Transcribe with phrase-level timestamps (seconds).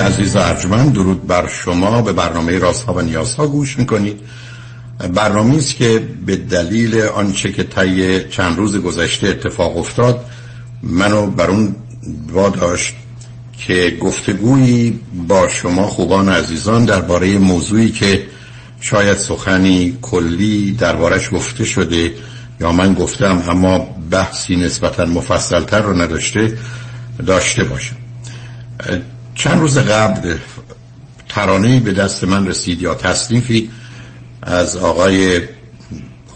[0.00, 2.02] عزیز ارجمند درود بر شما.
[2.02, 4.20] به برنامه رازها و نیازها گوش می‌کنید.
[5.14, 10.24] برنامه است که به دلیل آنچه که طی چند روز گذشته اتفاق افتاد
[10.82, 11.74] منو بر اون
[12.32, 12.94] واداشت
[13.58, 18.26] که گفتگویی با شما خوبان عزیزان درباره موضوعی که
[18.80, 22.14] شاید سخنی کلی دربارش گفته شده
[22.60, 23.78] یا من گفتم اما
[24.10, 26.58] بحثی نسبتا مفصلتر رو نداشته
[27.26, 27.96] داشته باشم.
[29.40, 30.36] چند روز قبل
[31.28, 33.70] ترانه‌ای به دست من رسید یا تصنیفی
[34.42, 35.40] از آقای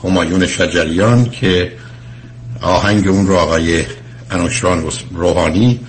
[0.04, 1.72] همایون شجریان که
[2.60, 3.84] آهنگ اون رو آقای
[4.30, 5.80] انوشران روحانی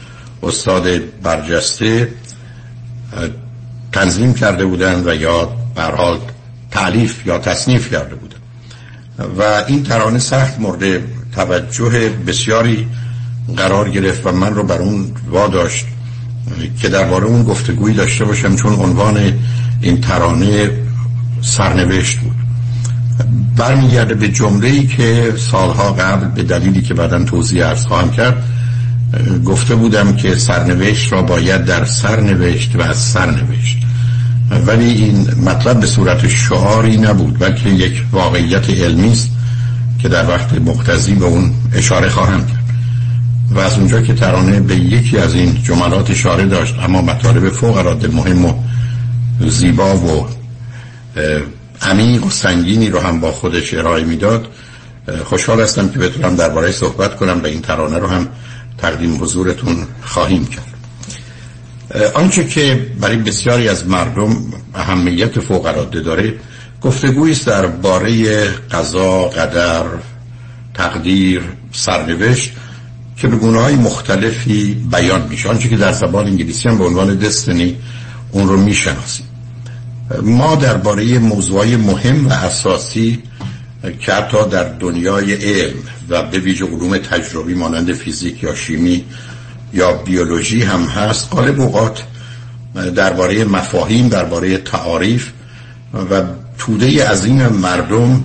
[0.44, 0.88] استاد
[1.22, 2.10] برجسته
[3.92, 6.20] تنظیم کرده بودن و یا برحال
[6.72, 8.38] تعلیف یا تصنیف کرده بودن
[9.38, 11.02] و این ترانه سخت مورد
[11.36, 12.88] توجه بسیاری
[13.58, 15.86] قرار گرفت و من رو بر اون واداشت.
[16.82, 19.34] که درباره اون گفتگویی داشته باشم چون عنوان
[19.82, 20.70] این ترانه
[21.42, 22.36] سرنوشت بود.
[23.56, 28.44] برمیگرده به جمله ای که سالها قبل به دلیلی که بعدا توضیح ارز خواهم کرد
[29.46, 33.78] گفته بودم که سرنوشت را باید در سرنوشت و از سرنوشت.
[34.66, 39.30] ولی این مطلب به صورت شعاری نبود بلکه یک واقعیت علمی است
[40.00, 42.55] که در وقت مقتضی به اون اشاره خواهم کرد.
[43.52, 47.78] و از اونجا که ترانه به یکی از این جملات اشاره داشت اما مطالب فوق
[47.78, 48.54] العاده مهم و
[49.40, 50.28] زیبا و
[51.82, 54.48] عمیق و سنگینی رو هم با خودش ارائه می‌داد.
[55.24, 58.28] خوشحال هستم که بتونم درباره صحبت کنم و این ترانه رو هم
[58.78, 60.76] تقدیم حضورتون خواهیم کرد.
[62.14, 64.38] آنچه که برای بسیاری از مردم
[64.76, 66.34] اهمیت فوق العاده داره
[66.82, 69.84] گفتگویی است درباره قضا قدر
[70.74, 71.42] تقدیر
[71.72, 72.52] سرنوشت
[73.18, 75.50] که به گونه های مختلفی بیان میشه.
[75.50, 77.78] آنچه که در زبان انگلیسی هم به عنوان دستنی
[78.32, 79.26] اون رو می‌شناسیم.
[80.24, 83.24] ما درباره موضوعی مهم و اساسی
[84.00, 85.76] که حتی در دنیای علم
[86.10, 89.06] و به ویژه علوم تجربی مانند فیزیک یا شیمی
[89.74, 92.04] یا بیولوژی هم هست غالب اوقات
[92.96, 95.32] درباره مفاهیم درباره تعاریف
[96.12, 96.24] و
[96.58, 98.24] توده عظیم مردم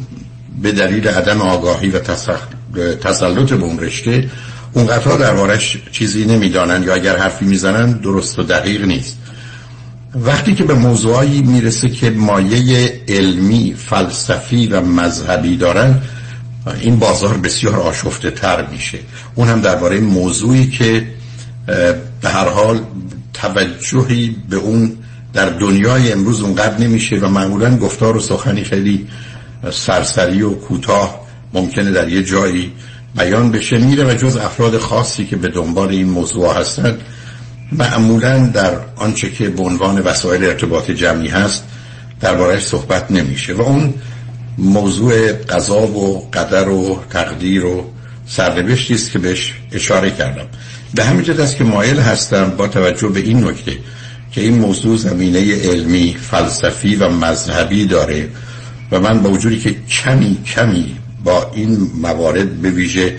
[0.62, 4.30] به دلیل عدم آگاهی و تسلط به اون رشته
[4.72, 9.18] اون قطعا دربارش چیزی نمی‌دانند یا اگر حرفی می‌زنن درست و دقیق نیست.
[10.14, 16.00] وقتی که به موضوعی می‌رسه که مایه علمی فلسفی و مذهبی دارن
[16.80, 18.98] این بازار بسیار آشفته تر میشه.
[19.34, 21.06] اون هم درباره موضوعی که
[22.20, 22.80] به هر حال
[23.34, 24.96] توجهی به اون
[25.32, 29.06] در دنیای امروز اونقدر نمیشه و معمولا گفتار و سخنی خیلی
[29.72, 31.20] سرسری و کوتاه
[31.52, 32.72] ممکنه در یه جایی
[33.16, 37.00] بیان بشه میره و جز افراد خاصی که به دنبال این موضوع هستند
[37.72, 41.64] معمولا در آنچه که به عنوان وسایل ارتباط جمعی هست
[42.20, 43.54] دربارهش صحبت نمیشه.
[43.54, 43.94] و اون
[44.58, 47.90] موضوع قضا و قدر و تقدیر و
[48.26, 50.46] سرنوشتی است که بهش اشاره کردم.
[50.94, 53.78] به همین جد است که مایل هستم با توجه به این نکته
[54.32, 58.28] که این موضوع زمینه علمی فلسفی و مذهبی داره
[58.92, 63.16] و من با وجودی که کمی کمی با این موارد به ویژه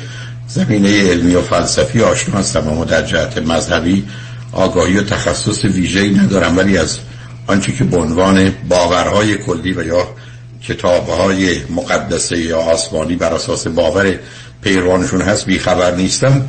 [0.47, 4.03] زمینه علمی و فلسفی آشنا هستم اما در جهت مذهبی
[4.51, 6.99] آگاهی و تخصص ویژه‌ای ندارم ولی از
[7.47, 10.07] آنچه که به عنوان باورهای کلی و یا
[10.63, 14.19] کتابهای مقدسه یا آسمانی بر اساس باور
[14.61, 16.45] پیروانشون هست بی خبر نیستم.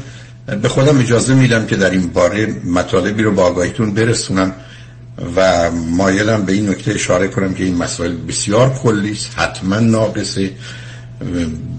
[0.62, 4.52] به خودم اجازه میدم که در این باره مطالبی رو با آگاهیتون برسونم
[5.36, 10.50] و مایلم به این نکته اشاره کنم که این مسائل بسیار کلی است حتما ناقصه.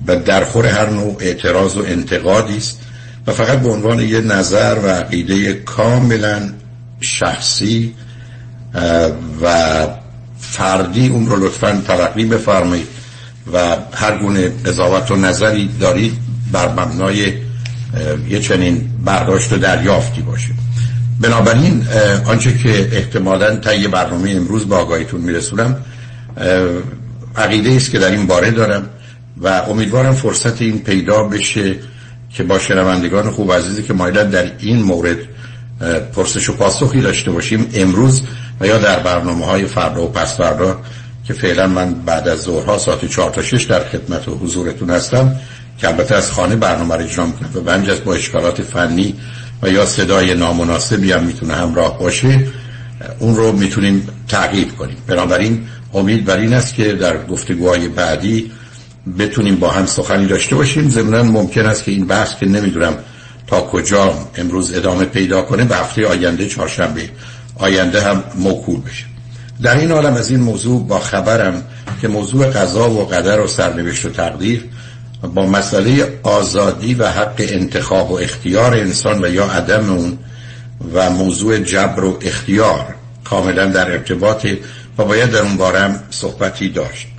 [0.07, 2.79] و درخور هر نوع اعتراض و انتقادی است
[3.27, 6.49] و فقط به عنوان یه نظر و عقیده کاملا
[7.01, 7.93] شخصی
[9.41, 9.87] و
[10.39, 12.87] فردی اون رو لطفا تلقی بفرمایید
[13.53, 16.13] و هر گونه قضاوت و نظری دارید
[16.51, 17.33] بر مبنای
[18.29, 20.49] یه چنین برداشت و دریافتی باشه.
[21.21, 21.87] بنابراین
[22.25, 25.75] آنچه که احتمالا طی برنامه امروز با آگاهیتون میرسونم
[27.35, 28.89] عقیده است که در این باره دارم.
[29.43, 31.75] و امیدوارم فرصت این پیدا بشه
[32.29, 35.17] که با شنوندگان خوب عزیزی که مایلن در این مورد
[36.15, 38.21] پرسش و پاسخی داشته باشیم امروز
[38.59, 40.81] و یا در برنامه های فردا و پس فردا
[41.27, 45.35] که فعلا من بعد از ظهرها ساعت 4 تا 6 در خدمت و حضورتون هستم
[45.77, 49.15] که البته از خانه برنامه رو اجرا می‌کنم و بنج از با اشکالات فنی
[49.61, 52.47] و یا صدای نامناسبی هم می‌تونه همراه باشه
[53.19, 54.97] اون رو می‌تونیم تعقیب کنیم.
[55.07, 58.51] بنابراین امید بر این است که در گفتگوهای بعدی
[59.19, 60.89] بتونیم با هم سخنی داشته باشیم.
[60.89, 62.97] ضمنا ممکن است که این بحث که نمی‌دونم
[63.47, 67.09] تا کجا امروز ادامه پیدا کنه به هفته آینده چهارشنبه
[67.55, 69.05] آینده هم موکول بشه.
[69.61, 71.63] در این عالم از این موضوع با خبرم
[72.01, 74.69] که موضوع قضا و قدر و سرنوشت و تقدیر
[75.33, 80.17] با مسئله آزادی و حق انتخاب و اختیار انسان و یا عدم اون
[80.93, 84.47] و موضوع جبر و اختیار کاملا در ارتباط
[84.97, 87.12] و باید در اون بارم صحبتی داشت.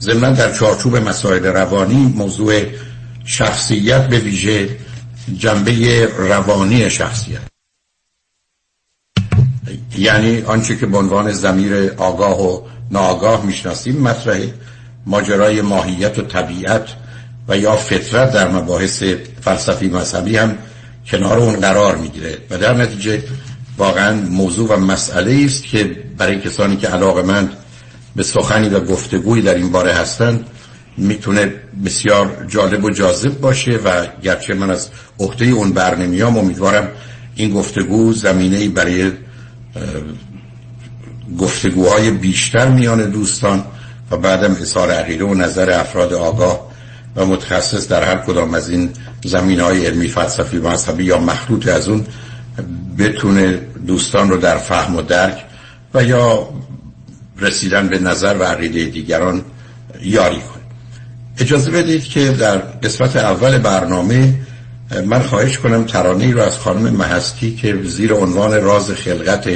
[0.00, 2.62] ضمن در چارچوب مسائل روانی موضوع
[3.24, 4.68] شخصیت به ویژه
[5.38, 7.40] جنبه روانی شخصیت.
[9.98, 14.38] یعنی آنچه که به عنوان زمیر آگاه و ناآگاه می‌شناسیم مطرح
[15.06, 16.88] ماجرای ماهیت و طبیعت
[17.48, 19.02] و یا فطرت در مباحث
[19.40, 20.58] فلسفی مذهبی هم
[21.06, 22.38] کنار اون قرار می‌گیره.
[22.50, 23.22] و در نتیجه
[23.78, 25.84] واقعا موضوع و مسئله است که
[26.18, 27.56] برای کسانی که علاقه مند
[28.16, 30.46] به سخنی و گفتگوی در این باره هستند
[30.96, 31.54] می‌تونه
[31.84, 36.88] بسیار جالب و جاذب باشه و گرچه من از عهده اون بر نمیام امیدوارم
[37.34, 39.12] این گفتگو زمینه برای
[41.38, 43.64] گفتگوهای بیشتر میان دوستان
[44.10, 46.70] و بعدم اظهار عقیده و نظر افراد آگاه
[47.16, 48.90] و متخصص در هر کدام از این
[49.24, 52.06] زمین های علمی فلسفی مذهبی یا مخلوط از اون
[52.98, 55.44] بتونه دوستان رو در فهم و درک
[55.94, 56.48] و یا
[57.40, 59.42] رسیدن به نظر و عقیده دیگران
[60.02, 60.62] یاری کنه
[61.38, 64.34] اجازه بدید که در قسمت اول برنامه
[65.06, 69.48] من خواهش کنم ترانه رو از خانم محستی که زیر عنوان راز خلقت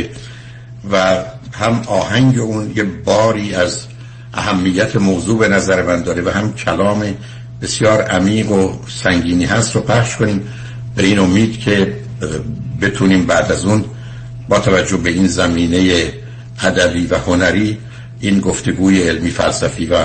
[0.92, 3.86] و هم آهنگ اون یه باری از
[4.34, 7.14] اهمیت موضوع به نظر من داره و هم کلام
[7.62, 8.72] بسیار عمیق و
[9.02, 10.48] سنگینی هست رو پخش کنیم.
[10.96, 11.96] به این امید که
[12.80, 13.84] بتونیم بعد از اون
[14.48, 16.12] با توجه به این زمینه
[16.62, 17.78] ادبی و هنری
[18.20, 19.96] این گفتگوی علمی فلسفی و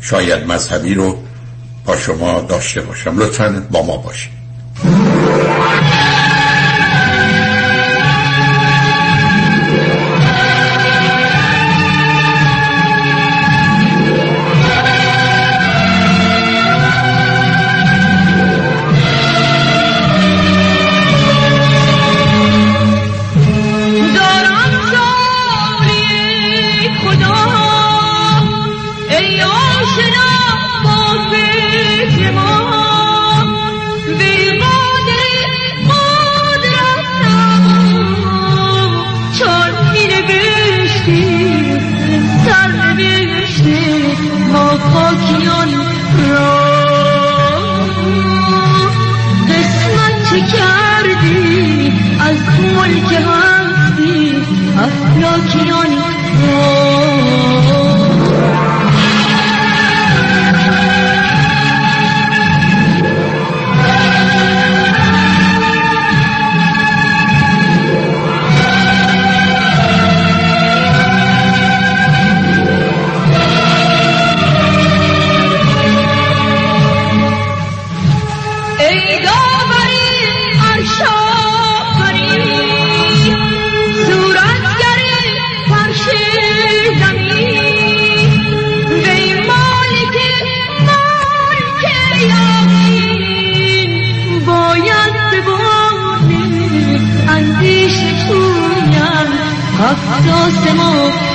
[0.00, 1.18] شاید مذهبی رو
[1.86, 3.18] با شما داشته باشم.
[3.18, 4.32] لطفا با ما باشید.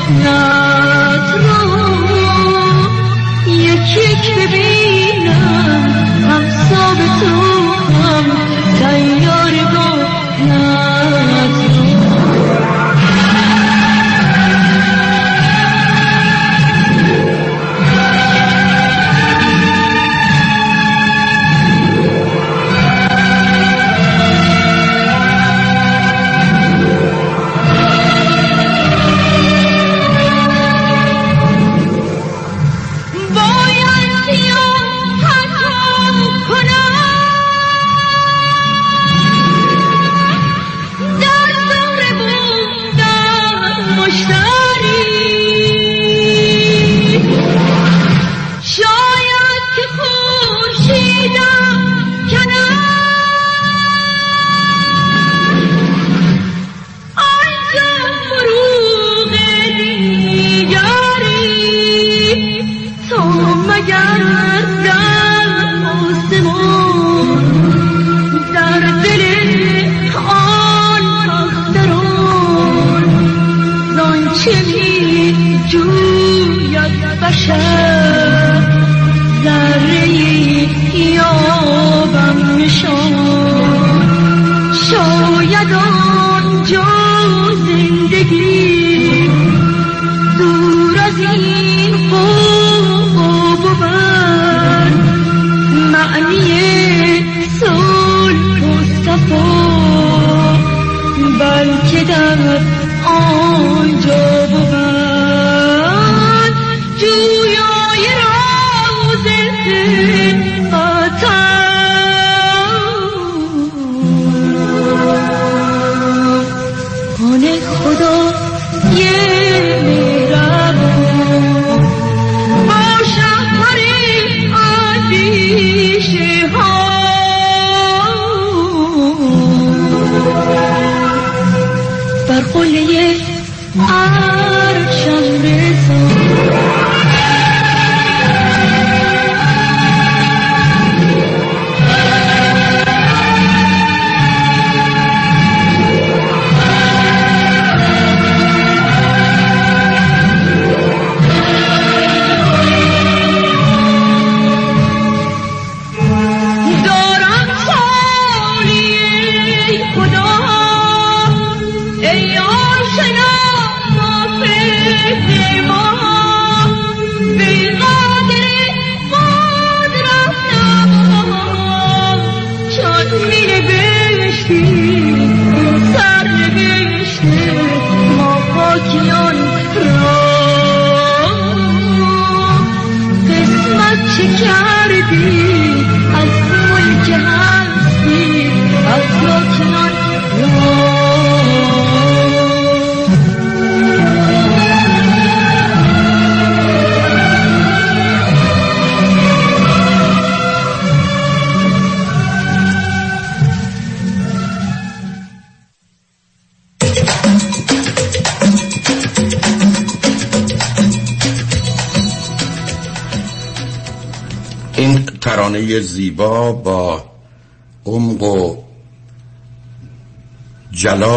[0.09, 0.68] باید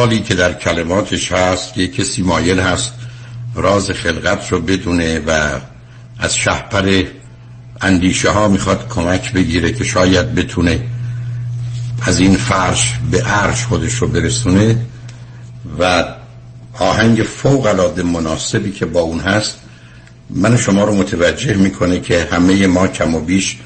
[0.03, 2.93] جلالی که در کلماتش هست که کسی مایل هست
[3.55, 5.49] راز خلقت رو بدونه و
[6.19, 7.05] از شهپر
[7.81, 10.81] اندیشه ها می‌خواد کمک بگیره که شاید بتونه
[12.03, 14.77] از این فرش به عرش خودش رو برسونه
[15.79, 16.05] و
[16.79, 19.59] آهنگ فوق العاده مناسبی که با اون هست
[20.31, 23.57] من شما رو متوجه می‌کنه که همه ما کم و بیش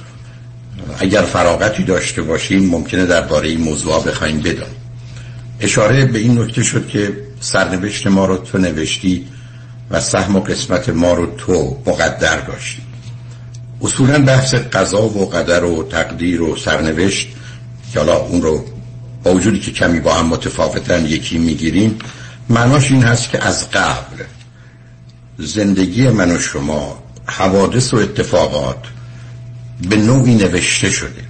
[0.98, 4.85] اگر فراغتی داشته باشیم ممکنه درباره این موضوع بخوایم بدانیم.
[5.60, 9.26] اشاره به این نکته شد که سرنوشت ما رو تو نوشتی
[9.90, 12.82] و سهم و قسمت ما رو تو مقدر داشتی.
[13.82, 17.28] اصولا بحث قضا و قدر و تقدیر و سرنوشت
[17.92, 18.64] که حالا اون رو
[19.24, 21.98] با وجودی که کمی با هم متفاوتن یکی می‌گیریم
[22.48, 24.24] معناش این هست که از قبل
[25.38, 28.84] زندگی من و شما حوادث و اتفاقات
[29.88, 31.24] به نوعی نوشته شده.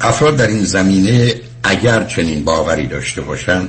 [0.00, 1.34] افراد در این زمینه
[1.68, 3.68] اگر چنین باوری داشته باشند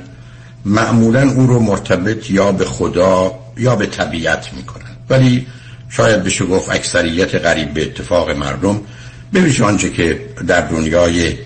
[0.65, 4.95] معمولا او رو مرتبط یا به خدا یا به طبیعت می‌کنن.
[5.09, 5.47] ولی
[5.89, 8.81] شاید بشه گفت اکثریت قریب به اتفاق مردم
[9.33, 11.37] ببینید آنچه که در دنیای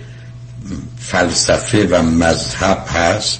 [0.99, 3.39] فلسفه و مذهب هست.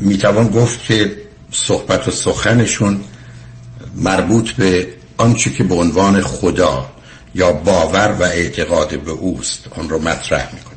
[0.00, 1.16] می‌توان گفت که
[1.52, 3.00] صحبت و سخنشون
[3.94, 6.90] مربوط به آنچه که به عنوان خدا
[7.34, 9.64] یا باور و اعتقاد به اوست.
[9.76, 10.73] اون رو مطرح می‌کنه.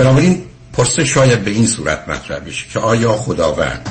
[0.00, 0.42] بنابراین
[0.72, 3.88] پرسه شاید به این صورت مطرح بشه که آیا خداوند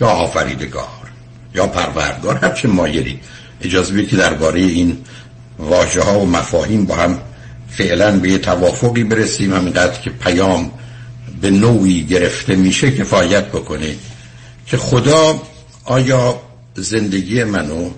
[0.00, 1.10] یا آفریدگار
[1.54, 3.20] یا پروردگار هر چه مایلی؟
[3.60, 4.98] اجازه بدید که درباره این
[5.58, 7.18] واژه ها و مفاهیم با هم
[7.68, 9.54] فعلا به یه توافقی برسیم.
[9.54, 10.70] همینقدر که پیام
[11.40, 13.94] به نوعی گرفته میشه کفایت بکنه
[14.66, 15.42] که خدا
[15.84, 16.40] آیا
[16.74, 17.90] زندگی منو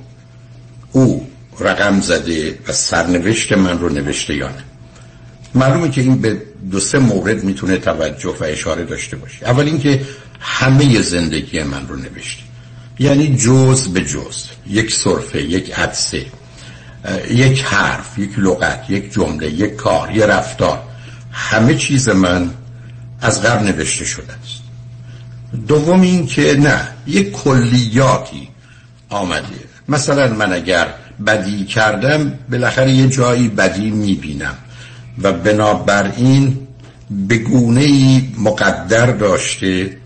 [0.93, 1.29] او
[1.61, 4.68] رقم زده و سرنوشت من رو نوشته یا نه.
[5.55, 9.47] معلومه که این به دو سه مورد می‌تونه توجه و اشاره داشته باشه.
[9.47, 10.01] اول اینکه
[10.41, 12.43] همه زندگی من رو نوشته.
[12.99, 14.45] یعنی جز به جز.
[14.67, 16.27] یک صرفه یک عدسه
[17.31, 20.83] یک حرف یک لغت یک جمله یک کار یک رفتار.
[21.33, 22.51] همه چیز من
[23.21, 24.63] از قبل نوشته شده است.
[25.69, 28.49] دوم این که نه یک کلیاتی
[29.09, 29.47] آمده.
[29.89, 30.95] مثلا من اگر
[31.27, 34.57] بدی کردم بالاخره یه جایی بدی می‌بینم.
[35.23, 36.59] و بنابراین
[37.11, 39.97] به گونه مقدر داشته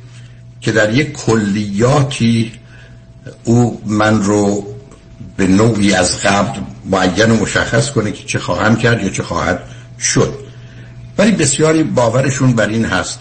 [0.60, 2.52] که در یک کلیاتی
[3.44, 4.66] او من رو
[5.36, 9.62] به نوعی از قبل معین و مشخص کنه که چه خواهم کرد یا چه خواهد
[10.00, 10.34] شد.
[11.18, 13.18] ولی بسیاری باورشون بر این هست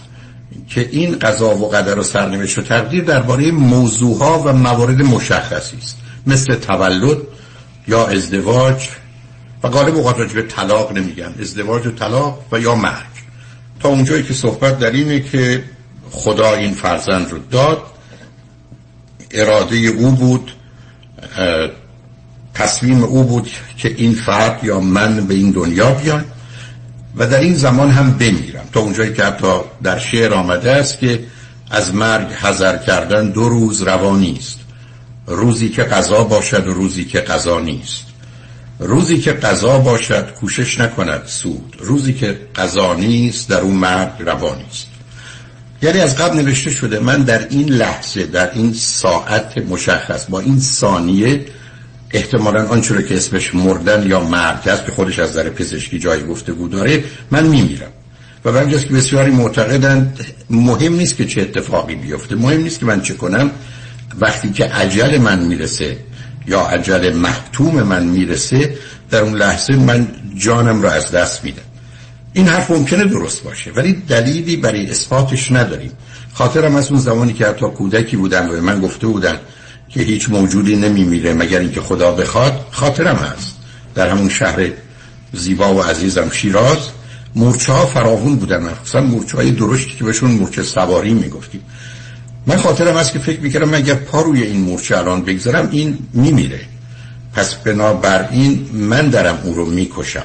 [0.68, 5.96] که این قضا و قدر و سرنوشت و تقدیر درباره موضوعها و موارد مشخصی است.
[6.26, 7.18] مثل تولد
[7.88, 8.88] یا ازدواج
[9.62, 11.34] و غالب اوقات به طلاق نمیگن.
[11.40, 13.12] ازدواج و طلاق و یا مرگ.
[13.80, 15.64] تا اونجایی که صحبت در اینه که
[16.10, 17.82] خدا این فرزند رو داد.
[19.30, 20.52] اراده او بود
[22.54, 26.24] تصمیم او بود که این فرد یا من به این دنیا بیان
[27.16, 28.64] و در این زمان هم بمیرم.
[28.72, 29.52] تا اونجایی که حتی
[29.82, 31.24] در شعر آمده است که
[31.70, 34.58] از مرگ حذر کردن دو روز روانی است
[35.26, 38.11] روزی که قضا باشد و روزی که قضا نیست.
[38.84, 41.76] روزی که قضا باشد کوشش نکند سود.
[41.80, 44.86] روزی که قضا نیست در اون مرگ روانی است
[45.82, 50.60] یعنی از قبل نوشته شده من در این لحظه در این ساعت مشخص با این
[50.60, 51.44] ثانیه
[52.10, 56.68] احتمالا آنچه که اسمش مردن یا مرگ است که خودش از در پزشکی جای گفتگو
[56.68, 57.90] داره من میمیرم.
[58.44, 62.34] و به که بسیاری معتقدند مهم نیست که چه اتفاقی بیفته.
[62.34, 63.50] مهم نیست که من چه کنم.
[64.18, 65.96] وقتی که عجل من می‌رسه
[66.46, 68.76] یا عجل محتوم من می‌رسه
[69.10, 71.62] در اون لحظه من جانم را از دست میدم.
[72.32, 75.92] این حرف ممکنه درست باشه ولی دلیلی برای اثباتش نداریم.
[76.34, 79.40] خاطرم از اون زمانی که حتی کودکی بودن و من گفته بودن
[79.88, 83.56] که هیچ موجودی نمیمیره مگر اینکه خدا بخواد خاطرم هست.
[83.94, 84.70] در همون شهر
[85.32, 86.78] زیبا و عزیزم شیراز
[87.34, 91.60] مورچه ها فراوون بودن مخصوصا مورچه های درشتی که بهشون مورچه سواری می‌گفتیم.
[92.46, 96.60] من خاطرم هست که فکر می‌کردم اگر پا روی این مورچه الان بگذارم این میمیره.
[97.34, 100.24] پس بنابراین من درم اون رو می‌کشم.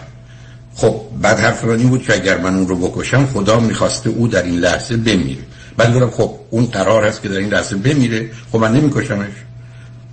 [0.76, 4.28] خب بعد حرف من این بود که اگر من اون رو بکشم خدا می‌خواسته او
[4.28, 5.42] در این لحظه بمیره.
[5.78, 8.30] بعد گفتم خب اون قرار هست که در این لحظه بمیره.
[8.52, 9.34] خب من نمیکشمش.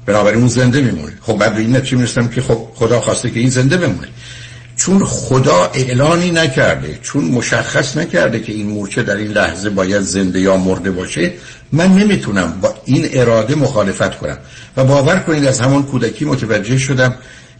[0.06, 1.12] بنابراین اون زنده میمونه.
[1.20, 4.08] خب بعد به این نتیجه می‌رسم که خب خدا خواسته که این زنده بمونه.
[4.85, 10.40] چون خدا اعلانی نکرده چون مشخص نکرده که این مورچه در این لحظه باید زنده
[10.40, 11.33] یا مرده باشه
[11.73, 14.38] من نمی‌تونم با این اراده مخالفت کنم.
[14.77, 17.14] و باور کنید از همون کودکی متوجه شدم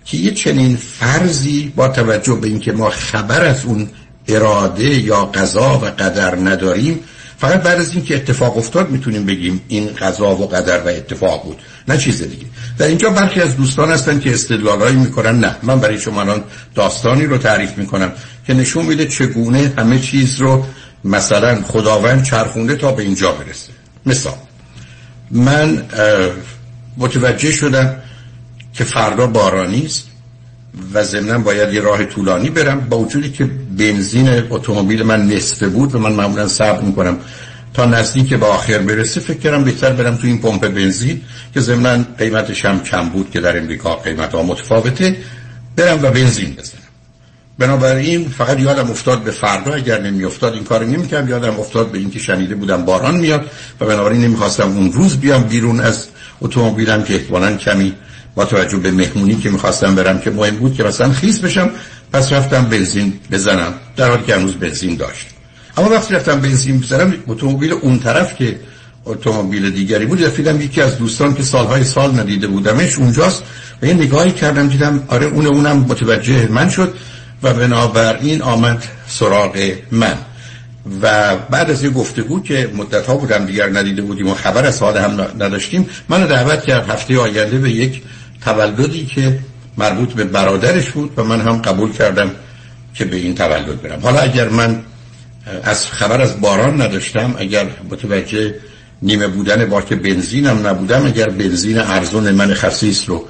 [0.05, 3.89] که یه چنین فرضی با توجه به اینکه ما خبر از اون
[4.29, 7.01] اراده یا قضا و قدر نداریم
[7.39, 11.57] فقط بعد از اینکه اتفاق افتاد می‌تونیم بگیم این قضا و قدر و اتفاق بود.
[11.89, 12.47] نه چیز دیگه.
[12.79, 15.41] در اینجا برخی از دوستان هستن که استدلالایی می‌کنن.
[15.41, 16.45] نه من برای شما الان
[16.75, 18.13] داستانی رو تعریف می‌کنم
[18.47, 20.67] که نشون میده چگونه همه چیز رو
[21.05, 23.73] مثلا خداوند چرخونده تا به اینجا برسه.
[24.07, 24.35] مثال
[25.31, 25.83] من
[26.97, 27.97] متوجه شدم
[28.73, 30.05] که فردا بارانی است
[30.95, 32.81] و ضمنا باید یه راه طولانی برم.
[32.81, 33.45] با وجودی که
[33.79, 37.19] بنزین اتومبیل من نصفه بود و من معمولا صبر می‌کنم.
[37.75, 41.23] تا نزدیک به آخر برسه فکر کردم بهتر برم تو این پمپ بنزین
[41.55, 45.17] که ضمنا قیمتش هم کم بود که در امریکا قیمت ها متفاوته
[45.77, 46.81] برم و بنزین بزنم.
[47.59, 51.99] بنابراین فقط یادم افتاد به فردا اگر نمی افتاد این کار نمی‌کردم یادم افتاد به
[51.99, 56.07] اینکه شنیده بودم باران میاد و بنابراین نمی‌خواستم اون روز بیام بیرون از
[56.41, 57.95] اتومبیلم که احتمالاً کمی
[58.35, 61.71] با توجه به مهمونی که می‌خواستم برم که مهم بود که مثلا خیس بشم
[62.13, 63.75] پس رفتم بنزین بزنم.
[63.97, 65.34] در حالی که هنوز بنزین داشت
[65.77, 68.61] اما وقتی رفتم بنزین بزنم اتومبیل اون طرف که
[69.05, 73.43] اتومبیل دیگری بود رفیدم یکی از دوستان که سالهای سال ندیده بودمش اونجاست
[73.83, 76.95] و یه نگاهی کردم دیدم آره اون اونم متوجه من شد
[77.43, 80.15] و بنابراین آمد سراغ من.
[81.03, 84.81] و بعد از یه گفتگو که مدت ها بودم دیگر ندیده بودیم و خبر از
[84.81, 88.03] حال هم نداشتیم من دعوت کرد هفته آینده به یک
[88.45, 89.39] تولدی که
[89.79, 92.31] مربوط به برادرش بود و من هم قبول کردم
[92.95, 94.01] که به این تولد برم.
[94.03, 94.83] حالا اگر من
[95.63, 97.35] از خبر از باران نداشتم.
[97.39, 98.55] اگر متوجه
[99.03, 103.25] نیمه بودن باک بنزینم نبودم اگر بنزین ارزون من خصیص رو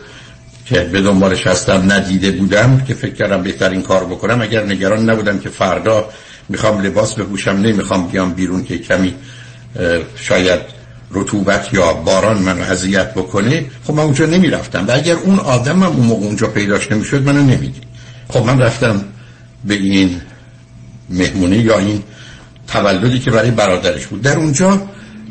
[0.66, 5.10] که به دنبالش هستم ندیده بودم که فکر کردم بهتر این کار بکنم اگر نگران
[5.10, 6.08] نبودم که فردا
[6.48, 9.14] می‌خوام لباس بپوشم نمی‌خوام بیام بیرون که کمی
[10.16, 10.60] شاید
[11.10, 14.86] رطوبت یا باران منو اذیت بکنه خب من اونجا نمی‌رفتم.
[14.88, 17.80] و اگر اون آدمم اون موقع اونجا پیداش نمی‌شد منو نمیدی
[18.28, 19.04] خب من رفتم
[19.64, 20.20] به این
[21.10, 22.02] مهمونی یا این
[22.68, 24.22] تولدی که برای برادرش بود.
[24.22, 24.82] در اونجا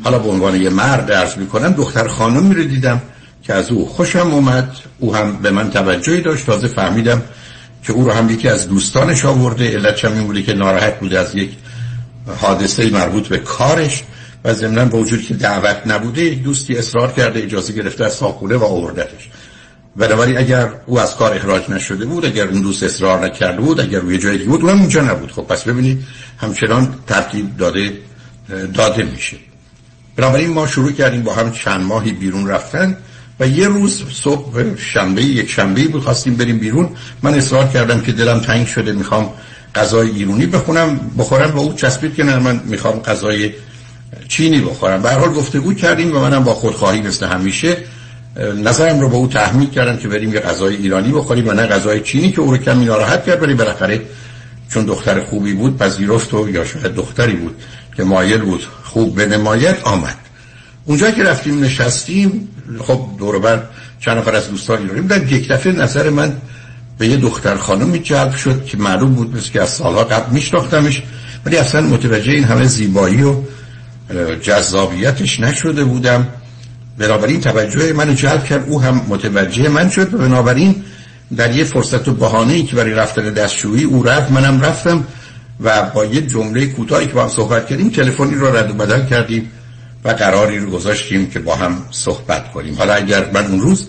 [0.04, 3.02] حالا به عنوان یه مرد درس می‌کنم دختر خانم رو دیدم
[3.42, 4.70] که از او خوشم اومد.
[4.98, 6.46] او هم به من توجهی داشت.
[6.46, 7.22] تازه فهمیدم
[7.82, 9.72] که او رو هم یکی از دوستانش آورده.
[9.72, 11.50] علت این بوده که ناراحت بوده از یک
[12.40, 14.02] حادثه مربوط به کارش
[14.44, 18.56] و ضمنا با وجود که دعوت نبوده یک دوستی اصرار کرده اجازه گرفته از ساخونه
[18.56, 19.30] و آوردتش
[19.96, 23.98] بنابراین اگر او از کار اخراج نشده بود اگر اون دوست اصرار نکرده بود اگر
[23.98, 25.32] روی جای بود اونم اونجا نبود.
[25.32, 26.04] خب پس ببینید
[26.38, 27.92] همچنان ترتیب داده
[28.74, 29.36] داده میشه.
[30.16, 32.96] بنابراین ما شروع کردیم با هم چند ماهی بیرون رفتن
[33.40, 36.88] و یه روز صبح شنبه یک شنبه بود خواستیم بریم بیرون.
[37.22, 39.30] من اصرار کردم که دلم تنگ شده می‌خوام
[39.74, 43.52] غذای ایرونی بخونم بخورم و او چسبید که نه من می‌خوام غذای
[44.28, 45.02] چینی بخورم.
[45.02, 47.76] به حال گفتگو کردیم و منم با خودخواهی مثل همیشه
[48.36, 52.00] نظرم رو با او تحمیل کردم که بریم یه غذای ایرانی بخوریم و نه غذای
[52.00, 54.00] چینی که او رو کمی ناراحت کرد ولی بالاخره
[54.70, 57.56] چون دختر خوبی بود پذیرفت و یا شاید دختری بود
[57.96, 60.16] که مایل بود خوب به نمایت آمد.
[60.84, 62.48] اونجا که رفتیم نشستیم
[62.82, 63.62] خب دور بر
[64.00, 65.28] چند نفر از دوستان ایرانی بودن.
[65.28, 66.32] یک دفعه نظر من
[66.98, 71.02] به یه دختر خانمی جلب شد که معلوم بود مثل که از سالها قبل میشناختمش
[71.46, 73.34] ولی اصلا متوجه این همه زیبایی و
[74.42, 76.26] جذابیتش نشده بودم.
[76.98, 78.68] بنابراین توجه منو جلب کرد.
[78.68, 80.82] او هم متوجه من شد و بنابراین
[81.36, 85.04] در یه فرصت و بهانه‌ای که برای رفتن دستشویی او رفت منم رفتم
[85.60, 89.06] و با یه جمله کوتاهی که با هم صحبت کردیم تلفنی رو رد و بدل
[89.06, 89.50] کردیم
[90.04, 92.74] و قراری رو گذاشتیم که با هم صحبت کنیم.
[92.74, 93.88] حالا اگر من اون روز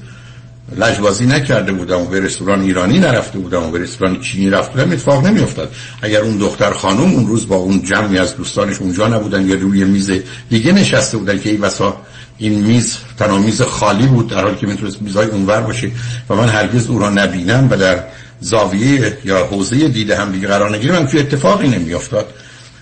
[0.78, 4.92] لجبازی نکرده بودم و به رستوران ایرانی نرفته بودم و به رستوران چینی رفته بودم
[4.92, 5.72] اتفاق نمیافتاد.
[6.02, 9.84] اگر اون دختر خانم اون روز با اون جمعی از دوستانش اونجا نبودن یا روی
[9.84, 10.12] میز
[10.50, 11.98] دیگه نشسته بودن که این وسا
[12.38, 15.92] این میز تنها خالی بود در حالی که می‌تونست میزای اونور باشه
[16.30, 18.04] و من هرگز او را نبینم و در
[18.40, 22.34] زاویه یا حوزه دیده هم دیگه قرار نگیرم من اتفاقی نمیافتاد.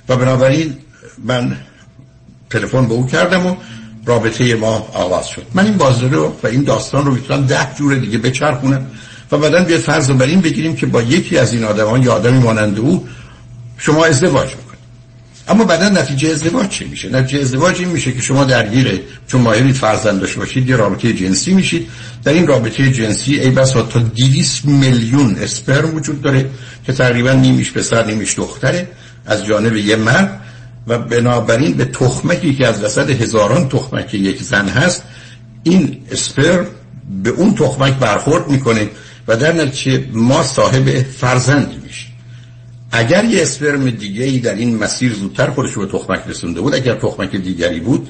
[0.10, 0.78] و بنابراین
[1.24, 1.58] من
[2.50, 3.56] تلفن به او کردم و
[4.06, 5.46] رابطه ما آغاز شد.
[5.54, 8.86] من این بازی رو و این داستان رو می‌تونم ده جور دیگه بچرخونم
[9.32, 12.14] و بعدا بیاد فرض رو بر این بگیریم که با یکی از این آدمان یا
[12.14, 13.08] آدمی مانند او
[13.78, 14.50] شما ازدواج
[15.48, 19.76] اما بعدا نتیجه ازدواج چی میشه؟ نتیجه ازدواج این میشه که شما درگیر چون مایلید
[19.76, 21.88] فرزند داشته باشید یه رابطه جنسی میشید.
[22.24, 26.50] در این رابطه جنسی ای بس تا 200 میلیون اسپرم وجود داره
[26.86, 28.88] که تقریبا نیمیش پسر نیمیش دختره
[29.26, 30.40] از جانب یه مرد.
[30.88, 35.04] و بنابراین به تخمکی که از وسط هزاران تخمک یک زن هست
[35.64, 36.66] این اسپرم
[37.24, 38.90] به اون تخمک برخورد می‌کنه
[39.28, 41.83] و در نتیجه ما صاحب فرزندی میشیم
[42.96, 46.96] اگر یه اسپرم دیگه ای در این مسیر زودتر خودش به تخمک رسونده بود اگر
[46.96, 48.10] تخمک دیگری بود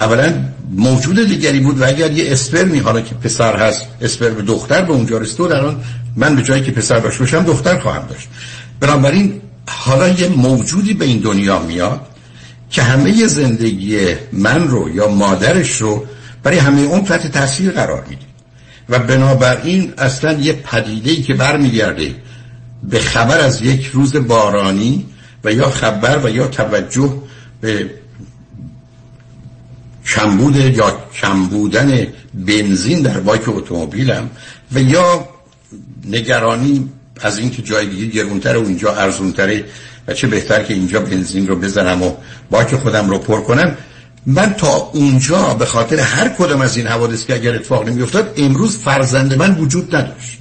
[0.00, 0.34] اولا
[0.70, 5.18] موجود دیگری بود و اگر یه اسپرمی حالا که پسر هست اسپرم دختر به اونجا
[5.18, 5.82] رسید الان
[6.16, 8.28] من به جایی که پسر داشته باشم دختر خواهم داشت.
[8.80, 12.00] بنابراین حالا یه موجودی به این دنیا میاد
[12.70, 13.98] که همه زندگی
[14.32, 16.06] من رو یا مادرش رو
[16.42, 18.22] برای همه اون تحت تاثیر قرار میده.
[18.88, 22.14] و بنابراین اصلا یه پدیده که برمیگرده
[22.90, 25.06] به خبر از یک روز بارانی
[25.44, 27.14] و یا خبر و یا توجه
[27.60, 27.90] به
[30.06, 34.30] کمبود یا کمبودن بنزین در باک اتومبیلم
[34.72, 35.28] و یا
[36.10, 36.88] نگرانی
[37.20, 39.64] از اینکه جای دیگه گرونتر و اینجا ارزونتره
[40.08, 42.12] و چه بهتر که اینجا بنزین رو بزنم و
[42.50, 43.76] باک خودم رو پر کنم.
[44.26, 48.78] من تا اونجا به خاطر هر کدام از این حوادث که اگر اتفاق نمیافتاد امروز
[48.78, 50.38] فرزند من وجود نداشت.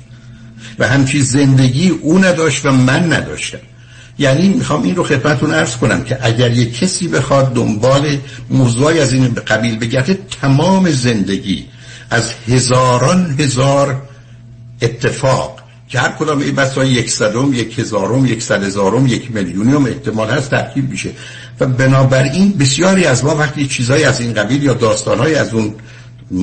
[0.80, 3.58] و همچی زندگی او نداشت و من نداشتم.
[4.20, 8.18] یعنی می‌خوام این رو خدمتون ارز کنم که اگر یک کسی بخواد دنبال
[8.50, 11.66] موضوعی از این قبیل بگرده تمام زندگی
[12.10, 14.02] از هزاران هزار
[14.82, 15.60] اتفاق
[15.90, 20.30] که هر کدام این بسا یک صدم یک هزارم یک صد هزارم یک میلیونیوم احتمال
[20.30, 21.10] هست ترکیب میشه.
[21.60, 25.76] و بنابراین بسیاری از ما وقتی چیزایی از این قبیل یا داستانهایی از اون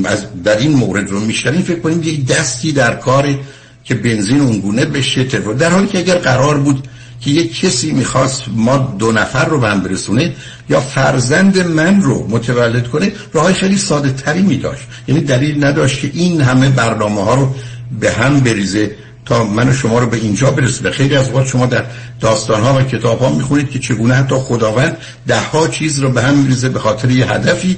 [0.04, 3.38] از در این مورد رو میشنیم فکر کنیم یک دستی در کار
[3.84, 5.24] که بنزین اونگونه بشه
[5.58, 6.88] در حالی که اگر قرار بود
[7.20, 10.34] که یک کسی می‌خواست ما دو نفر رو به هم برسونه
[10.68, 14.62] یا فرزند من رو متولد کنه راه خیلی ساده تری می
[15.08, 17.54] یعنی دلیل نداشت که این همه برنامه ها رو
[18.00, 18.90] به هم بریزه
[19.24, 20.90] تا من و شما رو به اینجا برسونه.
[20.90, 21.84] خیلی از وقت شما در
[22.20, 26.22] داستان ها و کتاب ها می‌خونید که چگونه حتی خداوند ده ها چیز رو به
[26.22, 27.76] هم میریزه به خاطر یه هدفی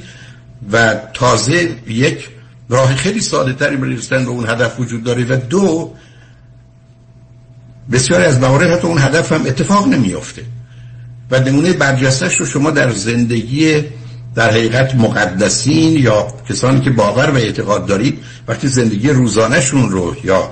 [0.73, 2.29] و تازه یک
[2.73, 5.93] راه خیلی ساده تری برسن به اون هدف وجود داره و دو
[7.93, 10.43] بسیاری از موارد حتی اون هدف هم اتفاق نمیافته
[11.31, 13.83] و نمونه برجستش رو شما در زندگی
[14.35, 20.51] در حقیقت مقدسین یا کسانی که باور و اعتقاد دارید وقتی زندگی روزانهشون رو یا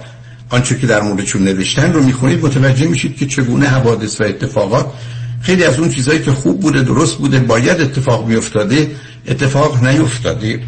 [0.51, 4.87] آنچه که در موردشون نوشتن رو می‌خونید متوجه میشید که چگونه حوادث و اتفاقات
[5.41, 8.91] خیلی از اون چیزهایی که خوب بوده درست بوده باید اتفاق میافتاده
[9.29, 10.61] اتفاق نیفتاده.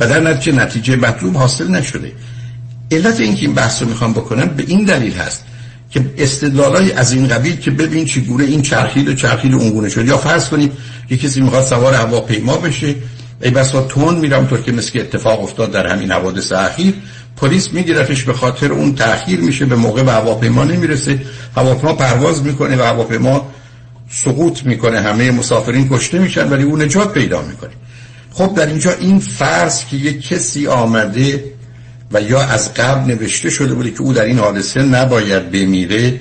[0.00, 2.12] و در نتیجه نتیجه مطلوب حاصل نشده.
[2.92, 5.44] علت اینکه این بحث رو می‌خوام بکنم به این دلیل هست
[5.90, 10.06] که استدلالای از این قبیل که ببین چگونه این چرخید و چرخید اونگونه شد.
[10.06, 10.72] یا فرض کنید
[11.10, 12.94] یه کسی می‌خواد سوار هواپیما بشه
[13.42, 16.94] ای بسا تون میرم طور که مثل اتفاق افتاد در همین حوادث اخیر
[17.36, 21.20] پلیس میگیرتش به خاطر اون تاخیر میشه به موقع به هواپیما نمی‌رسه.
[21.56, 23.50] هواپیما پرواز می‌کنه و هواپیما
[24.10, 25.00] سقوط می‌کنه.
[25.00, 27.70] همه مسافرین کشته میشن ولی اون نجات پیدا می‌کنه.
[28.32, 31.44] خب در اینجا این فرض که یک کسی آمده
[32.12, 36.20] و یا از قبل نوشته شده بوده که او در این حادثه نباید بمیره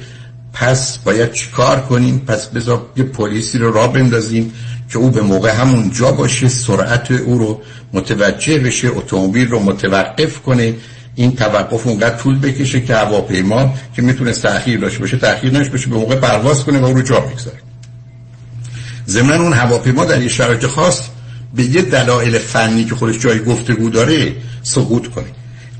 [0.53, 4.53] پس باید چیکار کنیم؟ پس بذار یه پلیسی رو را بندازیم
[4.89, 7.61] که او به موقع همون جا باشه سرعت او رو
[7.93, 10.75] متوجه بشه اتومبیل رو متوقف کنه.
[11.15, 15.89] این توقف اونقدر طول بکشه که هواپیما که می‌تونه تاخیر داشته باشه تاخیر نشه بشه
[15.89, 17.57] به موقع پرواز کنه و او رو جا بگذاره.
[19.07, 21.01] ضمن اون هواپیما در یه شرایط خاص
[21.55, 25.25] به یه دلایل فنی که خودش جای گفتگو داره سقوط کنه.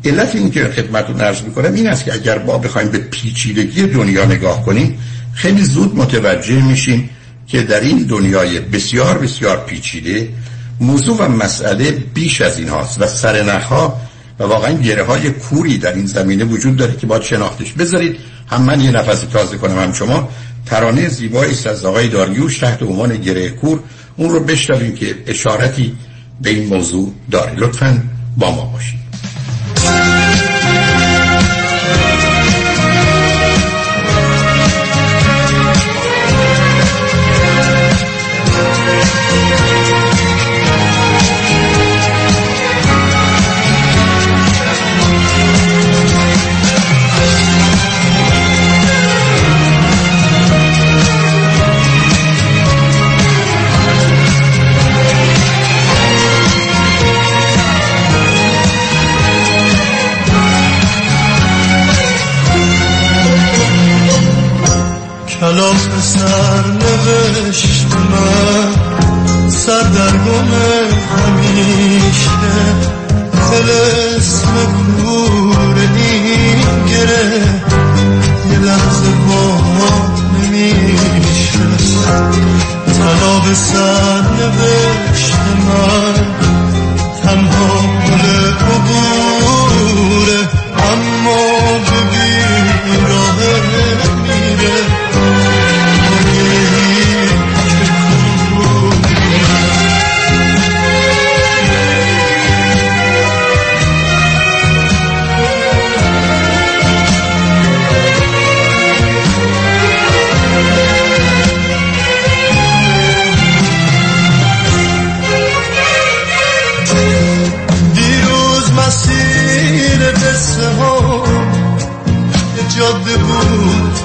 [0.05, 4.25] علت این که خدمتتون عرض می‌کنم این است که اگر با بخوایم به پیچیدگی دنیا
[4.25, 4.99] نگاه کنیم
[5.33, 7.09] خیلی زود متوجه میشیم
[7.47, 10.29] که در این دنیای بسیار بسیار پیچیده
[10.79, 14.01] موضوع و مسئله بیش از این هاست و سرنخها
[14.39, 18.15] و واقعا گره های کوری در این زمینه وجود داره که باید شناختش بذارید.
[18.47, 20.29] هم من یه نفسی تازه کنم هم شما.
[20.65, 23.79] ترانه زیبایی است از آقای داریوش تحت عنوان گره کور.
[24.19, 25.95] اون رو بشنویم که اشارتی
[26.41, 27.55] به این موضوع داره.
[27.55, 28.03] لطفا
[28.37, 28.99] با ما باشید.
[65.49, 69.49] کلام سر نوشت من.
[69.49, 70.51] سر در گم
[71.15, 72.29] همیشه.
[73.33, 74.55] تلسم
[75.01, 77.61] کور این گره.
[78.51, 79.57] یه لحظه با
[80.43, 81.59] نمیشه
[82.97, 86.25] تناب سر نوشت من.
[87.23, 88.25] تنها گل
[88.71, 90.58] عبوره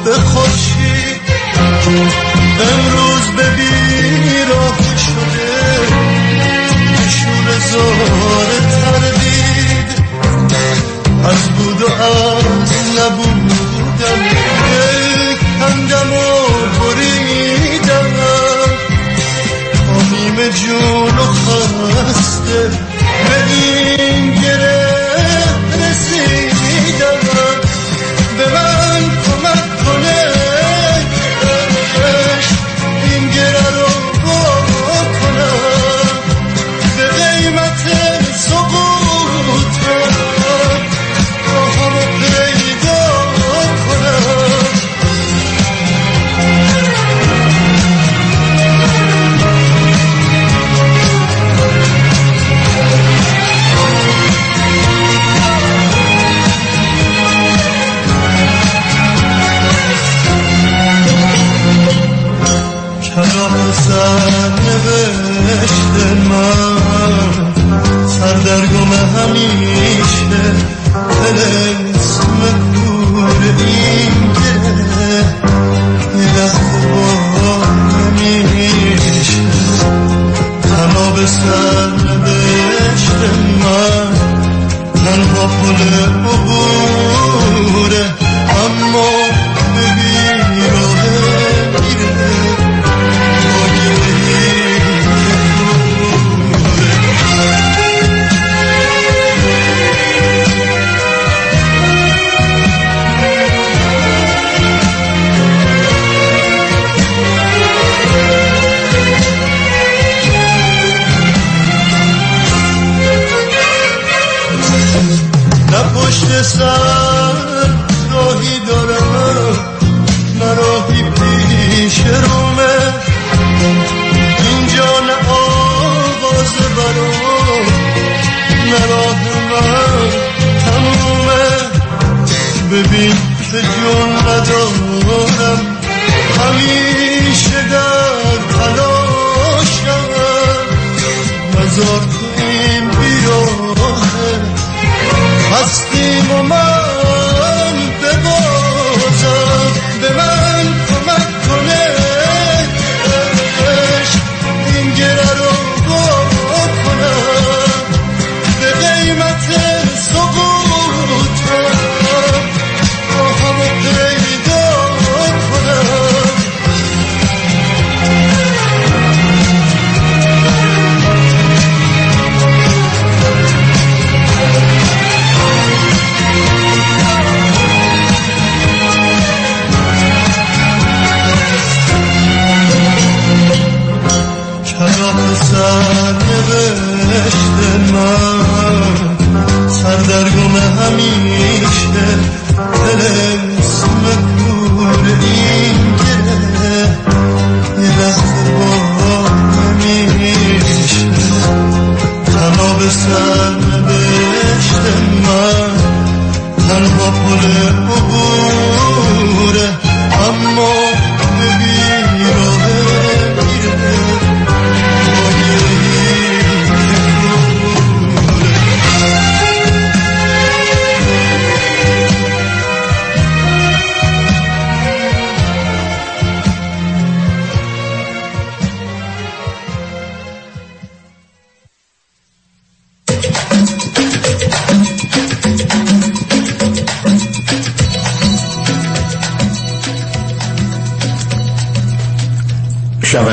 [0.04, 1.20] به خوشی
[2.60, 5.54] امروز به بیراه شده.
[6.92, 10.04] نشون زار تردید.
[11.24, 14.20] از بود و از نبودم.
[15.60, 16.48] کندم و
[16.80, 18.12] بریدم.
[19.86, 22.70] تا نیمه جون و خسته.
[23.28, 24.83] به این گره
[65.54, 67.32] نوشته من.
[68.06, 70.42] سردرگم همیشه
[71.20, 72.40] تلسم
[72.74, 75.22] کور این گره
[76.18, 76.86] یه لحظه
[77.34, 77.56] با
[78.20, 79.42] نمیشه
[80.62, 81.90] تناب سر
[82.24, 84.10] نوشته من
[84.94, 85.82] تنها پل
[86.28, 88.04] عبوره
[88.66, 89.13] اما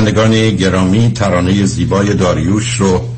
[0.02, 3.10] شنوندگان گرامی ترانه زیبای داریوش رو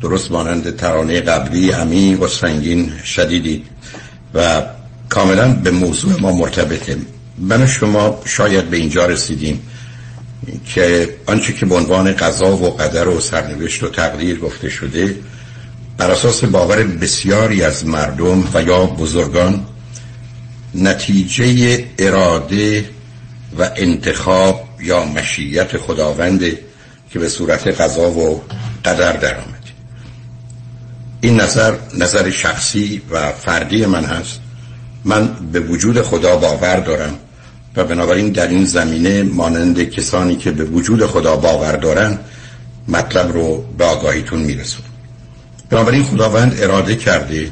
[0.00, 3.64] درست مانند ترانه قبلی عمیق و سنگین شدیدید
[4.34, 4.62] و
[5.08, 6.96] کاملا به موضوع ما مرتبطه.
[7.38, 9.60] من و شما شاید به اینجا رسیدیم
[10.74, 15.16] که آنچه که به عنوان قضا و قدر و سرنوشت و تقدیر گفته شده
[15.98, 19.66] بر اساس باور بسیاری از مردم و یا بزرگان
[20.74, 22.84] نتیجه اراده
[23.58, 26.58] و انتخاب یا مشیت خداونده
[27.10, 28.42] که به صورت قضا و
[28.84, 29.54] قدر در آمده.
[31.20, 34.40] این نظر نظر شخصی و فردی من هست.
[35.04, 37.18] من به وجود خدا باور دارم
[37.76, 42.18] و بنابراین در این زمینه مانند کسانی که به وجود خدا باور دارن
[42.88, 44.84] مطلب رو به آگاهیتون میرسون
[45.70, 47.50] بنابراین خداوند اراده کرده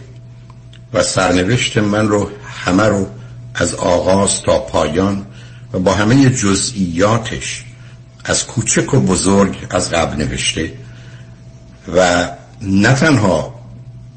[0.92, 2.30] و سرنوشت من رو
[2.64, 3.06] همه رو
[3.54, 5.26] از آغاز تا پایان
[5.72, 7.64] و با همه جزئیاتش
[8.24, 10.72] از کوچک و بزرگ از قبل نوشته
[11.96, 12.28] و
[12.62, 13.54] نه تنها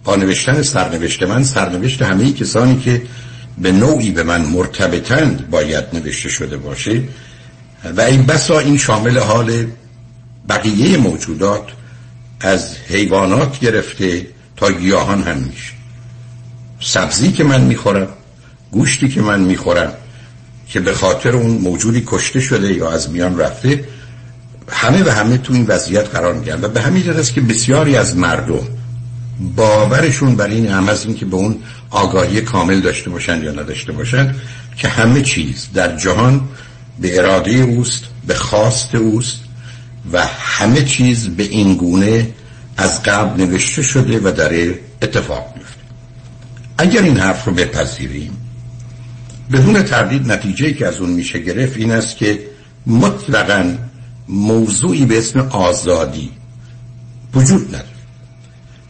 [0.03, 3.01] با نوشتن سرنوشت من سرنوشت همه کسانی که
[3.57, 7.03] به نوعی به من مرتبطند باید نوشته شده باشه
[7.97, 9.65] و این بسا این شامل حال
[10.49, 11.67] بقیه موجودات
[12.41, 15.73] از حیوانات گرفته تا گیاهان هم میشه.
[16.79, 18.07] سبزی که من می‌خورم
[18.71, 19.93] گوشتی که من می‌خورم
[20.69, 23.85] که به خاطر اون موجودی کشته شده یا از میان رفته
[24.69, 26.61] همه و همه تو این وضعیت قرار می‌گیرن.
[26.61, 28.67] و به همین جهت است که بسیاری از مردم
[29.55, 34.35] باورشون بر این هم از اینکه به اون آگاهی کامل داشته باشن یا نداشته باشن
[34.77, 36.41] که همه چیز در جهان
[36.99, 39.39] به اراده اوست به خواست اوست
[40.11, 42.27] و همه چیز به این گونه
[42.77, 45.81] از قبل نوشته شده و در اتفاق میفته
[46.77, 48.44] اگر این حرف رو بپذیریم
[49.51, 52.39] بدون تردید نتیجه که از اون میشه گرفت این است که
[52.87, 53.75] مطلقا
[54.27, 56.31] موضوعی به اسم آزادی
[57.33, 57.85] وجود نداره.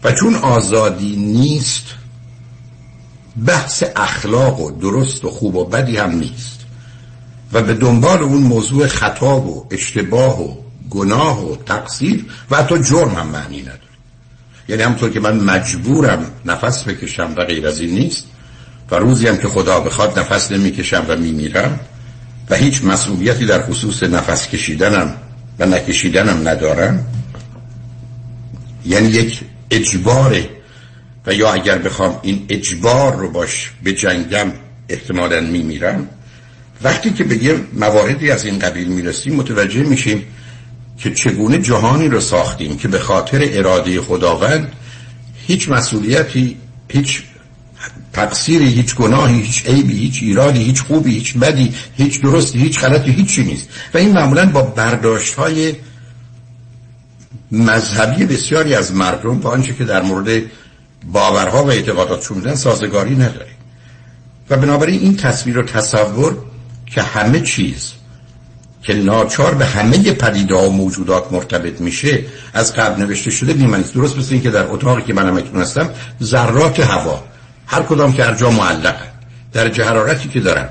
[0.03, 1.85] و چون آزادی نیست
[3.45, 6.59] بحث اخلاق و درست و خوب و بدی هم نیست.
[7.53, 10.55] و به دنبال اون موضوع خطا و اشتباه و
[10.89, 13.79] گناه و تقصیر و حتی جرم هم معنی نداره.
[14.69, 18.25] یعنی همطور که من مجبورم نفس بکشم و غیر از این نیست
[18.91, 21.79] و روزی هم که خدا بخواد نفس نمی‌کشم و میمیرم
[22.49, 25.13] و هیچ مسئولیتی در خصوص نفس کشیدنم
[25.59, 27.05] و نکشیدنم ندارم.
[28.85, 30.49] یعنی یک اجباره
[31.25, 34.51] و یا اگر بخوام این اجبار رو باش به جنگم
[34.89, 36.07] احتمالا میمیرم.
[36.81, 40.23] وقتی که به یه مواردی از این قبیل می‌رسیم متوجه میشیم
[40.97, 44.71] که چگونه جهانی رو ساختیم که به خاطر اراده خداوند
[45.47, 46.57] هیچ مسئولیتی
[46.89, 47.23] هیچ
[48.15, 53.11] تقصیری هیچ گناهی هیچ عیبی هیچ ایرادی هیچ خوبی هیچ بدی هیچ درستی هیچ غلطی
[53.11, 53.69] هیچی نیست.
[53.93, 55.73] و این معمولا با برداشت های
[57.51, 60.41] مذهبی بسیاری از مردم با آنچه که در مورد
[61.11, 63.51] باورها و اعتقاداتشون میدن سازگاری نداره.
[64.49, 66.37] و بنابراین این تصویر و تصور
[66.85, 67.91] که همه چیز
[68.83, 74.17] که ناچار به همه پدیده و موجودات مرتبط میشه از قبل نوشته شده بیمانیست درست
[74.17, 75.89] مثل که در اتاقی که من همکنون هستم
[76.23, 77.23] ذرات هوا.
[77.67, 78.51] هر کدام که هر جا
[79.53, 80.69] در حرارتی که دارن.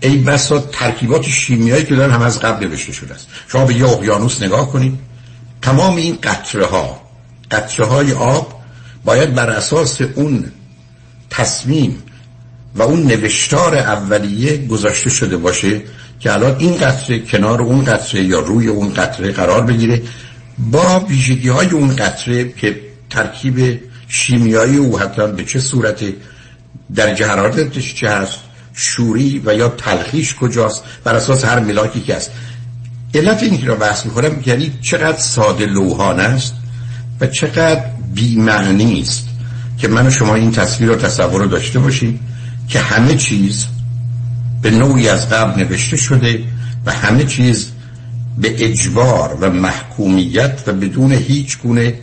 [0.00, 3.28] ای بسا ترکیبات شیمیایی که دارن هم از قبل نوشته شده است.
[3.48, 4.98] شما به یه اقیانوس نگاه کنید.
[5.62, 7.00] تمام این قطره ها
[7.50, 8.62] قطره های آب
[9.04, 10.52] باید بر اساس اون
[11.30, 12.02] تصمیم
[12.74, 15.82] و اون نوشتار اولیه گذاشته شده باشه
[16.20, 20.02] که الان این قطره کنار اون قطره یا روی اون قطره قرار بگیره.
[20.58, 22.80] با ویژگی های اون قطره که
[23.10, 26.04] ترکیب شیمیایی او حتی به چه صورت
[26.94, 28.38] در حرارتش چه هست
[28.74, 32.30] شوری و یا تلخیش کجاست بر اساس هر ملاکی که هست
[33.14, 36.54] علت این که را بحث می‌کنم یعنی چقدر ساده لوحانه است
[37.20, 37.84] و چقدر
[38.14, 39.28] بیمعنی است
[39.78, 42.20] که من و شما این تصویر و تصور رو داشته باشیم
[42.68, 43.66] که همه چیز
[44.62, 46.44] به نوعی از قبل نوشته شده
[46.86, 47.70] و همه چیز
[48.38, 51.94] به اجبار و محکومیت و بدون هیچ گونه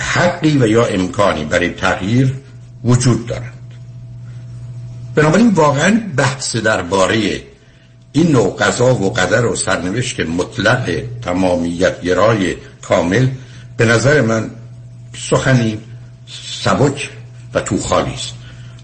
[0.00, 2.34] حقی و یا امکانی برای تغییر
[2.84, 3.52] وجود دارند.
[5.14, 7.40] بنابراین واقعا بحث درباره
[8.12, 13.28] این نوع قضا و قدر و سرنوشت مطلق تمامیت گرای کامل
[13.76, 14.50] به نظر من
[15.30, 15.78] سخنی
[16.62, 17.10] سبک
[17.54, 18.34] و تو خالی است.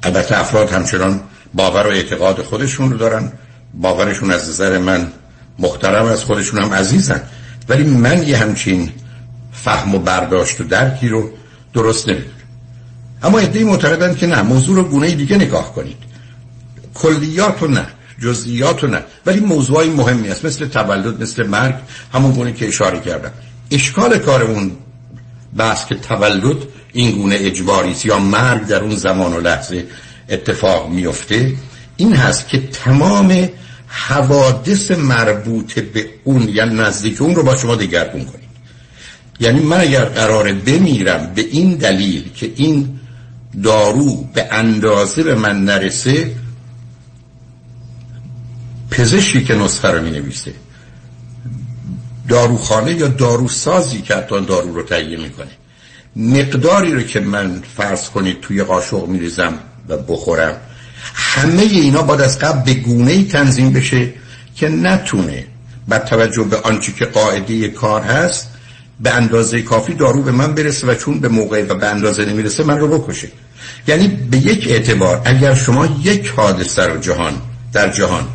[0.02, 1.20] البته افراد همچنان
[1.54, 3.32] باور و اعتقاد خودشون رو دارن.
[3.74, 5.12] باورشون از نظر من
[5.58, 7.22] محترم از خودشون هم عزیزن.
[7.68, 8.92] ولی من یه همچین
[9.64, 11.30] فهم و برداشت و درکی رو
[11.74, 12.34] درست نمی‌دونم.
[13.22, 15.96] اما ادهی معتقدن که نه موضوع رو گونه دیگه نگاه کنید.
[16.94, 17.86] کلیات و نه
[18.22, 19.02] جزئیات و نه.
[19.26, 21.74] ولی موضوعی مهمی است مثل تولد مثل مرگ
[22.14, 23.32] همون گونه که اشاره کردم.
[23.70, 24.72] اشکال کارمون
[25.56, 26.56] بحث که تولد
[26.92, 29.86] این گونه اجباری یا مرگ در اون زمان و لحظه
[30.28, 31.52] اتفاق میفته
[31.96, 33.48] این هست که تمام
[33.86, 38.49] حوادث مربوط به اون یا یعنی نزدیک اون رو با شما دگرگون کنید.
[39.40, 43.00] یعنی من اگر قراره بمیرم به این دلیل که این
[43.62, 46.32] دارو به اندازه به من نرسه
[48.90, 50.52] پزشکی که نسخه رو می نویسه
[52.28, 55.50] داروخانه یا داروسازی که حتی دارو رو تهیه می‌کنه
[56.16, 59.54] مقداری رو که من فرض کنید توی قاشق میریزم
[59.88, 60.56] و بخورم
[61.14, 64.12] همه اینا باید از قبل به گونه ای تنظیم بشه
[64.56, 65.46] که نتونه
[65.88, 68.50] با توجه به آنچه که قاعده کار هست
[69.02, 72.64] به اندازه کافی دارو به من برسه و چون به موقع و به اندازه نمی‌رسه
[72.64, 73.28] من رو بکشه.
[73.88, 77.34] یعنی به یک اعتبار اگر شما یک حادثه رو جهان
[77.72, 78.28] در جهان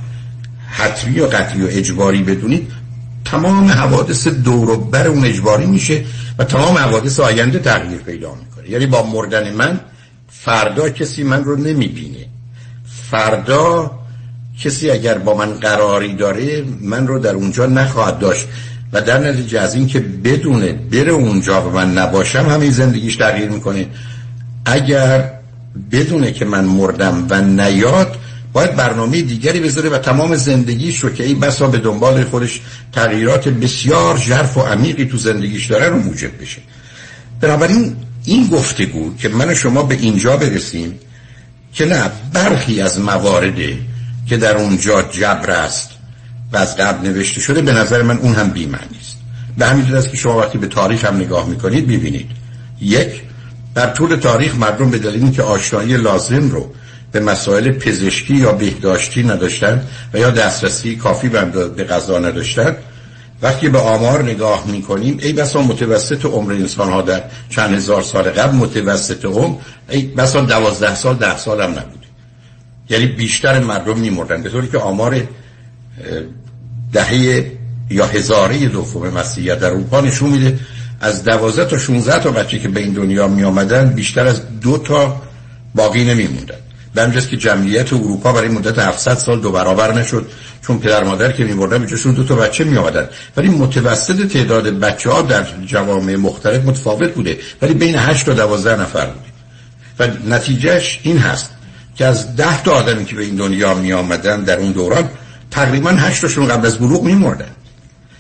[0.70, 2.72] حتمی و قطعی و اجباری بدونید
[3.26, 6.06] تمام حوادث دور و بر اون اجباری میشه
[6.38, 8.70] و تمام حوادث آینده تغییر پیدا می‌کنه.
[8.70, 9.80] یعنی با مردن من
[10.30, 12.26] فردا کسی من رو نمی‌بینه.
[13.12, 13.92] فردا
[14.64, 18.48] کسی اگر با من قراری داره من رو در اونجا نخواهد داشت.
[18.94, 23.50] و در نتیجه از این که بدونه بره اونجا و من نباشم همین زندگیش تغییر
[23.50, 23.88] می‌کنه.
[24.66, 25.32] اگر
[25.92, 28.18] بدونه که من مردم و نیاد
[28.54, 32.62] باید برنامه دیگری بذاره و تمام زندگیش رو که این بسا به دنبال خودش
[32.92, 36.62] تغییرات بسیار ژرف و عمیقی تو زندگیش داره رو موجب بشه.
[37.42, 41.00] بنابراین این گفتگو که من و شما به اینجا برسیم
[41.74, 43.78] که نه برخی از موارده
[44.28, 45.90] که در اونجا جبر است
[46.56, 49.18] و از قبل نوشته شده به نظر من اون هم بیمعنی است.
[49.58, 52.30] به همین است که شما وقتی به تاریخ هم نگاه می‌کنید ببینید
[52.82, 53.22] یک
[53.76, 56.72] در طول تاریخ مردم به دلیل که آشنایی لازم رو
[57.12, 59.84] به مسائل پزشکی یا بهداشتی نداشتن
[60.14, 62.76] و یا دسترسی کافی به غذا نداشتن
[63.42, 68.24] وقتی به آمار نگاه می‌کنیم ای بسا متوسط عمر انسان ها در چند هزار سال
[68.24, 69.56] قبل متوسط عمر
[69.90, 72.06] ای بسا دوازده سال ده سال هم نبود
[72.90, 75.28] یعنی بیشتر مردم میمردن به طوری که آمار
[76.96, 77.52] دهه
[77.90, 80.60] یا هزاره دوم مسیحیت در اروپا نشون میده
[81.02, 84.78] از دوازده تا 16 تا بچه که به این دنیا می آمدن بیشتر از دو
[84.78, 85.22] تا
[85.76, 86.56] باقی نمیموندن.
[86.94, 90.28] به که جمعیت اروپا برای مدت 700 سال دو برابر نشد
[90.62, 95.10] چون پدر مادر که میمردن بجاشون دو تا بچه می آمدن ولی متوسط تعداد بچه
[95.10, 97.38] ها در جوامع مختلف متفاوت بوده.
[97.62, 99.26] ولی بین 8 تا 12 نفر بوده.
[100.00, 101.50] و نتیجهش این هست
[101.96, 105.10] که از 10 تا آدمی که به این دنیا می آمدن در اون دوران
[105.56, 107.52] تقریبا 8 تاشون قبل از بلوغ می مردن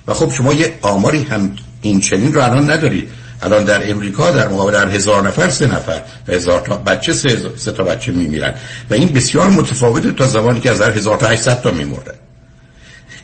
[0.08, 3.10] و خب شما یه آماری هم این چنین رو الان ندارید
[3.42, 7.52] الان در امریکا در مقابل در هزار نفر سه نفر و هزار تا بچه سه,
[7.58, 8.54] سه تا بچه میمیرن.
[8.90, 12.14] و این بسیار متفاوته تا زمانی که از در هزار تا 800 تا میمردن.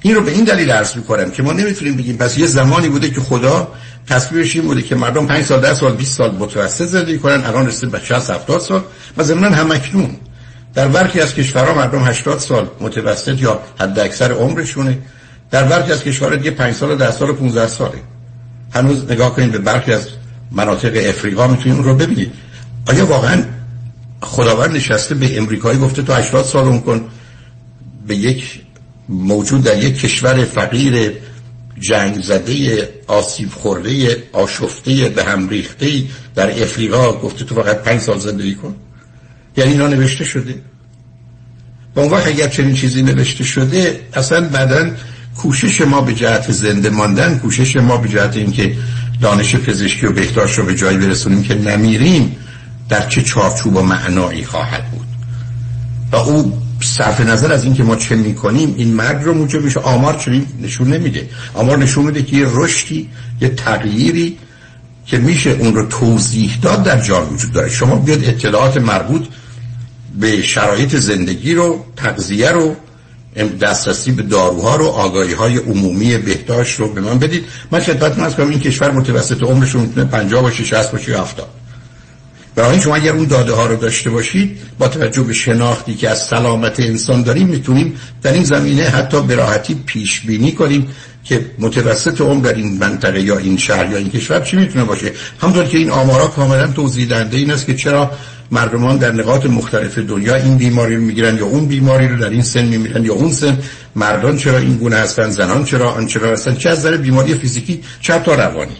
[0.02, 3.10] این رو به این دلیل عرض می‌کنم که ما نمی‌تونیم بگیم پس یه زمانی بوده
[3.10, 3.68] که خدا
[4.08, 7.68] تصویرش این بوده که مردم 5 سال 10 سال 20 سال متوسط زندگی کنن الان
[7.68, 8.82] رسید به 60 70 سال
[9.18, 10.16] و ضمن هم اکنون
[10.74, 14.98] در برخی از کشورها مردم 80 سال متوسط یا حد اکثر عمرشونه.
[15.52, 17.98] در برخی از کشورها دیگه 5 سال و 10 سال و 15 ساله.
[18.74, 20.08] هنوز نگاه کنید به برخی از
[20.52, 22.32] مناطق افریقا می‌تونید اون رو ببینید.
[22.88, 23.44] آیا واقعا
[24.22, 27.10] خداوند نشسته به امریکایی گفته تو 80 سال اون کن؟
[28.08, 28.62] به یک
[29.10, 31.14] موجود در یک کشور فقیر
[31.80, 36.04] جنگ زده آسیب خورده آشفته به هم ریخته
[36.36, 38.76] در افریقا گفته تو فقط پنج سال زندگی کن؟
[39.58, 40.56] یعنی اینا نوشته شده.
[41.96, 44.92] و اون وقت اگر چنین چیزی نوشته شده اصلا بعدا
[45.38, 48.76] کوشش ما به جهت زنده ماندن کوشش ما به جهت اینکه
[49.22, 52.36] دانش پزشکی و بهداشت رو به جایی برسونیم که نمیریم
[52.90, 55.08] در چه چارچوب و معنایی خواهد بود.
[56.12, 59.80] و او صرف نظر از اینکه ما چه می‌کنیم این مرگ رو موجب میشه.
[59.80, 61.30] آمار چنین نشون نمیده.
[61.54, 63.10] آمار نشون میده که یه رشدی
[63.42, 64.38] یه تغییری
[65.06, 67.70] که میشه اون رو توضیح داد در جان وجود داره.
[67.70, 69.28] شما بیاد اطلاعات مربوط
[70.20, 72.76] به شرایط زندگی رو تغذیه رو
[73.62, 77.46] دسترسی به داروها رو آگاهی های عمومی بهداشت رو به من بدید.
[77.72, 81.48] من خدمتتون از کنم این کشور متوسط عمرشون می‌تونه 50 باشه 60 باشه 70
[82.56, 86.26] برای شما اگر اون داده ها رو داشته باشید با توجه به شناختی که از
[86.28, 90.88] سلامت انسان داریم می‌تونیم در این زمینه حتی به راحتی پیش بینی کنیم
[91.24, 95.12] که متوسط عمر در این منطقه یا این شهر یا این کشور چی می‌تونه باشه.
[95.42, 98.12] همونطور که این آمارا کاملا توضیح دهنده این است که چرا
[98.52, 102.42] مردمان در نقاط مختلف دنیا این بیماری رو می‌گیرن یا اون بیماری رو در این
[102.42, 103.58] سن میمیرن یا اون سن.
[103.96, 108.20] مردان چرا این گونه هستن؟ زنان چرا؟ آن چرا هستن؟ چه از بیماری فیزیکی؟ چه
[108.20, 108.76] تا روانی؟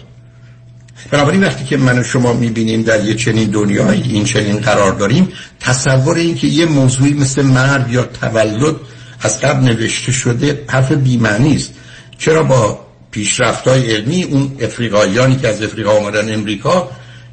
[1.10, 5.28] بنابراین وقتی که من و شما می‌بینیم در یه چنین دنیایی این چنین قرار داریم
[5.60, 8.76] تصور این که یه موضوعی مثل مرگ یا تولد
[9.20, 11.72] از قبل نوشته شده حرف بیمعنی است.
[12.18, 16.90] چرا با پیشرفت‌های علمی اون افریقاییانی که از افریقا آمدن امریکا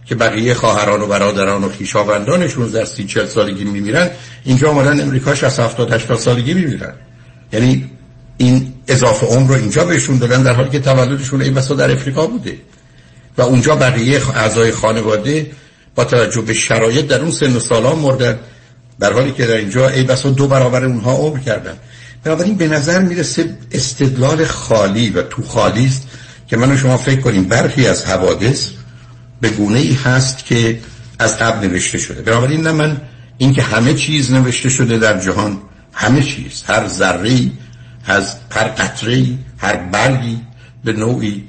[0.09, 4.09] که بقیه خواهران و برادران و خویشاوندانشون در سی چل سالگی میمیرن
[4.43, 6.93] اینجا آمدن امریکا 60 70 80 سالگی میمیرن.
[7.53, 7.91] یعنی
[8.37, 12.57] این اضافه عمر رو اینجا بهشون دادن در حالی که تولدشون این در افریقا بوده.
[13.37, 15.51] و اونجا بقیه اعضای خانواده
[15.95, 18.39] با توجه به شرایط در اون سن و سالا مردن.
[18.99, 21.73] در حالی که در اینجا ای بسا دو برابر اونها عمر کردن.
[22.23, 26.07] بنابراین به نظر می‌رسه استدلال خالی و تو خالی است
[26.47, 28.69] که من و شما فکر کنیم برخی از حوادث
[29.41, 30.79] به گونه ای هست که
[31.19, 32.21] از قبل نوشته شده.
[32.21, 33.01] بنابراین نه من
[33.37, 35.57] اینکه همه چیز نوشته شده در جهان
[35.93, 37.51] همه چیز هر ذره
[38.05, 39.25] از هر قطره
[39.57, 40.41] هر برگی
[40.83, 41.43] به نوعی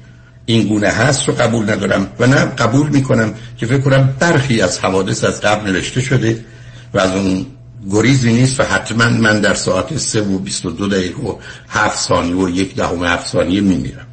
[0.45, 2.07] این گونه هست رو قبول ندارم.
[2.19, 6.45] و نه قبول می‌کنم که فکر کنم برخی از حوادث از قبل نوشته شده
[6.93, 7.45] و از اون
[7.91, 11.35] گریزی نیست و حتما من در ساعت سه و 22 دقیقه و
[11.69, 14.07] هفت ثانیه و یک دهم هفت ثانیه میمیرم.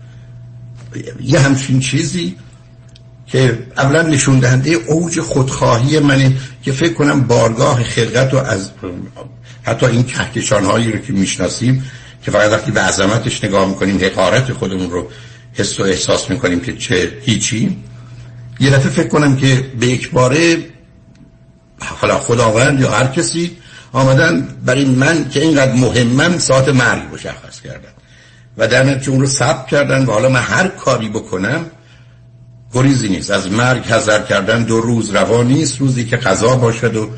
[1.20, 2.36] یه همچین چیزی
[3.28, 8.70] که اولا نشون دهنده اوج خودخواهی منه که فکر کنم بارگاه خلقت و از
[9.62, 11.84] حتی این کهکشان هایی رو که می‌شناسیم
[12.22, 15.08] که فقط وقتی به عظمتش نگاه می‌کنیم حقارت خودمون رو
[15.54, 17.76] حس و احساس می‌کنیم که چه هیچی.
[18.60, 20.56] یه دفعه فکر کنم که به یک باره
[21.80, 23.56] حالا خداوند یا هر کسی
[23.92, 27.88] آمدن برای من که اینقدر مهمم ساعت مرگ مشخص کردن.
[28.56, 31.66] و در نتیجه اون رو ثبت کردن و حالا من هر کاری بکنم
[32.72, 33.30] گریزی نیست.
[33.30, 35.80] از مرگ حذر کردن دو روز روا نیست.
[35.80, 37.10] روزی که غذا باشد و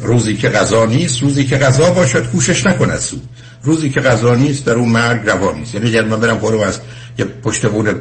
[0.00, 3.22] روزی که غذا نیست روزی که غذا باشد کوشش نکند سود.
[3.62, 5.74] روزی که غذا نیست در اون مرگ روا نیست.
[5.74, 6.80] یعنی اگر من برم خودم از
[7.18, 8.00] یه پشت بور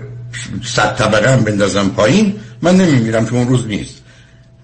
[0.66, 3.96] صد طبقه هم بندازم پایین من نمیمیرم چون اون روز نیست.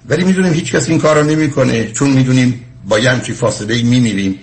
[0.10, 1.92] ولی می‌دونیم هیچ کس این کار رو نمی‌کنه.
[1.92, 4.40] چون می‌دونیم با یه همچی فاصله میمیریم.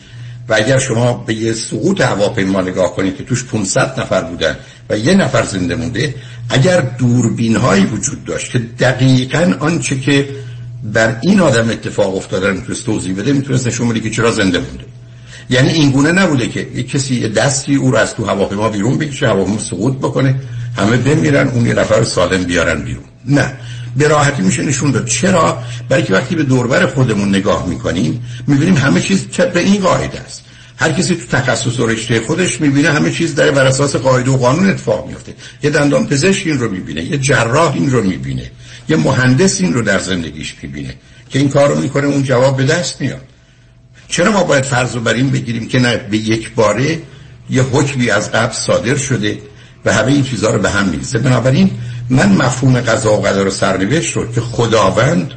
[0.50, 4.56] و اگر شما به یه سقوط هواپیما نگاه کنید که توش 500 نفر بودن
[4.90, 6.14] و یه نفر زنده مونده
[6.48, 10.28] اگر دوربین هایی وجود داشت که دقیقا آنچه که
[10.92, 14.84] بر این آدم اتفاق افتاده می‌تونست توضیح بده می‌تونست نشون بده که چرا زنده مونده.
[15.50, 19.28] یعنی این گونه نبوده که یک کسی دستی او رو از تو هواپیما بیرون بکشه
[19.28, 20.34] هواپیما سقوط بکنه
[20.76, 23.04] همه بمیرن اون یه نفر سالم بیارن بیرون.
[23.26, 23.52] نه.
[23.96, 25.06] به راحتی میشه نشون داد.
[25.06, 30.20] چرا؟ برای که وقتی به دوربر خودمون نگاه می‌کنیم می‌بینیم همه چیز به این قاعده
[30.20, 30.44] است.
[30.76, 34.36] هر کسی تو تخصص و رشته خودش می‌بینه همه چیز در بر اساس قاعده و
[34.36, 38.50] قانون اتفاق میفته یه دندان پزشک این رو می‌بینه یه جراح این رو می‌بینه
[38.88, 40.94] یه مهندس این رو در زندگیش می‌بینه
[41.30, 43.24] که این کار رو می‌کنه اون جواب به دست میاد.
[44.08, 46.98] چرا ما باید فرض رو بر این بگیریم که نه به یک باره
[47.50, 49.38] یه حکمی از قبل صادر شده
[49.84, 51.70] و همه این چیزها رو به هم میریزه؟ بنابراین
[52.10, 55.34] من مفهوم قضا و قدر و سرنوشت رو که خداوند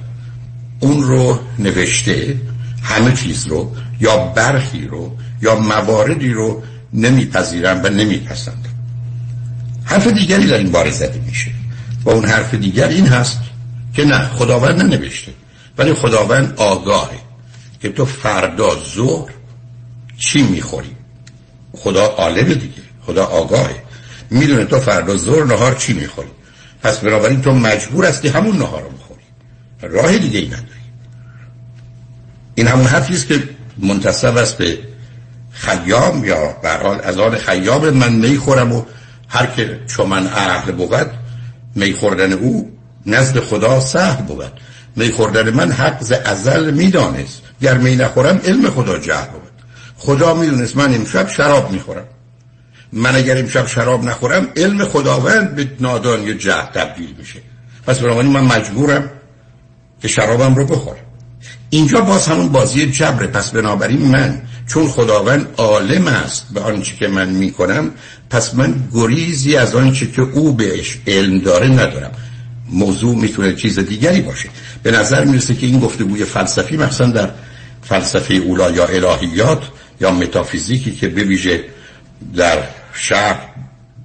[0.79, 2.37] اون رو نوشته
[2.83, 6.63] همه چیز رو یا برخی رو یا مواردی رو
[6.93, 8.73] نمیپذیرم و نمیپسندم.
[9.85, 11.51] حرف دیگری در این باره زده میشه.
[12.05, 13.39] و اون حرف دیگر این هست
[13.93, 15.31] که نه خداوند ننوشته
[15.77, 17.19] ولی خداوند آگاهه
[17.81, 19.31] که تو فردا ظهر
[20.17, 20.95] چی می‌خوری؟
[21.77, 23.83] خدا عالم دیگه خدا آگاهه.
[24.29, 26.29] می‌دونه تو فردا ظهر نهار چی می‌خوری؟
[26.83, 29.23] پس بنابراین تو مجبور هستی همون نهار رو بخوری.
[29.81, 30.83] راه دیگه ای نداری.
[32.55, 33.43] این همون حرفی است که
[33.77, 34.77] منتصب است به
[35.51, 38.83] خیام یا به حال از آن خیام من می خورم و
[39.27, 41.11] هر که چون من اهل بود
[41.75, 44.51] می خوردن او نزد خدا سهل بود.
[44.95, 49.51] می خوردن من حق ز ازل می‌دانست گر می نخورم علم خدا جهل بود.
[49.97, 52.05] خدا می‌دونست من امشب شراب می‌خورم
[52.93, 57.39] من اگر امشب شراب نخورم علم خداوند به نادان یا جهل تبدیل میشه.
[57.87, 59.09] پس بنابراین من مجبورم
[60.01, 60.99] که شرابم رو بخورم.
[61.69, 63.27] اینجا باز همون بازی جبره.
[63.27, 67.91] پس بنابراین من چون خداوند عالم است به آنچه که من می‌کنم
[68.29, 72.11] پس من گریزی از آنچه که او بهش علم داره ندارم.
[72.69, 74.49] موضوع می‌تونه چیز دیگری باشه.
[74.83, 77.29] به نظر می‌رسه که این گفتگوی فلسفی مثلا در
[77.81, 79.63] فلسفه اولا یا الهیات
[80.01, 81.63] یا متافیزیکی که بویژه
[82.35, 82.57] در
[82.93, 83.39] شهر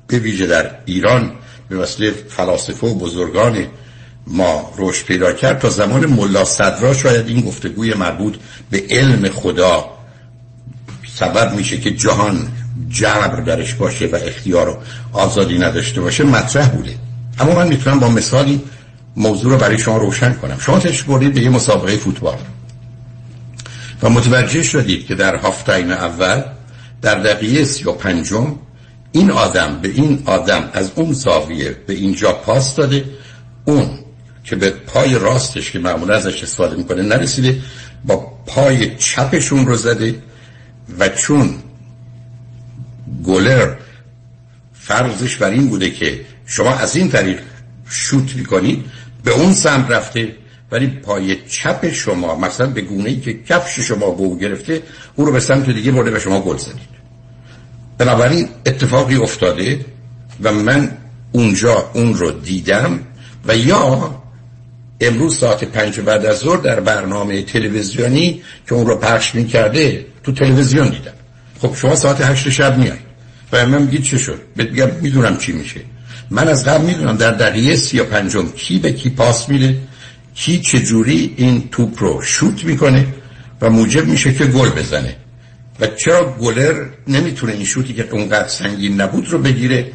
[0.09, 1.33] بویژه در ایران
[1.69, 3.67] به وسیله فلاسفه و بزرگان
[4.27, 8.37] ما رشد پیدا کرد تا زمان ملا صدرا شاید این گفتگوی مربوط
[8.71, 9.85] به علم خدا
[11.15, 12.49] سبب میشه که جهان
[12.89, 14.79] جبر درش باشه و اختیار و
[15.13, 16.95] آزادی نداشته باشه مطرح بوده.
[17.39, 18.61] اما من می‌تونم با مثالی
[19.17, 20.59] موضوع رو برای شما روشن کنم.
[20.59, 22.39] شما تشک بردید به یه مسابقه فوتبال.
[24.03, 26.43] و متوجه شدید که در هافتایم اول
[27.03, 28.57] در دقیقه سی و پنجم
[29.19, 33.05] این آدم به این آدم از اون زاویه به اینجا پاس داده
[33.65, 33.99] اون
[34.45, 37.59] که به پای راستش که معمولا ازش استفاده می‌کنه نرسیده
[38.05, 38.17] با
[38.47, 40.23] پای چپشون رو زده
[40.99, 41.55] و چون
[43.25, 43.75] گلر
[44.73, 47.41] فرضش بر این بوده که شما از این طریق
[47.89, 48.85] شوت می‌کنید
[49.25, 50.37] به اون سمت رفته
[50.71, 54.83] ولی پای چپ شما مثلا به گونه ای که کفش شما به او گرفته
[55.17, 56.98] او رو به سمت دیگه برده و شما گل زدید.
[57.99, 59.85] بنابراین اتفاقی افتاده
[60.43, 60.91] و من
[61.33, 63.01] اونجا اون رو دیدم
[63.47, 64.15] و یا
[65.01, 70.33] امروز ساعت پنج بعد از ظهر در برنامه تلویزیونی که اون رو پخش می‌کرده تو
[70.33, 71.13] تلویزیون دیدم.
[71.63, 72.99] خب شما ساعت هشت شب میای
[73.53, 75.81] و من میگید چه شد؟ بگم می‌دونم چی میشه.
[76.31, 79.79] من از قبل می‌دونم در دقیقه سی یا پنجم کی به کی پاس میده
[80.35, 83.07] کی چجوری این توپ رو شوت می‌کنه
[83.61, 85.17] و موجب میشه که گل بزنه.
[85.81, 89.93] و چرا گلر نمی‌تونه این شوتی که اونقدر سنگین نبود رو بگیره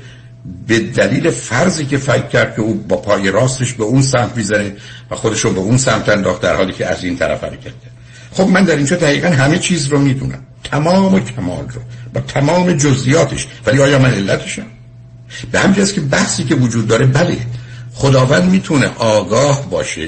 [0.68, 4.76] به دلیل فرضی که فکر کرد که او با پای راستش به اون سمت می‌زنه
[5.12, 7.92] و خودش رو به اون سمت انداخت در حالی که از این طرف حرکت کرد.
[8.32, 10.40] خب من در اینجا دقیقا همه چیز رو می‌دونم.
[10.64, 11.82] تمام و کمال رو
[12.14, 13.48] با تمام جزئیاتش.
[13.66, 14.66] ولی آیا من علتشم
[15.52, 17.38] به همین که بحثی که وجود داره بله
[17.94, 20.08] خداوند می‌تونه آگاه باشه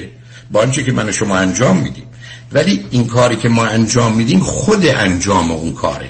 [0.52, 2.06] با آنچه که من شما انجام میدیم.
[2.52, 6.10] ولی این کاری که ما انجام میدیم خود انجام اون کاره.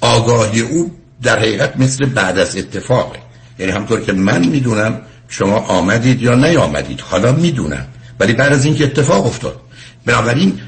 [0.00, 3.18] آگاهی او در حقیقت مثل بعد از اتفاقه.
[3.58, 7.00] یعنی همطور که من می‌دونم شما آمدید یا نیامدید.
[7.00, 7.86] حالا می‌دونم.
[8.20, 9.60] ولی بعد از اینکه اتفاق افتاد.
[10.06, 10.60] بنابراین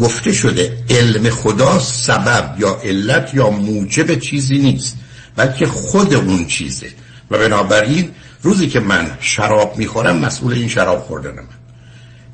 [0.00, 4.96] گفته شده علم خدا سبب یا علت یا موجب چیزی نیست
[5.36, 6.86] بلکه خود اون چیزه.
[7.30, 8.10] و بنابراین
[8.42, 11.57] روزی که من شراب می‌خورم مسئول این شراب خوردن من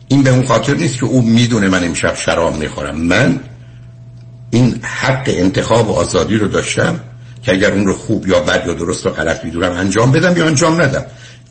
[0.09, 2.97] این به اون خاطر نیست که او می‌دونه من امشب شراب می‌خورم.
[2.97, 3.41] من
[4.51, 7.01] این حق انتخاب و آزادی رو داشتم
[7.43, 10.47] که اگر اون رو خوب یا بد یا درست و غلط می‌دونم انجام بدم یا
[10.47, 11.05] انجام ندم.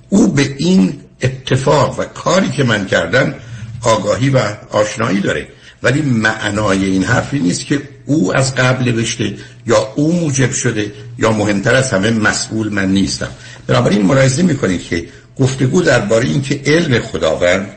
[0.10, 3.34] او به این اتفاق و کاری که من کردم
[3.82, 4.39] آگاهی و
[4.72, 5.47] آشنایی داره.
[5.84, 9.34] ولی معنای این حرفی نیست که او از قبل نوشته
[9.68, 13.30] یا او موجب شده یا مهمتر از همه مسئول من نیستم.
[13.68, 15.06] بنابراین ملاحظه می‌کنید که
[15.39, 17.68] گفتگو درباره این که علم خداوند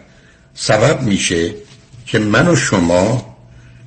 [0.56, 1.54] سبب میشه
[2.06, 3.36] که من و شما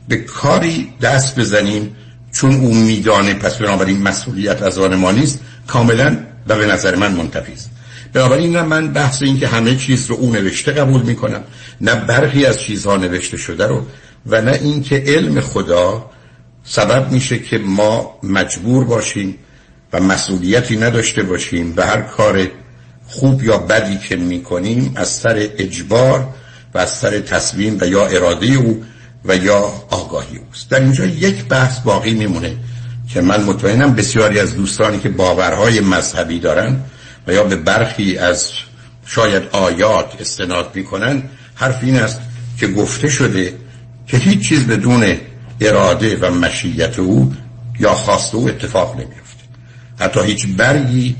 [0.07, 1.95] به کاری دست بزنیم
[2.31, 6.17] چون او میدانه پس بنابراین مسئولیت از آن ما نیست کاملا
[6.47, 7.69] و به نظر من منتفی است.
[8.13, 11.43] بنابراین نه من بحث این که همه چیز رو او نوشته قبول می‌کنم
[11.81, 13.85] نه برخی از چیزها نوشته شده رو
[14.25, 16.09] و نه اینکه علم خدا
[16.63, 19.35] سبب میشه که ما مجبور باشیم
[19.93, 22.47] و مسئولیتی نداشته باشیم و هر کار
[23.07, 26.27] خوب یا بدی که می‌کنیم از سر اجبار
[26.73, 28.83] و از تصمیم و یا اراده او
[29.25, 30.69] و یا آگاهی اوست.
[30.69, 32.57] در اینجا یک بحث باقی میمونه
[33.13, 36.77] که من مطمئنم بسیاری از دوستانی که باورهای مذهبی دارن
[37.27, 38.51] و یا به برخی از
[39.05, 41.23] شاید آیات استناد می‌کنن
[41.55, 42.21] حرف این است
[42.57, 43.53] که گفته شده
[44.07, 45.17] که هیچ چیز بدون
[45.61, 47.33] اراده و مشیت او
[47.79, 49.43] یا خواست او اتفاق نمیفته
[49.99, 51.15] حتی هیچ برگی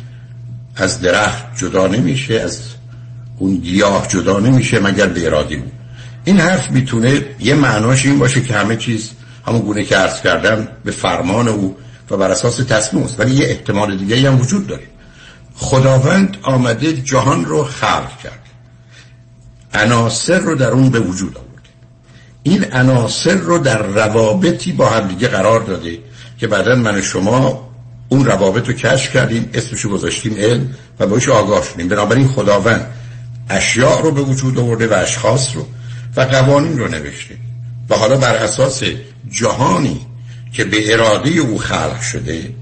[0.76, 2.60] از درخت جدا نمیشه از
[3.40, 5.72] اون گیاه جدا نمیشه مگر به اراده او
[6.26, 9.12] این حرف می‌تونه یه معناش این باشه که همه چیز
[9.48, 11.78] همون گونه که عرض کردم به فرمان او
[12.12, 13.20] و بر اساس تصمیم است.
[13.20, 14.84] ولی یه احتمال دیگه هم وجود داره.
[15.56, 18.40] خداوند آمده جهان رو خلق کرد.
[19.74, 21.70] عناصر رو در اون به وجود آورده
[22.44, 25.98] این عناصر رو در روابطی با هم دیگه قرار داده
[26.38, 27.70] که بعدا من و شما
[28.10, 30.70] اون روابط رو کشف کردیم اسمشو گذاشتیم علم
[31.00, 31.88] و باش آگاه شدیم.
[31.88, 32.88] بنابراین خداوند
[33.50, 35.68] اشیاء رو به وجود آورده و اشخاص رو
[36.16, 37.36] و قوانین رو نوشته.
[37.90, 38.84] و حالا بر اساس
[39.32, 40.02] جهانی
[40.54, 42.54] که به اراده او خلق شده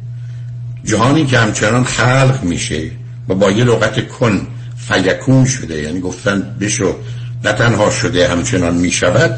[0.86, 2.92] جهانی که همچنان خلق میشه
[3.30, 4.48] و با یه لغت کن
[4.88, 6.96] فیکون شده یعنی گفتن بشو
[7.44, 9.38] نه تنها شده همچنان می‌شود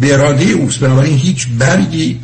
[0.00, 0.80] به اراده اوست.
[0.80, 2.20] بنابراین هیچ برگی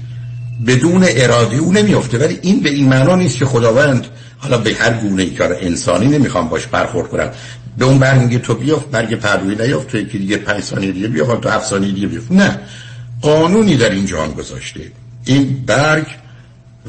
[0.67, 4.07] بدون اراده او نمیفته ولی این به این معنا نیست که خداوند
[4.39, 7.31] حالا به هر گونه ای کار انسانی نمی‌خوام باش برخورد کنم
[7.79, 11.09] به اون برگ میگه تو بیافت برگ پروی نیافت تو یکی دیگه پنج ثانیه دیگه
[11.09, 12.61] بیافت تو هفت ثانیه دیگه بیافت نه
[13.21, 14.81] قانونی در این جهان گذاشته.
[15.25, 16.07] این برگ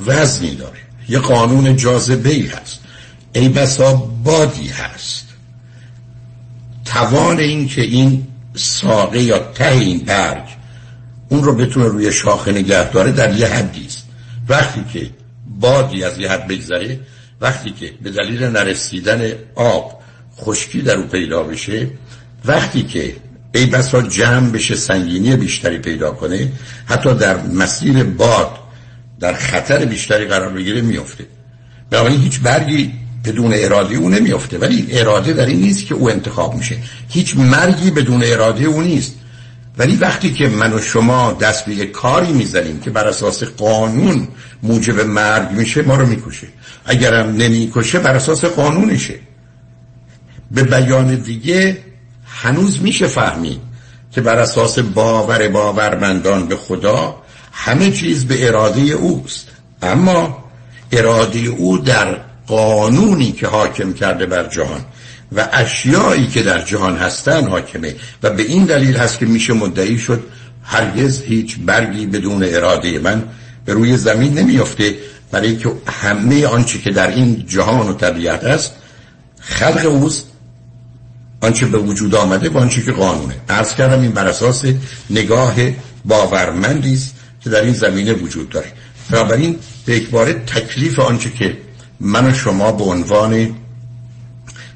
[0.08, 0.80] وزنی داره.
[1.10, 2.80] یه قانون جاذبه ای هست.
[3.34, 5.28] ای بسا بادی هست.
[6.86, 10.44] توان این که این ساقه یا ته این برگ
[11.30, 13.88] اون رو بتونه روی شاخه نگه داره در یه حدی
[14.50, 15.10] وقتی که
[15.60, 17.00] بادی از یه حد بگذره
[17.42, 19.97] وقتی که به دلیل نرسیدن آب
[20.42, 21.88] خشکی در او پیدا بشه
[22.46, 23.16] وقتی که
[23.56, 26.52] ای بسا جمع بشه سنگینی بیشتری پیدا کنه
[26.86, 28.60] حتی در مسیر باد
[29.20, 31.26] در خطر بیشتری قرار بگیره میفته
[31.90, 32.94] بنابراین هیچ برگی
[33.26, 36.78] بدون اراده او نمیفته ولی اراده در این نیست که او انتخاب میشه.
[37.10, 39.16] هیچ مرگی بدون اراده او نیست.
[39.78, 44.28] ولی وقتی که من و شما دست به کاری می‌زنیم که بر اساس قانون
[44.64, 46.48] موجب مرگ میشه ما رو می‌کشه.
[46.86, 49.20] اگرم نمی‌کشه بر اساس قانونشه.
[50.52, 51.78] به بیان دیگه
[52.26, 53.60] هنوز میشه فهمید
[54.12, 57.16] که بر اساس باور باورمندان به خدا
[57.52, 59.48] همه چیز به اراده اوست.
[59.82, 60.44] اما
[60.92, 62.18] اراده او در
[62.48, 64.82] قانونی که حاکم کرده بر جهان
[65.36, 70.00] و اشیایی که در جهان هستن حاکمه و به این دلیل هست که میشه مدعی
[70.00, 70.24] شد
[70.64, 73.24] هرگز هیچ برگی بدون اراده من
[73.66, 74.96] به روی زمین نمیافته.
[75.32, 78.72] برای که همه آنچه که در این جهان و طبیعت است
[79.40, 80.26] خلق اوست.
[81.42, 83.36] آنچه به وجود آمده با آنچه که قانونه.
[83.50, 84.66] عرض کردم این بر اساس
[85.10, 85.56] نگاه
[86.06, 88.72] باورمندی است که در این زمینه وجود داره.
[89.10, 91.58] بنابراین به اکباره تکلیف آنچه که
[92.00, 93.56] من و شما به عنوان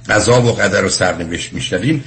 [0.10, 2.04] قضا و قدر و سرنوشت میشنویم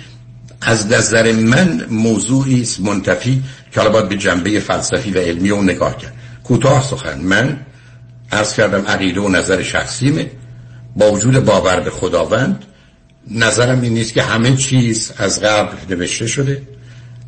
[0.60, 3.42] از نظر من موضوعی است منتفی
[3.72, 6.14] که حالا باید به جنبه فلسفی و علمی اون نگاه کرد.
[6.44, 7.20] کوتاه سخن.
[7.20, 7.60] من
[8.32, 10.30] عرض کردم عقیده و نظر شخصیمه.
[10.96, 12.64] با وجود باور به خداوند
[13.30, 16.62] نظرم این نیست که همه چیز از قبل نوشته شده.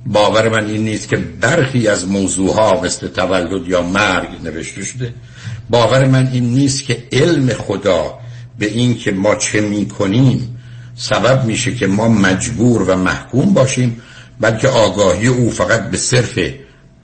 [0.07, 5.14] باور من این نیست که برخی از موضوعها مثل تولد یا مرگ نوشته شده.
[5.70, 8.18] باور من این نیست که علم خدا
[8.59, 10.59] به این که ما چه می‌کنیم
[10.97, 14.03] سبب میشه که ما مجبور و محکوم باشیم
[14.40, 16.38] بلکه آگاهی او فقط به صرف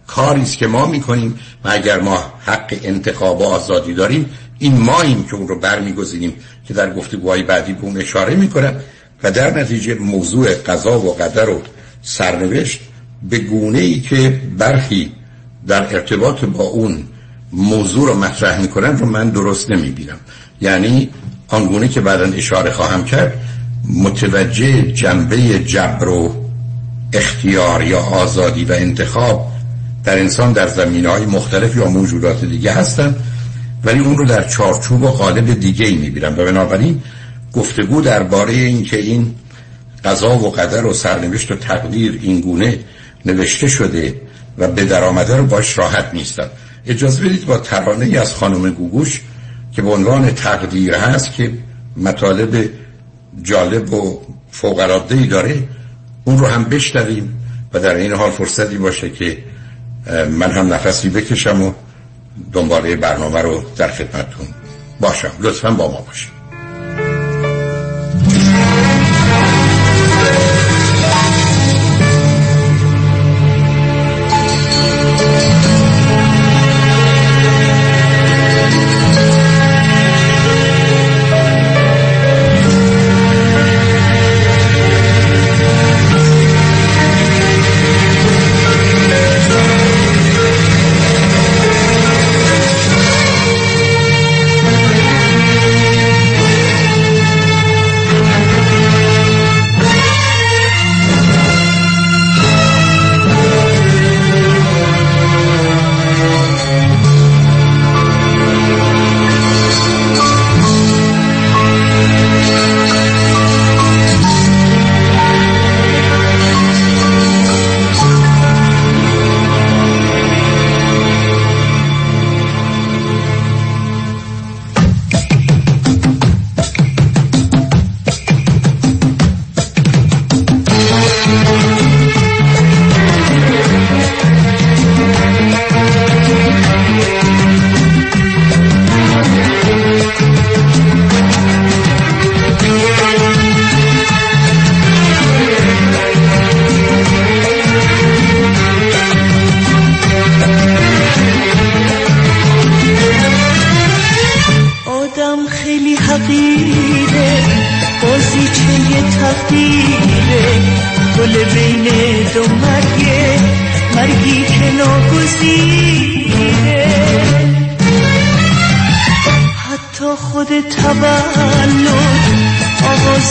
[0.06, 1.38] کاری است که ما می‌کنیم.
[1.64, 4.30] و اگر ما حق انتخاب و آزادی داریم
[4.62, 6.32] این ماییم که اون رو برمیگزینیم
[6.66, 8.74] که در گفتگوهای بعدی به اون اشاره می‌کنم
[9.22, 11.62] و در نتیجه موضوع قضا و قدر و
[12.02, 12.80] سرنوشت
[13.30, 15.12] به گونه ای که برخی
[15.66, 17.04] در ارتباط با اون
[17.52, 20.16] موضوع رو مطرح می‌کنن رو من درست نمی‌بینم.
[20.60, 21.10] یعنی
[21.48, 23.32] آنگونه که بعدا اشاره خواهم کرد
[23.88, 26.34] متوجه جنبه جبر و
[27.12, 29.52] اختیار یا آزادی و انتخاب
[30.04, 33.16] در انسان در زمینه های مختلف یا موجودات دیگه هستن.
[33.84, 36.32] ولی اون رو در چارچوب و قالب دیگه ای می‌بینم.
[36.32, 37.02] و بنابراین
[37.52, 39.34] گفتگو درباره این که این
[40.04, 42.78] قضا و قدر و سرنوشت و تقدیر این گونه
[43.26, 44.20] نوشته شده
[44.58, 46.50] و به در آمده رو باش راحت نیستم.
[46.86, 49.20] اجازه بدید با ترانه از خانم گوگوش
[49.72, 51.52] که به عنوان تقدیر هست که
[51.96, 52.70] مطالب
[53.42, 54.20] جالب و
[54.50, 55.62] فوقرادهی داره
[56.24, 57.38] اون رو هم بشنویم
[57.72, 59.38] و در این حال فرصتی باشه که
[60.30, 61.72] من هم نفسی بکشم و
[62.52, 64.46] دنباله برنامه رو در خدمتتون
[65.00, 65.32] باشم.
[65.40, 66.31] لطفا با ما باشیم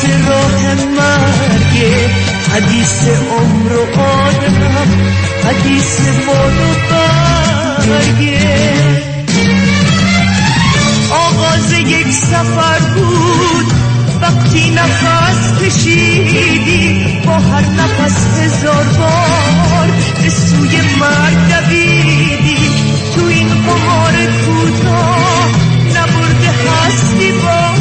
[0.02, 2.10] آغاز راه مرگه
[2.54, 4.90] حدیث عمر و آدم
[5.46, 6.96] حدیث باد و
[7.88, 8.74] برگه
[11.12, 13.74] آغاز یک سفر بود
[14.22, 19.88] وقتی نفس کشیدی با هر نفس هزار بار
[20.24, 22.70] به سوی مرگ دویدی.
[23.16, 24.14] تو این قمار
[24.46, 25.50] کوتاه
[25.90, 27.81] نبرده هستی باختی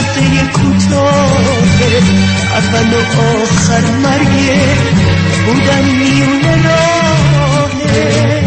[0.00, 1.32] جاده کوتاه.
[2.56, 2.96] اول و
[3.42, 4.34] آخر مرگ
[5.46, 8.44] بودن میونه راهه.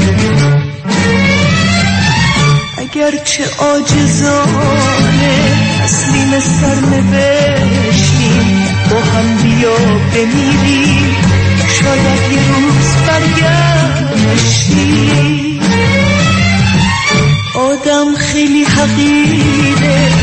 [2.78, 5.36] اگرچه آجزانه
[5.80, 8.48] تسلیم سر نوشتیم
[8.90, 9.78] با هم بیا
[10.14, 11.16] بمیریم.
[11.80, 12.90] شاید یه روز
[14.28, 14.64] برگشتیم.
[17.56, 20.23] آدم خیلی حقیره.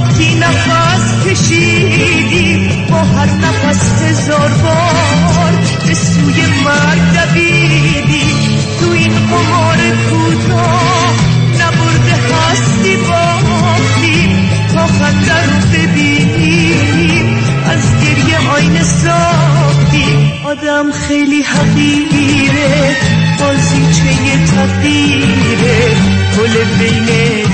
[0.00, 5.52] وقتی نفس کشیدی با هر نفس هزار بار
[5.86, 8.58] به سوی مرگ دویدی.
[8.80, 9.76] تو این قمار
[10.10, 11.14] کوتاه
[11.54, 20.32] نبرده هستی باختیم تا خطر رو ببینیم از گریه آینه ساختی.
[20.44, 22.96] آدم خیلی حقیره
[23.40, 25.96] بازیچه تقدیره.
[26.38, 27.06] گل بین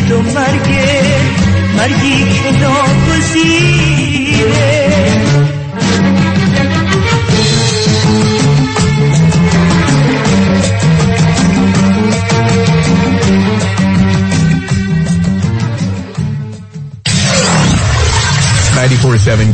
[0.09, 1.34] دو مرگه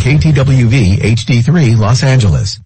[0.01, 0.75] KTWV
[1.17, 1.49] HD3
[1.79, 2.59] Los Angeles.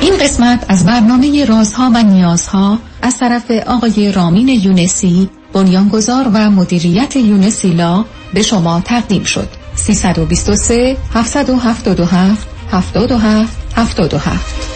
[0.00, 7.16] این قسمت از برنامه رازها و نیازها از طرف آقای رامین یونسی بنیانگذار و مدیریت
[7.16, 8.04] یونسیلا
[8.34, 9.48] به شما تقدیم شد.
[9.74, 14.72] 323 777 77 77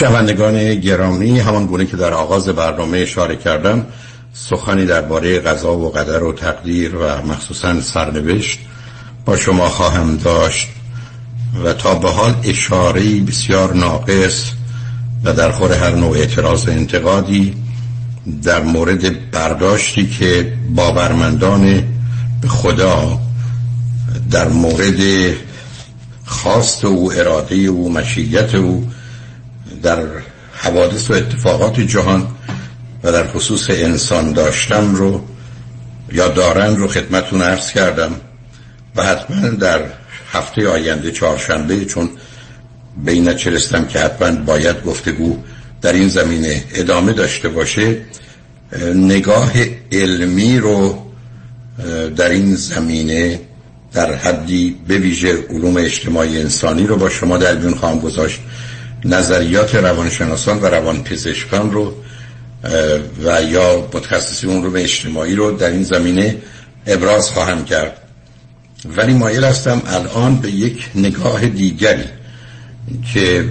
[0.00, 3.86] شنوندگان گرامی همان گونه که در آغاز برنامه اشاره کردم
[4.32, 8.60] سخنی درباره قضا و قدر و تقدیر و مخصوصا سرنوشت
[9.24, 10.68] با شما خواهم داشت
[11.64, 14.50] و تا به حال اشاره بسیار ناقص
[15.24, 17.54] و در خور هر نوع اعتراض و انتقادی
[18.42, 21.82] در مورد برداشتی که باورمندان
[22.40, 23.20] به خدا
[24.30, 25.00] در مورد
[26.24, 28.90] خواست او اراده او مشیت او
[29.82, 30.06] در
[30.52, 32.26] حوادث و اتفاقات جهان
[33.02, 35.24] و در خصوص انسان داشتم رو
[36.12, 38.10] یا دارن رو خدمتون عرض کردم.
[38.96, 39.80] و حتما در
[40.32, 42.10] هفته آینده چهارشنبه چون
[43.04, 43.36] به این
[43.86, 45.36] که حتما باید گفتگو
[45.82, 47.96] در این زمینه ادامه داشته باشه
[48.94, 49.52] نگاه
[49.92, 51.06] علمی رو
[52.16, 53.40] در این زمینه
[53.92, 58.40] در حدی به ویژه علوم اجتماعی انسانی رو با شما در میون خواهم گذاشت
[59.04, 61.94] نظریات روانشناسان و روانپزشکان رو
[63.24, 66.36] و یا متخصصی علوم اجتماعی رو در این زمینه
[66.86, 67.96] ابراز خواهم کرد.
[68.84, 72.04] ولی مایل هستم الان به یک نگاه دیگری
[73.14, 73.44] که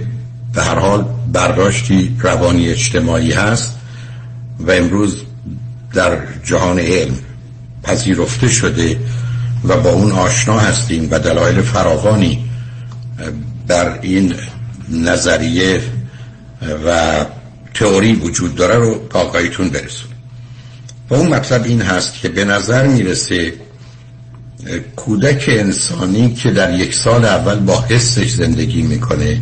[0.54, 3.76] به هر حال برداشتی روانی اجتماعی هست
[4.60, 5.22] و امروز
[5.94, 7.14] در جهان علم
[7.82, 9.00] پذیرفته شده
[9.64, 12.50] و با اون آشنا هستیم و دلایل فراوانی
[13.68, 14.34] در این
[14.88, 15.80] نظریه
[16.86, 17.24] و
[17.74, 20.10] تئوری وجود داره رو آقایتون برسون
[21.10, 23.52] و اون مطلب این هست که به نظر می‌رسه
[24.96, 29.40] کودک انسانی که در یک سال اول با حسش زندگی می‌کنه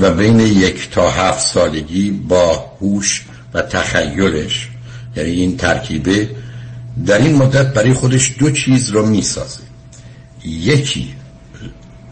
[0.00, 3.24] و بین یک تا هفت سالگی با هوش
[3.54, 4.68] و تخیلش
[5.16, 6.28] یعنی این ترکیبه
[7.06, 9.60] در این مدت برای خودش دو چیز رو می‌سازه.
[10.44, 11.14] یکی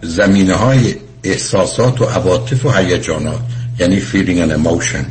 [0.02, 0.94] زمینه های
[1.24, 3.40] احساسات و عواطف و هیجانات
[3.78, 5.04] یعنی feeling and emotion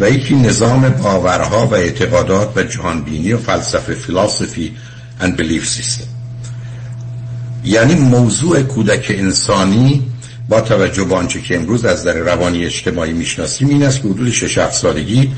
[0.00, 4.70] و یکی نظام باورها و اعتقادات و جهانبینی و فلسفه philosophy
[5.22, 6.15] and belief system.
[7.66, 10.02] یعنی موضوع کودک انسانی
[10.48, 14.30] با توجه به آنچه که امروز از در روانی اجتماعی می‌شناسیم این است که حدود
[14.30, 15.32] 6 سالگی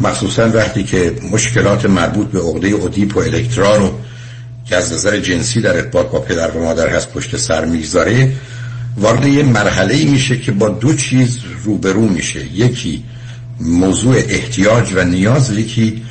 [0.00, 3.98] مخصوصا وقتی که مشکلات مربوط به عقده ادیپ و الکترا رو
[4.64, 8.32] که از نظر جنسی در ارتباط با پدر و مادر هست پشت سر می‌گذاره
[8.96, 12.46] وارد یه مرحله میشه که با دو چیز روبرو میشه.
[12.54, 13.04] یکی
[13.60, 16.02] موضوع احتیاج و نیاز یکی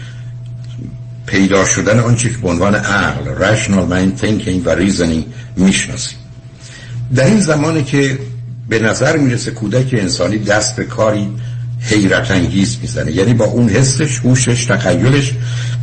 [1.25, 5.23] پیدا شدن آنچه که به عنوان عقل rational mind thinking و reasoning
[5.57, 6.17] می‌شناسیم.
[7.15, 8.19] در این زمانی که
[8.69, 11.27] به نظر می‌رسه کودک انسانی دست به کاری
[11.79, 15.33] حیرت انگیز می‌زنه یعنی با اون حسش هوشش تخیلش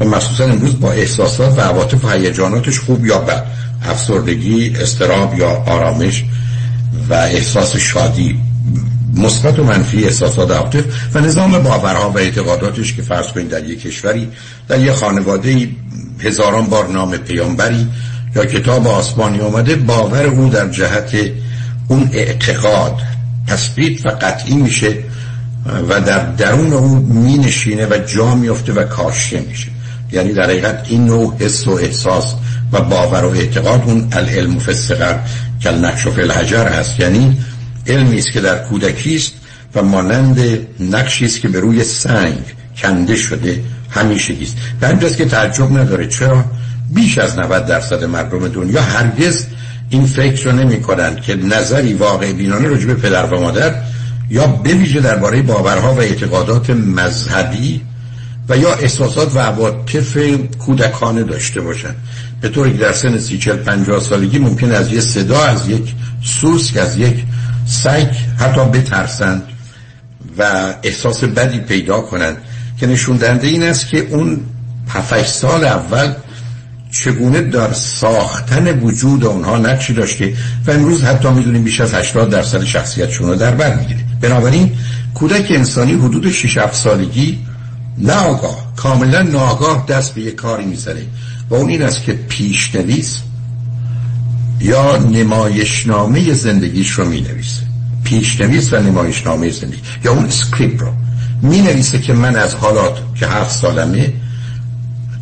[0.01, 3.47] و مخصوصا امروز با احساسات و عواطف و هیجاناتش خوب یا بد
[3.85, 6.25] افسردگی استراب یا آرامش
[7.09, 8.39] و احساس شادی
[9.15, 10.85] مثبت و منفی احساسات عواطف
[11.15, 14.29] و نظام باورها و اعتقاداتش که فرض کنید در یک کشوری
[14.69, 15.69] در یک خانواده
[16.21, 17.87] هزاران بار نام پیامبری
[18.37, 21.17] یا کتاب آسمانی آمده باور او در جهت
[21.89, 22.99] اون اعتقاد
[23.47, 24.95] تثبیت و قطعی میشه
[25.89, 29.69] و در درون او می نشینه و جا میفته و کاشته میشه.
[30.13, 32.35] یعنی در حقیقت این نوع حس و احساس
[32.73, 35.19] و باور و اعتقاد اون العلم فسقر
[35.63, 37.01] کل نقش و الحجر هست.
[37.01, 37.39] یعنی
[37.91, 39.33] علمی است که در کودکی است
[39.75, 40.41] و مانند
[40.81, 42.45] نقشی است که به روی سنگ
[42.77, 43.61] کنده شده
[43.91, 44.57] همیشه است.
[44.81, 46.07] به همینجاست که تعجب نداره.
[46.07, 46.45] چرا؟
[46.95, 49.47] بیش از 90 درصد مردم دنیا هرگز
[49.91, 53.75] این فکر رو نمی کنند که نظری واقع بینانه راجع به پدر و مادر
[54.31, 57.81] یا بویژه درباره باورها و اعتقادات مذهبی
[58.49, 60.19] و یا احساسات و عواطف
[60.59, 61.97] کودکانه داشته باشند.
[62.41, 65.95] به طوری که در سن سی چل پنجاه سالگی ممکن از یک صدا از یک
[66.25, 67.25] سوسک از یک
[67.67, 69.43] سگ حتی بترسند
[70.39, 72.37] و احساس بدی پیدا کنند
[72.81, 74.41] که نشون دهنده این است که اون
[74.89, 76.13] 7 سال اول
[76.91, 80.35] چگونه در ساختن وجود اونها نقشی داشته
[80.67, 84.01] و امروز حتی می‌دونیم بیش از 80 درصد شخصیتشون رو در بر می‌گیره.
[84.21, 84.73] بنابراین
[85.15, 87.39] کودک انسانی حدود 6 7 سالگی
[87.99, 91.03] ناگاه کاملا ناگاه دست به یک کاری می‌زنه
[91.51, 93.19] و اون این است که پیشنویس
[94.61, 97.63] یا نمایشنامه زندگیش رو می نویسه
[98.05, 99.83] پیشنویس و نمایشنامه زندگی.
[100.05, 100.93] یا اون script رو
[101.43, 104.13] می نویسه که من از حالا که هفت سالمه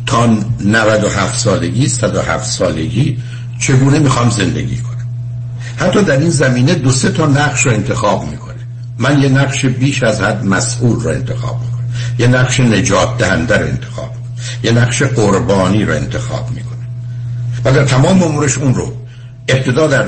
[0.05, 3.17] تا 97 سالگی 107 سالگی
[3.59, 5.07] چگونه می‌خوام زندگی کنم؟
[5.77, 8.55] حتی در این زمینه دو سه تا نقش رو انتخاب می‌کنه.
[8.97, 11.89] من یه نقش بیش از حد مسئول رو انتخاب می‌کنم.
[12.19, 14.35] یه نقش نجات دهنده رو انتخاب می‌کنم.
[14.63, 16.69] یه نقش قربانی رو انتخاب می‌کنه
[17.65, 18.98] و در تمام امورش اون رو
[19.51, 20.05] ابتدا در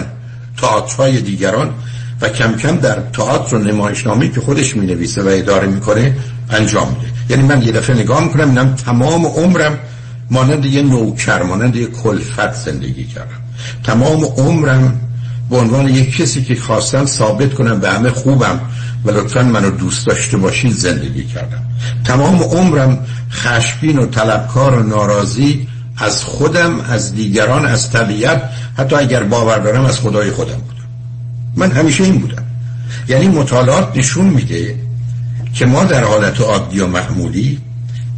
[0.57, 1.73] تئاترهای دیگران
[2.21, 6.15] و کم کم در تئاتر و نمایشنامه که خودش می نویسه و اداره می‌کنه
[6.49, 7.11] انجام میده.
[7.29, 9.79] یعنی من یه دفعه نگاه می‌کنم اینم تمام عمرم
[10.29, 13.41] مانند یه نوکر مانند یه کلفت زندگی کردم.
[13.83, 14.99] تمام عمرم
[15.49, 18.59] به عنوان یک کسی که خواستم ثابت کنم به همه خوبم
[19.05, 21.63] و لطفا منو دوست داشته باشید زندگی کردم.
[22.05, 25.67] تمام عمرم خشبین و طلبکار و ناراضی
[25.97, 30.87] از خودم از دیگران از طبیعت حتی اگر باور دارم از خدای خودم بودم.
[31.55, 32.43] من همیشه این بودم.
[33.07, 34.75] یعنی مطالعات نشون میده
[35.53, 37.59] که ما در حالت عادی و معمولی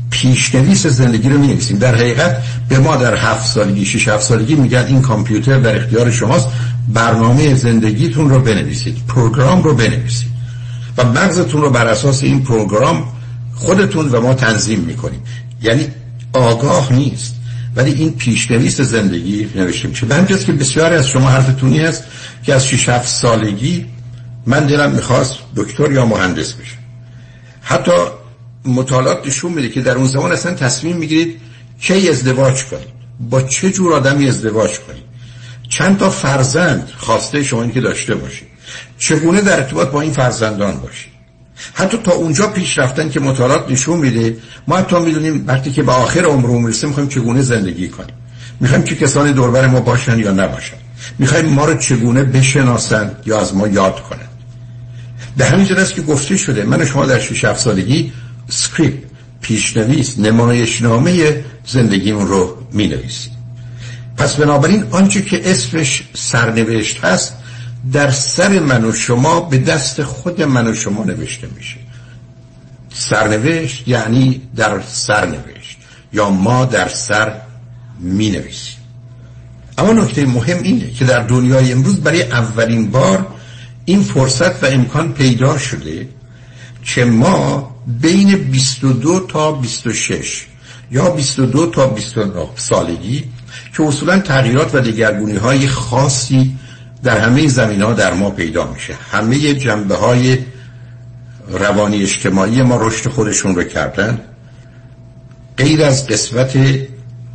[0.09, 1.77] پیشنویس زندگی رو می‌نویسیم.
[1.77, 6.11] در حقیقت به ما در هفت سالگی شش هفت سالگی میگن این کامپیوتر در اختیار
[6.11, 6.47] شماست.
[6.93, 8.97] برنامه زندگیتون رو بنویسید.
[9.07, 10.31] program رو بنویسید.
[10.97, 13.03] و مغزتون رو بر اساس این program
[13.55, 15.21] خودتون و ما تنظیم می‌کنیم.
[15.61, 15.87] یعنی
[16.33, 17.35] آگاه نیست.
[17.75, 20.05] ولی این پیشنویس زندگی نوشته میشه.
[20.05, 22.03] به همین جاست که بسیاری از شما حرفتونی هست
[22.43, 23.85] که از 6 7 سالگی
[24.45, 26.77] من دلم می‌خواست دکتر یا مهندس بشه
[27.61, 27.91] حتی
[28.65, 31.39] مطالعات نشون میده که در اون زمان اصلا تصمیم می‌گیرید
[31.79, 32.93] کی ازدواج کنید.
[33.19, 35.03] با چه جور آدمی ازدواج کنید.
[35.69, 38.47] چند تا فرزند خواسته شما این که داشته باشید.
[38.97, 41.12] چگونه در ارتباط با این فرزندان باشید.
[41.73, 44.37] حتی تا اونجا پیش رفتن که مطالعات نشون میده
[44.67, 48.15] ما حتی می‌دونیم وقتی که به آخر عمر می‌رسیم می‌خوایم چگونه زندگی کنیم.
[48.59, 50.77] می‌خوایم که کسانی دوربر ما باشن یا نباشن.
[51.19, 54.27] می‌خوایم ما رو چگونه بشناسن یا از ما یاد کنن.
[55.37, 58.13] به همین است که گفته شده من و شما در 6 7 سالگی
[58.49, 59.03] سکریپت
[59.41, 63.33] پیشنویس نمایشنامه زندگیمون رو می نویسیم
[64.17, 67.33] پس بنابراین آنچه که اسمش سرنوشت هست
[67.91, 71.77] در سر من و شما به دست خود من و شما نوشته میشه.
[72.93, 75.77] سرنوشت یعنی در سرنوشت
[76.13, 77.41] یا ما در سر
[77.99, 78.77] می نویسیم.
[79.77, 83.27] اما نکته مهم اینه که در دنیای امروز برای اولین بار
[83.85, 86.07] این فرصت و امکان پیدا شده
[86.83, 90.45] که ما بین 22 تا 26
[90.91, 93.23] یا 22 تا 29 سالگی
[93.77, 96.57] که اصولا تغییرات و دگرگونی های خاصی
[97.03, 98.93] در همه زمین ها در ما پیدا میشه.
[99.11, 100.37] همه جنبه های
[101.49, 104.21] روانی اجتماعی ما رشد خودشون رو کردن.
[105.57, 106.57] غیر از قسمت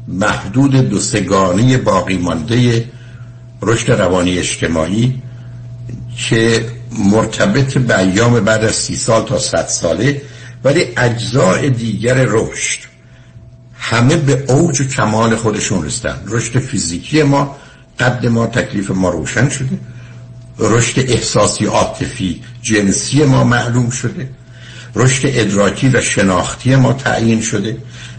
[0.08, 2.84] محدود دو سگانی باقی مانده
[3.62, 5.22] رشد روانی اجتماعی
[6.16, 6.66] که
[7.12, 10.22] مرتبط به ایام بعد از سی سال تا صد ساله
[10.64, 12.80] ولی اجزاء دیگر رشد.
[13.74, 16.22] همه به اوج و کمال خودشون رسیدن.
[16.26, 17.56] رشد فیزیکی ما
[18.00, 19.78] قد ما تکلیف ما روشن شده.
[20.58, 24.28] رشد احساسی عاطفی جنسی ما معلوم شده.
[24.94, 27.76] رشد ادراکی و شناختی ما تعیین شده.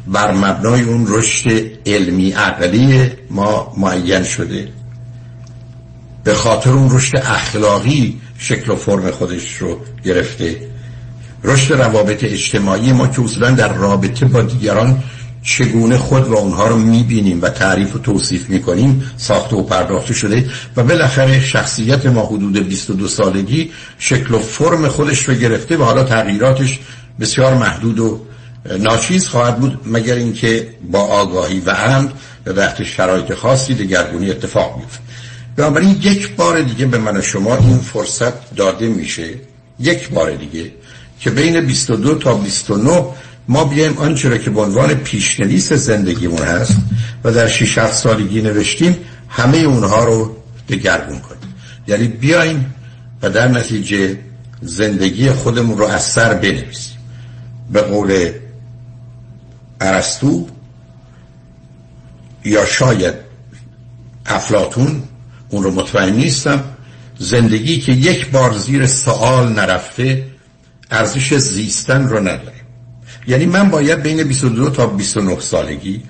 [0.08, 1.50] بر مبنای اون رشد
[1.86, 4.68] علمی عقلی ما معین شده.
[6.24, 10.70] به خاطر اون رشد اخلاقی شکل و فرم خودش رو گرفته.
[11.44, 15.04] رشد روابط اجتماعی ما که اصولا در رابطه با دیگران
[15.44, 20.50] چگونه خود و اونها رو می‌بینیم و تعریف و توصیف می‌کنیم ساخته و پرداخته شده
[20.76, 26.04] و بالاخره شخصیت ما حدود 22 سالگی شکل و فرم خودش رو گرفته و حالا
[26.04, 26.80] تغییراتش
[27.20, 28.20] بسیار محدود و
[28.80, 32.14] ناچیز خواهد بود مگر اینکه با آگاهی و عمد
[32.44, 35.00] به وقت شرایط خاصی دگرگونی اتفاق میفته
[35.56, 39.30] بنابراین یک بار دیگه به من و شما این فرصت داده میشه
[39.80, 40.72] یک بار دیگه
[41.20, 43.04] که بین 22 تا 29
[43.50, 46.78] ما بیایم آنچه را که به عنوان پیشنویس زندگیمون هست
[47.24, 48.98] و در 6 سالگی نوشتیم
[49.30, 50.36] همه اونها رو
[50.70, 51.56] دگرگون کنیم.
[51.88, 52.74] یعنی بیایم
[53.22, 54.18] و در نتیجه
[54.62, 56.98] زندگی خودمون رو از سر بنویسیم.
[57.72, 58.32] به قول
[59.82, 60.48] ارسطو
[62.46, 63.14] یا شاید
[64.26, 65.04] افلاتون
[65.50, 66.64] اون رو مطمئن نیستم
[67.18, 70.28] زندگی که یک بار زیر سوال نرفته
[70.92, 72.59] ارزش زیستن رو نداره.
[73.30, 76.04] یعنی من باید بین 22 تا 29 سالگی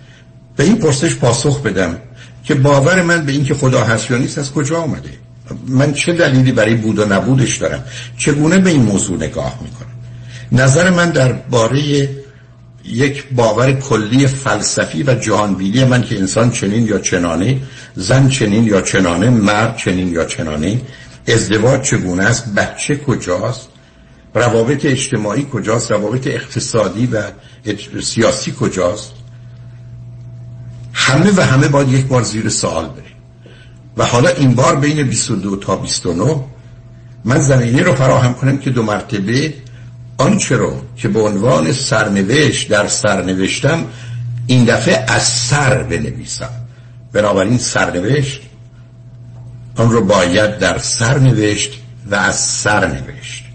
[0.56, 1.98] به این پرسش پاسخ بدم
[2.44, 5.10] که باور من به اینکه خدا هست یا نیست از کجا آمده
[5.68, 7.84] من چه دلیلی برای بود و نبودش دارم؟
[8.18, 9.90] چگونه به این موضوع نگاه می‌کنم؟
[10.52, 12.10] نظر من در باره
[12.86, 17.58] یک باور کلی فلسفی و جهانبینی من که انسان چنین یا چنانه
[17.96, 20.82] زن چنین یا چنانه مرد چنین یا چنانه
[21.28, 23.69] ازدواج چگونه است بچه کجاست؟
[24.40, 27.24] روابط اجتماعی کجاست؟ روابط اقتصادی و
[28.02, 29.12] سیاسی کجاست؟
[30.94, 33.16] همه و همه باید یک بار زیر سوال بریم.
[33.98, 36.44] و حالا این بار بین 22 تا 29
[37.26, 39.54] من زمینی رو فراهم کنم که دو مرتبه
[40.18, 43.86] آنچه رو که به عنوان سرنوشت در سرنوشتم
[44.48, 46.50] این دفعه از سر بنویسم.
[47.14, 48.42] بنابراین سرنوشت
[49.76, 53.49] آن رو باید در سرنوشت و از سر نوشت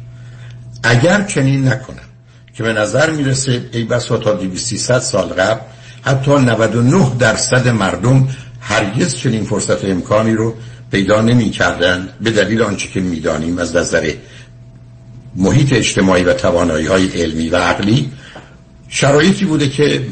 [0.84, 2.08] اگر چنین نکنم
[2.54, 5.60] که به نظر می‌رسه ای بسا تا 200 سال قبل
[6.02, 8.28] حتی 99 درصد مردم
[8.60, 10.54] هرگز چنین فرصت امکانی رو
[10.90, 14.12] پیدا نمی کردن به دلیل آنچه که می‌دانیم از نظر
[15.36, 18.12] محیط اجتماعی و توانایی های علمی و عقلی
[18.88, 20.06] شرایطی بوده که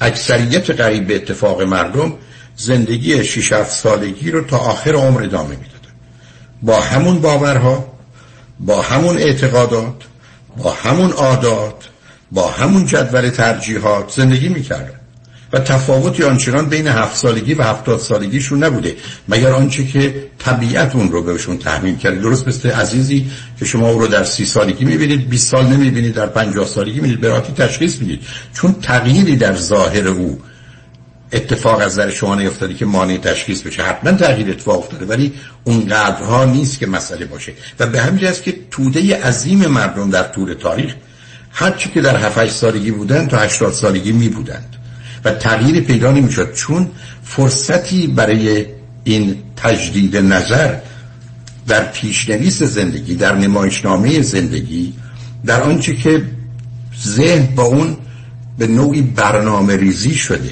[0.00, 2.12] اکثریت قریب به اتفاق مردم
[2.56, 5.92] زندگی 6 7 سالگی رو تا آخر عمر ادامه می‌دادن.
[6.62, 7.91] با همون باورها
[8.62, 9.94] با همون اعتقادات
[10.56, 11.88] با همون عادات
[12.32, 15.00] با همون جدول ترجیحات زندگی می‌کردن
[15.52, 18.96] و تفاوتی آنچنان بین هفت سالگی و هفتاد سالگیشون نبوده.
[19.28, 22.20] مگر آنچه که طبیعت اون رو بهشون تحمیل کرده.
[22.20, 23.26] درست مثل عزیزی
[23.58, 27.20] که شما او رو در سی سالگی می‌بینید 20 سال نمی‌بینید در 50 سالگی می‌بینید.
[27.20, 28.20] براتی تشخیص می‌دید.
[28.54, 30.40] چون تغییری در ظاهر او
[31.32, 33.82] اتفاق از نظر شما نیفتاده که مانع تشخیص بشه.
[33.82, 35.32] حتما تغییر اتفاق افتاده ولی
[35.64, 37.52] اونقدرها نیست که مسئله باشه.
[37.78, 40.94] و به همین است که توده عظیم مردم در طول تاریخ
[41.50, 44.76] هرچی که در 7 سالگی بودن تا 80 سالگی می بودند.
[45.24, 46.54] و تغییر پیدا نمی شد.
[46.54, 46.90] چون
[47.24, 48.66] فرصتی برای
[49.04, 50.74] این تجدید نظر
[51.68, 54.94] در پیشنویس زندگی در نمایشنامه زندگی
[55.46, 56.22] در آنچه که
[57.06, 57.96] ذهن با اون
[58.58, 60.50] به نوعی برنامه ریزی شده.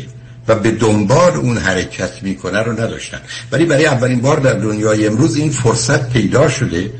[0.48, 3.20] و به دنبال اون حرکت می‌کنه رو نداشتن.
[3.52, 6.92] ولی برای اولین بار در دنیای امروز این فرصت پیدا شده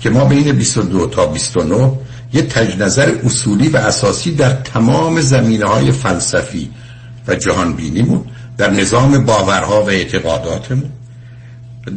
[0.00, 1.92] که ما بین 22 تا 29
[2.32, 6.70] یه تجنظر اصولی و اساسی در تمام زمینه های فلسفی
[7.28, 8.24] و جهان بینیمون
[8.58, 10.90] در نظام باورها و اعتقاداتمون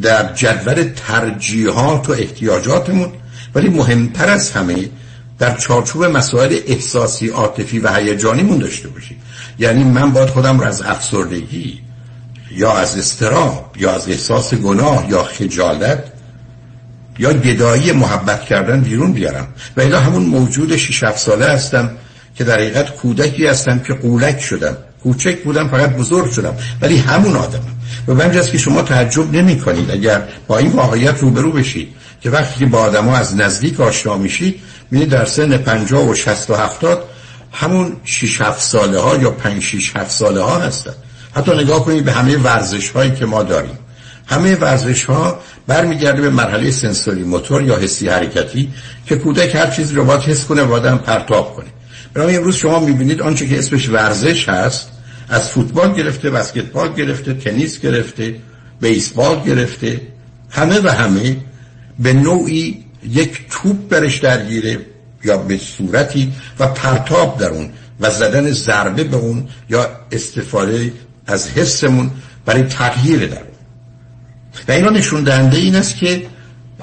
[0.02, 3.12] در جدول ترجیحات و احتیاجاتمون
[3.54, 4.88] ولی مهمتر از همه
[5.38, 9.16] در چارچوب مسائل احساسی عاطفی و هیجانیمون داشته باشیم.
[9.60, 11.80] یعنی من باید خودم را از افسردگی
[12.50, 16.04] یا از استراب یا از احساس گناه یا خجالت
[17.18, 19.48] یا گدایی محبت کردن بیرون بیارم.
[19.76, 21.90] و الا همون موجود 6 ساله هستم
[22.34, 24.76] که در حقیقت کودکی هستم که قولک شدم.
[25.02, 26.54] کوچک بودم فقط بزرگ شدم.
[26.80, 27.76] ولی همون آدمم.
[28.08, 31.88] و است که شما تعجب نمی کنید اگر با این واقعیت روبرو بشید
[32.20, 34.60] که وقتی با آدم ها از نزدیک آشنا میشید
[34.90, 37.04] می‌بینید در سن 50 و 60 و 70
[37.52, 40.94] همون 6 7 ساله ها یا 5 6 7 ساله ها هستن.
[41.34, 43.78] حتی نگاه کنید به همه ورزش هایی که ما داریم.
[44.26, 48.70] همه ورزش ها برمیگرده به مرحله سنسوری موتور یا حسی حرکتی
[49.06, 51.66] که کودک هر چیزی رو باید حس کنه و آدم پرتاب کنه.
[52.14, 54.88] برای امروز شما می‌بینید آنچه که اسمش ورزش هست
[55.28, 58.34] از فوتبال گرفته بسکتبال گرفته تنیس گرفته
[58.80, 60.00] بیسبال گرفته
[60.50, 61.36] همه و همه
[61.98, 64.78] به نوعی یک توپ برش درگیره.
[65.24, 67.70] یا به صورتی و پرتاب در اون
[68.00, 70.92] و زدن ضربه به اون یا استفاده
[71.26, 72.10] از حسمون
[72.46, 73.50] برای تغییر در اون.
[74.68, 76.26] و اینا نشون دهنده این است که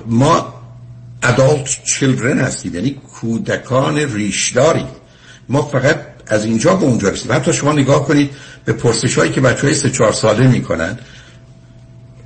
[0.06, 0.54] ما
[1.24, 4.86] adult children هستیم یعنی کودکان ریشداری.
[5.50, 7.36] ما فقط از اینجا به اونجا رسیدیم.
[7.36, 8.32] حتی شما نگاه کنید
[8.66, 11.00] به پرسش هایی که بچه های سه چهار ساله می‌کنن.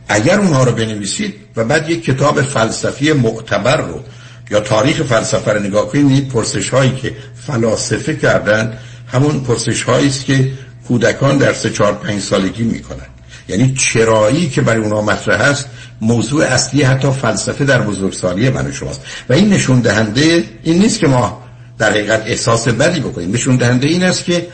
[0.07, 4.03] اگر اونها رو بنویسید و بعد یک کتاب فلسفی معتبر رو
[4.51, 7.15] یا تاریخ فلسفه رو نگاه کنید پرسش هایی که
[7.47, 10.51] فلاسفه کردن همون پرسش هایی است که
[10.87, 13.05] کودکان در سه چهار پنج سالگی می‌کنن
[13.47, 15.69] یعنی چرایی که برای اونها مطرح است
[16.01, 19.01] موضوع اصلی حتی فلسفه در بزرگسالی من شماست.
[19.29, 21.43] و این نشون دهنده این نیست که ما
[21.77, 23.31] در حقیقت احساس بدی بکنیم.
[23.31, 24.47] نشون دهنده این است که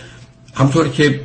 [0.56, 1.19] همطور که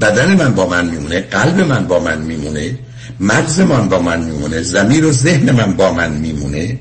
[0.00, 2.78] بدن من با من میمونه قلب من با من میمونه
[3.20, 6.78] مغز من با من میمونه زمیر و ذهن من با من میمونه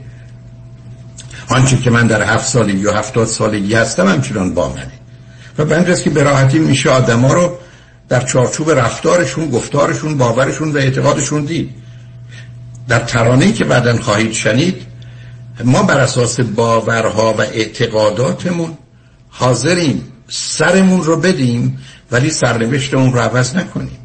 [1.52, 4.92] آنچه که من در هفت سالگی یا هفتاد سالگی هستم همچنان با منه.
[5.58, 7.58] و به که به راحتی میشه آدم ها رو
[8.10, 11.70] در چارچوب رفتارشون گفتارشون باورشون و اعتقادشون دید.
[12.88, 14.82] در ترانه‌ای که بعدا خواهید شنید
[15.64, 18.78] ما بر اساس باورها و اعتقاداتمون
[19.30, 21.80] حاضریم سرمون رو بدیم
[22.12, 23.98] ولی سرنوشت اون رو عوض نکنیم.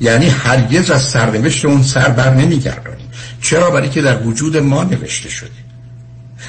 [0.00, 3.10] یعنی هرگز از سرنوشت سر بر نمیگردانیم.
[3.42, 5.69] چرا؟ برای که در وجود ما نوشته شده.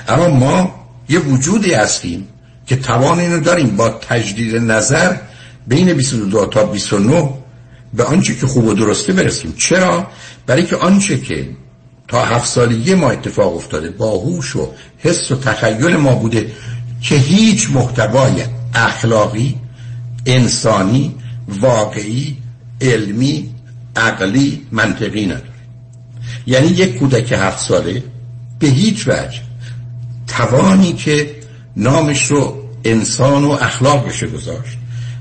[0.07, 0.75] اما ما
[1.09, 2.27] یه وجودی هستیم
[2.65, 5.15] که توان اینو داریم با تجدید نظر
[5.67, 7.29] بین 22 تا 29
[7.93, 10.07] به آنچه که خوب و درسته برسیم چرا؟
[10.45, 11.49] برای که آنچه که
[12.07, 16.51] تا هفت سالگی ما اتفاق افتاده با هوش و حس و تخیل ما بوده
[17.01, 18.43] که هیچ محتوای
[18.73, 19.55] اخلاقی
[20.25, 21.15] انسانی
[21.47, 22.37] واقعی
[22.81, 23.49] علمی
[23.95, 25.45] عقلی منطقی نداره
[26.47, 28.03] یعنی یک کودک هفت ساله
[28.59, 29.41] به هیچ وجه
[30.37, 31.29] توانی که
[31.77, 34.77] نامش رو انسان و اخلاق بشه گذاشت.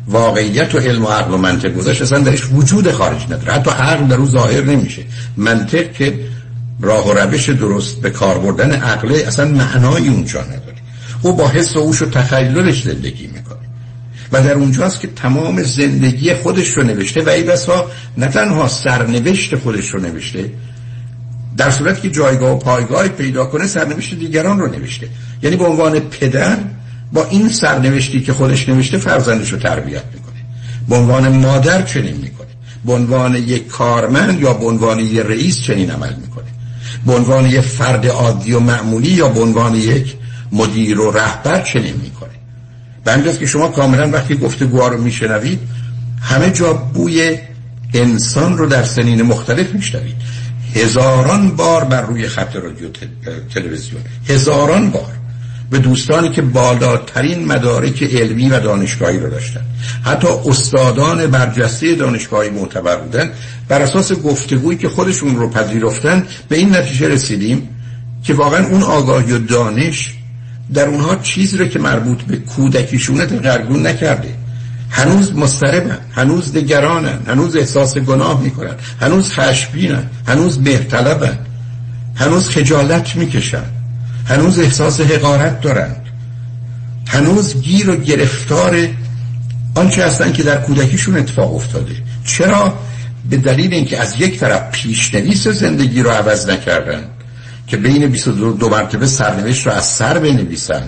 [0.06, 2.02] واقعیت و علم و عقل و منطق گذاشت.
[2.02, 3.52] اصلا درش وجود خارج نداره.
[3.52, 5.02] حتی عقل در او ظاهر نمیشه.
[5.36, 6.18] منطق که
[6.80, 10.76] راه و روش درست به کار بردن عقله اصلا معنای اونجا نداره.
[11.22, 13.58] او با حس و اوش و تخیلش زندگی می‌کنه.
[14.32, 19.56] و در اونجاست که تمام زندگی خودش رو نوشته و ای بسا نه تنها سرنوشت
[19.56, 20.50] خودش رو نوشته
[21.56, 25.08] در صورت که جایگاه و پایگاه پیدا کنه سرنوشت دیگران رو نوشته.
[25.42, 26.58] یعنی به عنوان پدر
[27.12, 30.44] با این سرنوشتی که خودش نوشته فرزندش رو تربیت می‌کنه.
[30.88, 32.46] به عنوان مادر چنین می‌کنه.
[32.84, 36.44] به عنوان یک کارمند یا به عنوان یک رئیس چنین عمل می‌کنه.
[37.06, 40.16] به عنوان یک فرد عادی و معمولی یا به عنوان یک
[40.52, 42.30] مدیر و رهبر چنین می‌کنه.
[43.04, 45.60] به که شما کاملا وقتی گفتگوها رو میشنوید
[46.22, 47.38] همه جا بوی
[47.94, 50.16] انسان رو در سنین مختلف میشنوید.
[50.74, 52.88] هزاران بار بر روی خط رادیو
[53.54, 54.02] تلویزیون.
[54.28, 55.12] هزاران بار.
[55.70, 59.60] به دوستانی که بالاترین مدارک علمی و دانشگاهی رو داشتن.
[60.04, 63.30] حتی استادان برجسته دانشگاهی معتبر بودن.
[63.68, 67.68] بر اساس گفتگویی که خودشون رو پذیرفتن به این نتیجه رسیدیم
[68.24, 70.14] که واقعا اون آگاهی و دانش
[70.74, 74.34] در اونها چیزی رو که مربوط به کودکیشونه تقرگون نکرده.
[74.90, 81.38] هنوز مستربن هنوز نگرانن هنوز احساس گناه می‌کنن هنوز خشبینن هنوز بهطلبن
[82.14, 83.64] هنوز خجالت می‌کشن
[84.26, 86.06] هنوز احساس حقارت دارند
[87.06, 88.88] هنوز گیر و گرفتار
[89.74, 91.92] آنچه هستن که در کودکیشون اتفاق افتاده.
[92.24, 92.78] چرا؟
[93.30, 97.04] به دلیل اینکه از یک طرف پیشنویس زندگی رو عوض نکردن
[97.66, 100.82] که بین 22 دو مرتبه سرنوشت رو از سر بنویسن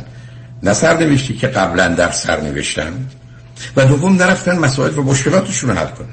[0.62, 2.92] نه سرنوشتی که قبلا در سر نوشتن.
[3.76, 6.08] و دوم نرفتن مسائل و مشکلاتشون رو حل کنن.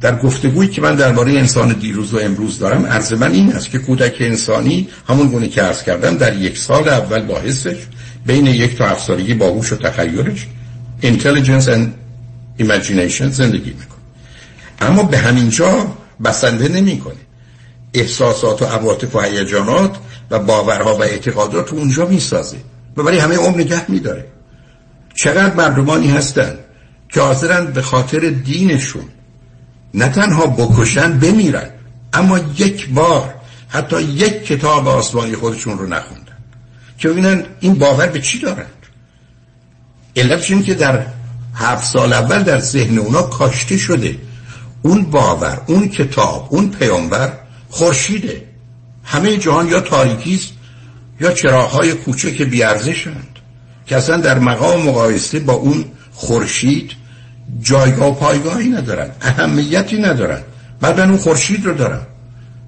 [0.00, 3.78] در گفتگویی که من درباره انسان دیروز و امروز دارم عرض من این است که
[3.78, 7.76] کودک انسانی همون گونه که عرض کردم در یک سال اول با حسش
[8.26, 10.46] بین یک تا هفت سالگی با هوش و تخیلش
[11.02, 11.88] intelligence and
[12.62, 14.04] imagination زندگی می‌کنه.
[14.80, 15.86] اما به همین جا
[16.24, 17.14] بسنده نمی‌کنه.
[17.94, 19.96] احساسات و عواطف و هیجانات
[20.30, 22.56] و باورها و اعتقادات اونجا می‌سازه
[22.96, 24.24] و برای همه عمر نگه میداره.
[25.14, 26.58] چقدر مردمانی هستند
[27.14, 29.04] که حاضرن به خاطر دینشون.
[29.94, 31.70] نه تنها بکشن بمیرن.
[32.12, 33.34] اما یک بار
[33.68, 36.36] حتی یک کتاب آسمانی خودشون رو نخوندن.
[36.98, 38.66] که ببینن این باور به چی دارند
[40.16, 41.06] علتش این که در
[41.54, 44.18] هفت سال اول در ذهن اونا کاشته شده.
[44.82, 47.32] اون باور اون کتاب اون پیامبر
[47.68, 48.42] خورشیده.
[49.04, 50.52] همه جهان یا تاریکی است
[51.20, 53.38] یا چراغهای کوچک بیارزشند
[53.86, 57.03] که اصلا در مقام مقایسه با اون خورشید
[57.60, 60.40] جایگاه و پایگاهی ندارن اهمیتی ندارن.
[60.80, 62.06] بعد من اون خورشید رو دارم.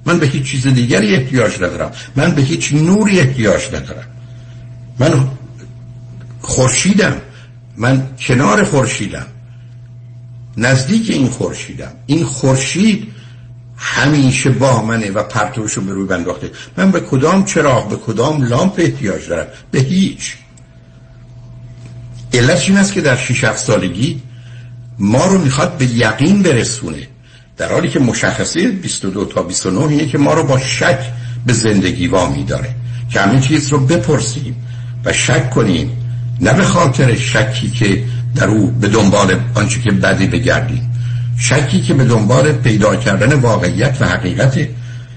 [0.06, 1.92] من به هیچ چیز دیگری احتیاج ندارم.
[2.16, 4.06] من به هیچ نوری احتیاج ندارم.
[4.98, 5.28] من
[6.40, 7.16] خورشیدم.
[7.76, 9.26] من کنار خورشیدم.
[10.56, 11.92] نزدیک این خورشیدم.
[12.06, 13.12] این خورشید
[13.76, 18.74] همیشه با منه و پرتوشو به روی بنداخته من به کدام چراغ به کدام لامپ
[18.78, 20.36] احتیاج دارم؟ به هیچ.
[22.32, 24.22] علتش این است که در 6 سالگی
[24.98, 27.08] ما رو می‌خواد به یقین برسونه.
[27.56, 30.98] در حالی که مشخصه 22 تا 29 اینه که ما رو با شک
[31.46, 32.74] به زندگی وامی داره.
[33.10, 34.56] که همین چیز رو بپرسیم
[35.04, 35.90] و شک کنیم.
[36.40, 38.02] نه به خاطر شکی که
[38.34, 40.90] در او به دنبال آنچه که بدی بگردیم.
[41.38, 44.68] شکی که به دنبال پیدا کردن واقعیت و حقیقت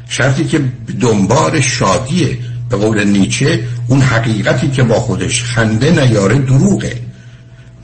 [0.09, 0.61] شرطی که
[0.99, 2.37] دنبال شادیه.
[2.69, 7.08] به قول نیچه اون حقیقتی که با خودش خنده نیاره دروغه.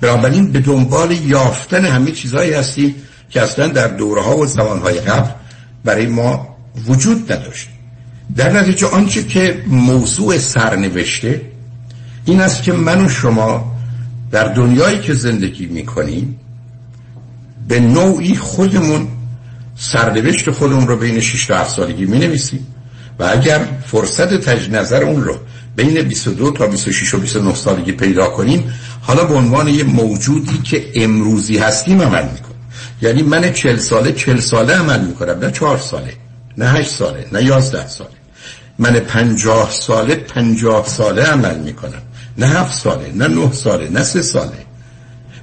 [0.06, 2.95] بنابراین به دنبال یافتن همه چیزهایی هستیم
[3.30, 5.30] که اصلا در دوره ها و زمانهای قبل
[5.84, 6.57] برای ما
[6.88, 7.69] وجود نداشت.
[8.36, 11.41] در نتیجه آنچه که موضوع سرنوشته
[12.26, 13.76] این است که من و شما
[14.32, 16.40] در دنیایی که زندگی می‌کنیم
[17.68, 19.07] به نوعی خودمون
[19.76, 22.68] سرنوشت خودمون رو بین 6 تا 7 سالگی می نویسیم
[23.19, 25.38] و اگر فرصت تج نظر اون رو
[25.76, 30.92] بین 22 تا 26 و 29 سالگی پیدا کنیم حالا به عنوان یه موجودی که
[30.96, 32.56] امروزی هستیم عمل می‌کنیم
[33.02, 36.14] یعنی من 40 ساله 40 ساله عمل می‌کنم نه 4 ساله
[36.58, 38.10] نه 8 ساله نه 11 ساله.
[38.80, 42.02] من 50 ساله 50 ساله عمل می‌کنم.
[42.38, 44.66] نه 7 ساله نه 9 ساله نه 3 ساله.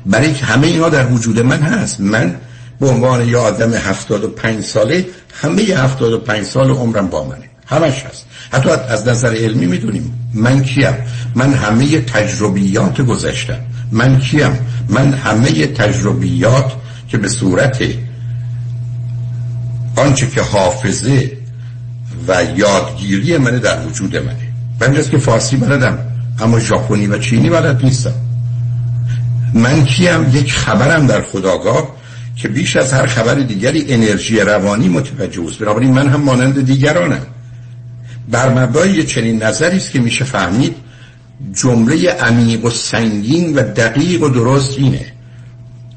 [0.07, 2.01] برای همه اینا در وجود من هست.
[2.01, 2.37] من
[2.81, 5.07] به عنوان یه آدم 75 ساله
[5.43, 7.51] همه 75 سال عمرم با منه.
[7.67, 8.27] همش هست.
[8.53, 10.93] حتی از نظر علمی می‌دونیم من کیم؟
[11.35, 13.59] من همه تجربیات گذشتم.
[13.93, 16.73] من کیم؟ من همه تجربیات
[17.09, 17.83] که به صورت
[19.97, 21.33] آنچه که حافظه
[22.29, 24.53] و یادگیری منه در وجود منه.
[24.81, 25.99] من که فارسی بلدم
[26.41, 28.13] اما ژاپنی و چینی بلد نیستم.
[29.55, 31.97] من کیم؟ یک خبرم در خداگاه
[32.37, 35.59] که بیش از هر خبر دیگری انرژی روانی متوجه است.
[35.59, 37.27] بنابراین من هم مانند دیگرانم.
[38.29, 40.77] بر مبنای چنین نظری است که میشه فهمید
[41.53, 45.13] جمله عمیق و سنگین و دقیق و درست اینه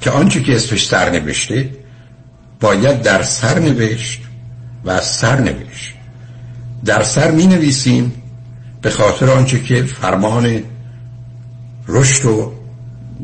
[0.01, 1.69] که آنچه که اسمش سر نوشته
[2.59, 4.21] باید در سر نوشت
[4.83, 5.93] و از سر نوشت.
[6.85, 8.13] در سر می نویسیم
[8.81, 10.63] به خاطر آنچه که فرمان
[11.87, 12.53] رشد و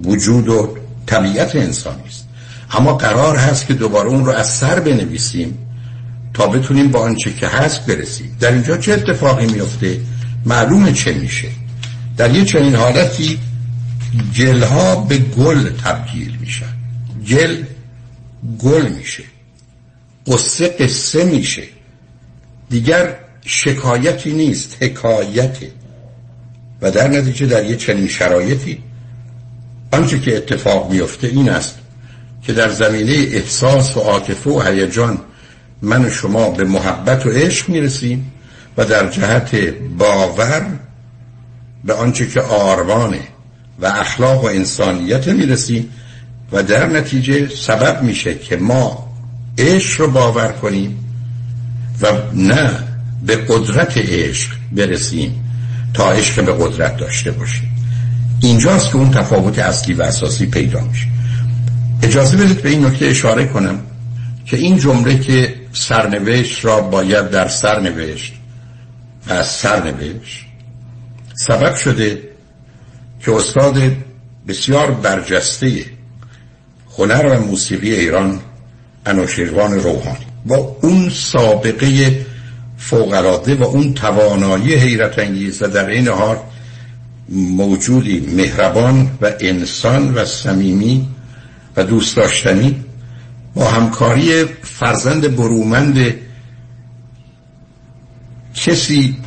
[0.04, 2.28] وجود و طبیعت انسانی است.
[2.72, 5.58] اما قرار هست که دوباره اون رو از سر بنویسیم
[6.34, 8.38] تا بتونیم با آنچه که هست برسیم.
[8.40, 10.00] در اینجا چه اتفاقی میفته؟
[10.46, 11.48] معلومه چه میشه.
[12.18, 13.40] در یه چنین حالتی
[14.38, 16.74] گلها به گل تبدیل میشن.
[17.28, 17.64] گل
[18.60, 19.24] گل میشه.
[20.28, 21.64] قصه قصه میشه.
[22.70, 25.72] دیگر شکایتی نیست حکایته.
[26.82, 28.84] و در نتیجه در یه چنین شرایطی
[29.92, 31.80] آنچه که اتفاق میفته این است
[32.44, 35.20] که در زمینه احساس و عاطفه و هیجان
[35.82, 38.32] من و شما به محبت و عشق می‌رسیم
[38.78, 39.56] و در جهت
[39.98, 40.66] باور
[41.84, 43.22] به آنچه که آرمانه
[43.80, 45.90] و اخلاق و انسانیت می‌رسیم
[46.52, 49.14] و در نتیجه سبب میشه که ما
[49.58, 51.06] عشق رو باور کنیم
[52.02, 52.70] و نه
[53.26, 55.44] به قدرت عشق برسیم
[55.94, 57.70] تا عشق به قدرت داشته باشیم.
[58.42, 61.08] اینجاست که اون تفاوت اصلی و اساسی پیدا میشه.
[62.04, 63.80] اجازه بدید به این نکته اشاره کنم
[64.46, 68.34] که این جمله که سرنوشت را باید در سرنوشت
[69.28, 70.46] و از سرنوشت
[71.34, 72.24] سبب شده
[73.26, 73.82] که استاد
[74.48, 75.86] بسیار برجسته
[76.98, 78.40] هنر و موسیقی ایران
[79.06, 82.26] انوشیروان روحانی با اون سابقه
[82.78, 86.38] فوقراده و اون توانایی حیرت انگیز و در این حال
[87.30, 91.08] موجودی مهربان و انسان و صمیمی
[91.76, 92.84] و دوست داشتنی
[93.56, 96.14] با همکاری فرزند برومند
[98.56, 99.18] کسی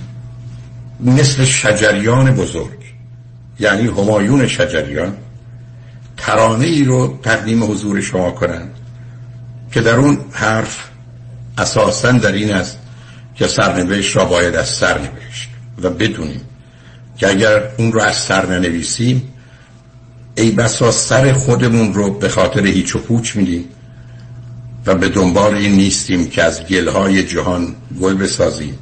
[1.01, 2.79] مثل شجریان بزرگ
[3.61, 5.17] یعنی همایون شجریان
[6.17, 8.75] ترانه ای رو تقدیم حضور شما کنند
[9.73, 10.89] که در اون حرف
[11.59, 12.79] اساسا در این است
[13.35, 15.49] که سرنوشت را باید از سر نوشت
[15.83, 16.41] و بدونیم
[17.19, 19.33] که اگر اون رو از سر ننویسیم
[20.37, 23.65] ای بسا سر خودمون رو به خاطر هیچ و پوچ میدیم.
[24.87, 28.79] و به دنبال این نیستیم که از گلهای جهان گل بسازیم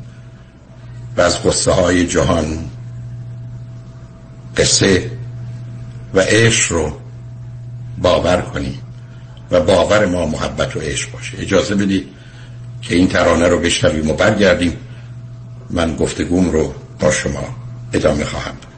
[1.16, 2.58] و از قصه های جهان
[4.56, 5.10] قصه
[6.14, 6.92] و عشق رو
[7.98, 8.78] باور کنیم
[9.50, 11.38] و باور ما محبت و عشق باشه.
[11.38, 12.08] اجازه بدید
[12.82, 14.76] که این ترانه رو بشنویم و برگردیم.
[15.70, 17.56] من گفتگوم رو با شما
[17.92, 18.72] ادامه خواهم داد.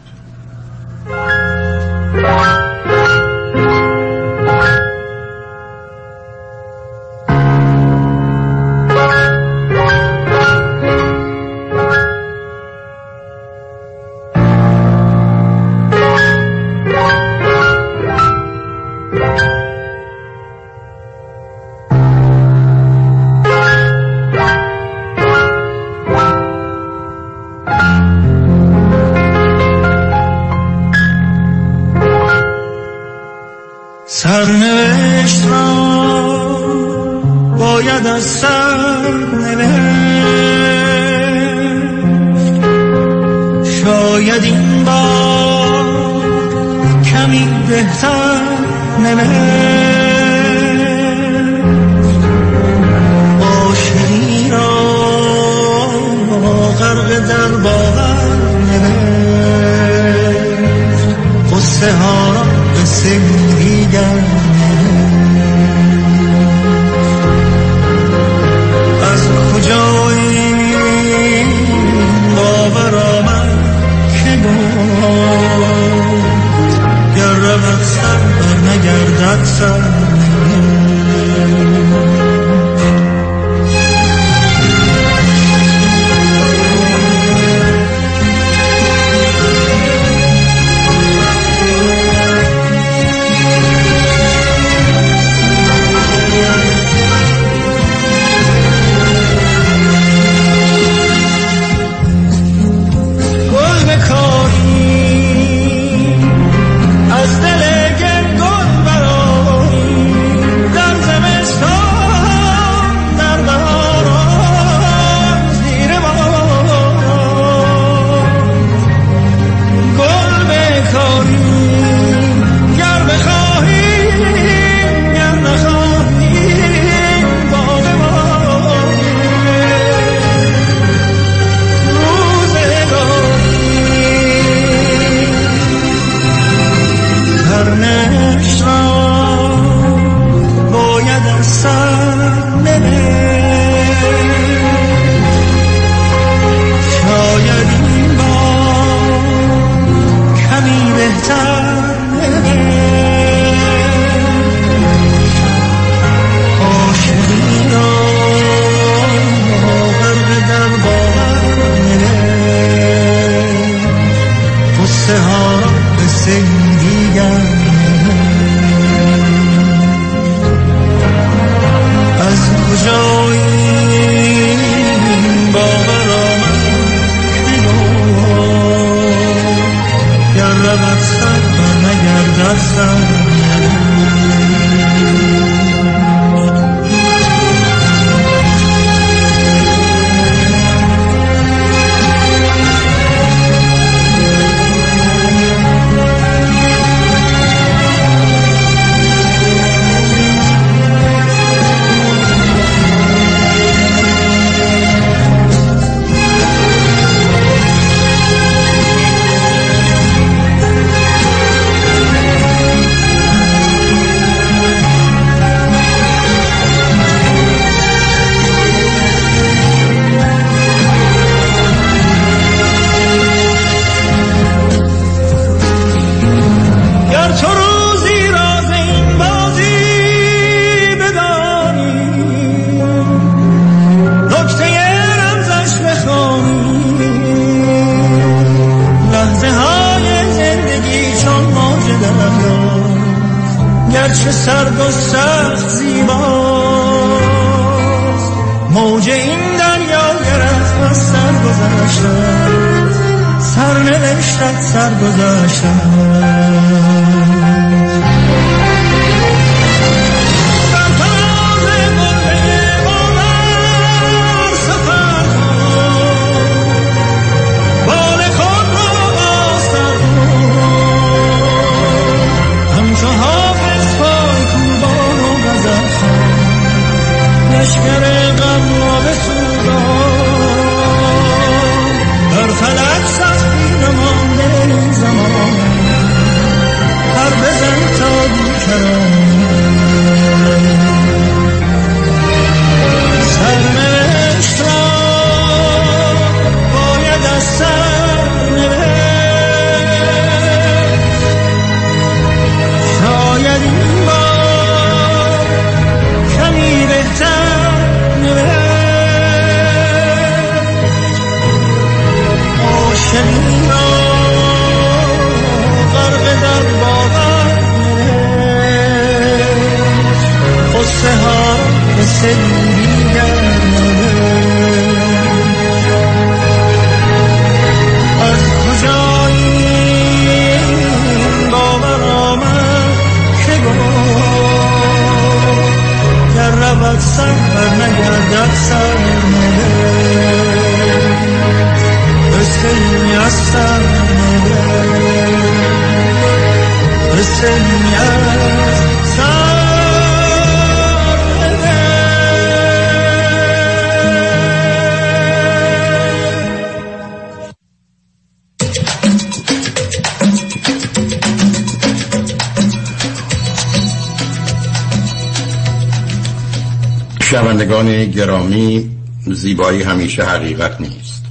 [369.54, 371.24] زیبایی همیشه حقیقت نیست.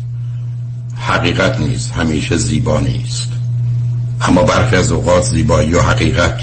[0.95, 3.29] حقیقت نیست همیشه زیبا نیست.
[4.21, 6.41] اما برخی از اوقات زیبایی و حقیقت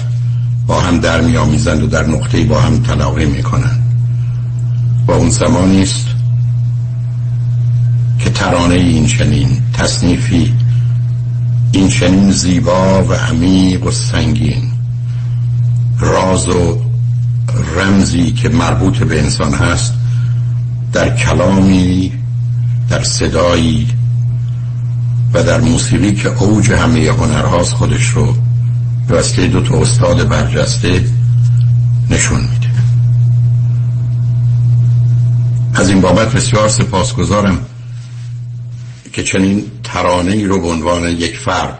[0.67, 3.93] با هم در میآمیزند و در نقطه با هم تلاقی می‌کنند.
[5.07, 6.07] و اون زمانی است
[8.19, 10.53] که ترانه این چنین تصنیفی
[11.71, 14.71] این چنین زیبا و عمیق و سنگین
[15.99, 16.81] راز و
[17.75, 20.00] رمزی که مربوط به انسان هست
[20.93, 22.13] در کلامی
[22.89, 23.87] در صدایی
[25.33, 28.35] و در موسیقی که اوج همه هنرهاست خودش رو
[29.07, 31.05] به وسیله دو تا استاد برجسته
[32.09, 32.71] نشون میده.
[35.73, 37.59] از این بابت بسیار سپاسگزارم
[39.13, 41.77] که چنین ترانه ای رو به عنوان یک فرد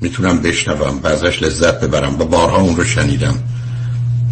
[0.00, 3.34] می‌تونم بشنوم و ازش لذت ببرم و بارها اون رو شنیدم.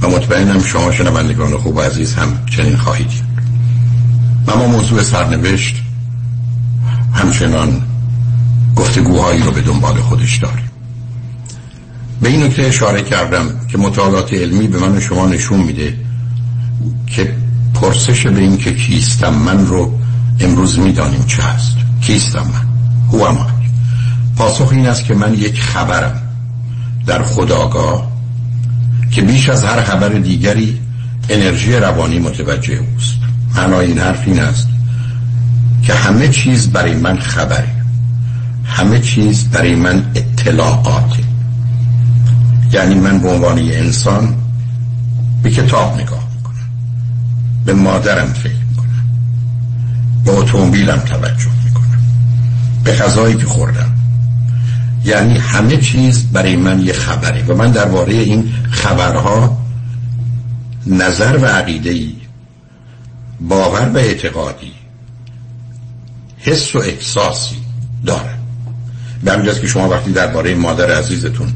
[0.02, 3.31] و مطمئنم شما شنوندگان خوب و عزیز هم چنین خواهید
[4.46, 5.82] و ما موضوع سرنوشت
[7.12, 7.82] همچنان
[8.76, 10.70] گفتگوهایی رو به دنبال خودش داریم
[12.20, 15.96] به این نکته اشاره کردم که مطالعات علمی به من و شما نشون میده
[17.06, 17.34] که
[17.74, 19.98] پرسش به این که کیستم من رو
[20.40, 21.76] امروز می‌دانیم چه هست.
[22.00, 22.66] کیستم من؟
[23.12, 23.34] هو
[24.36, 26.22] پاسخ این است که من یک خبرم
[27.06, 28.12] در خداگاه
[29.10, 30.80] که بیش از هر خبر دیگری
[31.28, 33.21] انرژی روانی متوجه اوست.
[33.70, 34.68] این حرف این است
[35.82, 37.68] که همه چیز برای من خبره.
[38.64, 41.22] همه چیز برای من اطلاعاته
[42.72, 44.34] یعنی من به عنوان انسان
[45.42, 46.68] به کتاب نگاه می‌کنم.
[47.64, 49.04] به مادرم فکر می‌کنم.
[50.24, 52.02] به اتومبیلم توجه می‌کنم.
[52.84, 53.92] به غذایی که خوردم.
[55.04, 57.44] یعنی همه چیز برای من یه خبره.
[57.44, 59.58] و من درباره این خبرها
[60.86, 62.21] نظر و عقیده
[63.48, 64.72] باور و اعتقادی.
[66.38, 67.56] حس و احساسی
[68.06, 68.38] دارم.
[69.24, 71.52] به همینجاست که شما وقتی درباره مادر عزیزتون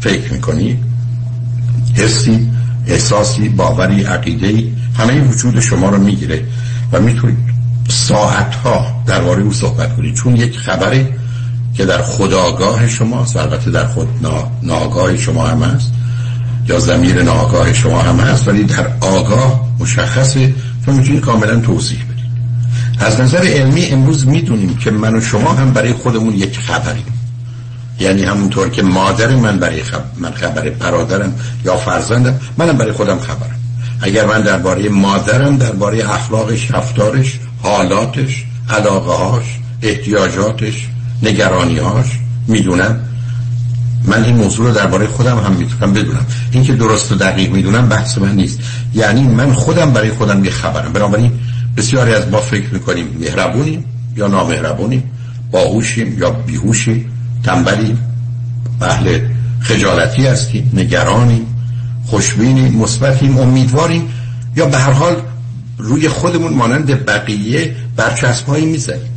[0.00, 0.78] فکر می‌کنی
[1.94, 2.50] حسی
[2.86, 6.44] احساسی باوری عقیده همه وجود شما رو می‌گیره
[6.92, 7.38] و می‌تونید
[7.88, 10.14] ساعتها درباره او صحبت کنید.
[10.14, 11.14] چون یک خبره
[11.74, 14.08] که در خداگاه شما البته در خود
[14.62, 15.92] ناگاه شما هم هست
[16.68, 20.54] یا زمیر ناگاه شما هم هست ولی در آگاه مشخصه
[20.86, 22.32] تو می‌تونید کاملا توضیح بدید.
[22.98, 27.04] از نظر علمی امروز می‌دونیم که من و شما هم برای خودمون یک خبریم.
[28.00, 30.00] یعنی همونطور که مادر من برای خب...
[30.18, 31.34] من خبر برادرم
[31.64, 33.58] یا فرزندم منم برای خودم خبرم.
[34.00, 40.88] اگر من درباره مادرم درباره اخلاقش رفتارش حالاتش علاقه هاش احتیاجاتش
[41.22, 42.06] نگرانیهاش
[42.48, 43.00] می‌دونم
[44.04, 46.26] من این موضوع رو درباره خودم هم می‌تونم بدونم.
[46.52, 48.60] این که درست و دقیق می‌دونم بحث من نیست.
[48.94, 50.92] یعنی من خودم برای خودم یه خبرم.
[50.92, 51.32] بنابراین
[51.76, 53.84] بسیاری از ما فکر می‌کنیم مهربونیم
[54.16, 55.10] یا نامهربونیم
[55.50, 57.12] باهوشیم یا بیهوشیم
[57.44, 57.98] تنبلیم
[58.80, 59.18] اهل
[59.60, 61.46] خجالتی هستیم نگرانیم
[62.06, 64.08] خوشبینیم مثبتیم امیدواریم
[64.56, 65.16] یا به هر حال
[65.78, 69.11] روی خودمون مانند بقیه برچسبهایی می‌زنیم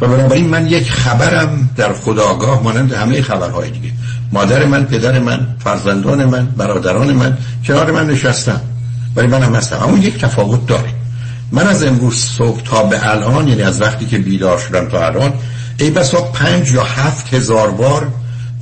[0.00, 3.92] و بنابراین من یک خبرم در خداگاه مانند همه خبرهای دیگه.
[4.32, 8.60] مادر من پدر من فرزندان من برادران من کنار من نشستم.
[9.16, 9.76] ولی من هم هستم.
[9.82, 10.94] اما یک تفاوت داره.
[11.52, 15.32] من از امروز صبح تا به الان یعنی از وقتی که بیدار شدم تا الان
[15.78, 18.08] ای بسا پنج یا هفت هزار بار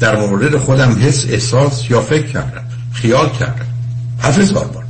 [0.01, 2.63] در مورد خودم حس احساس یا فکر کردم.
[2.93, 3.67] خیال کردم.
[4.23, 4.85] هفت هزار بار.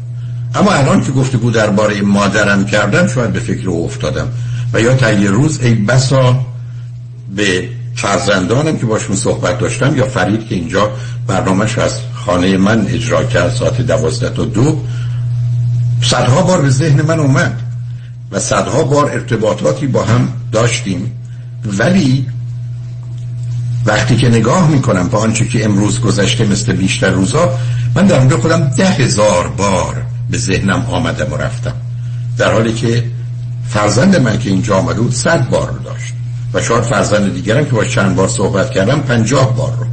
[0.54, 4.28] اما الان که گفته بود درباره مادرم کردم شاید به فکر او افتادم.
[4.72, 6.40] و یا تا یه روز ای بسا
[7.36, 10.90] به فرزندانم که باشون صحبت داشتم یا فرید که اینجا
[11.26, 14.84] برنامهش از خانه من اجرا کرد ساعت دوازده تا دو
[16.02, 17.60] صدها بار به ذهن من اومد
[18.30, 21.12] و صدها بار ارتباطاتی با هم داشتیم.
[21.64, 22.26] ولی
[23.86, 27.58] وقتی که نگاه می‌کنم به آنچه که امروز گذشته مثل بیشتر روزا
[27.94, 31.74] من در مورد خودم ده هزار بار به ذهنم آمدم و رفتم.
[32.38, 33.04] در حالی که
[33.72, 36.14] فرزند من که اینجا آمده بود صد بار رو داشت.
[36.54, 39.86] و شاید فرزند دیگرم که با چند بار صحبت کردم پنجاه بار رو.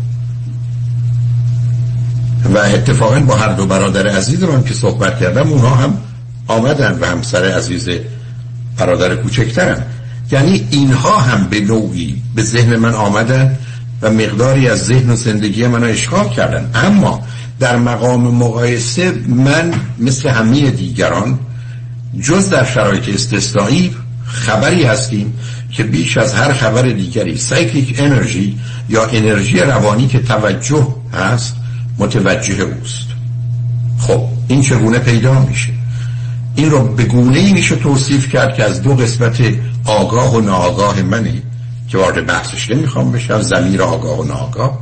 [2.54, 5.98] و اتفاقا با هر دو برادر عزیز من که صحبت کردم اونها هم
[6.48, 7.90] آمدن و همسر عزیز
[8.78, 9.84] برادر کوچکترم
[10.32, 13.58] یعنی اینها هم به نوعی به ذهن من آمدن
[14.02, 16.70] و مقداری از ذهن و زندگی من اشغال کردن.
[16.76, 17.24] اما
[17.60, 21.40] در مقام مقایسه من مثل همه دیگران
[22.22, 23.96] جز در شرایط استثنایی
[24.26, 25.34] خبری هستیم
[25.72, 28.60] که بیش از هر خبر دیگری سایکلیک انرژی
[28.90, 31.56] یا انرژی روانی که توجه هست
[31.98, 33.08] متوجه اوست.
[34.00, 35.74] خب این چگونه پیدا میشه؟
[36.56, 39.42] این رو به گونه ای میشه توصیف کرد که از دو قسمت
[39.86, 41.42] آگاه و ناآگاه منی
[41.88, 44.80] که وارد بحثش نمی‌خوام بشم زمیر آگاه و ناآگاه.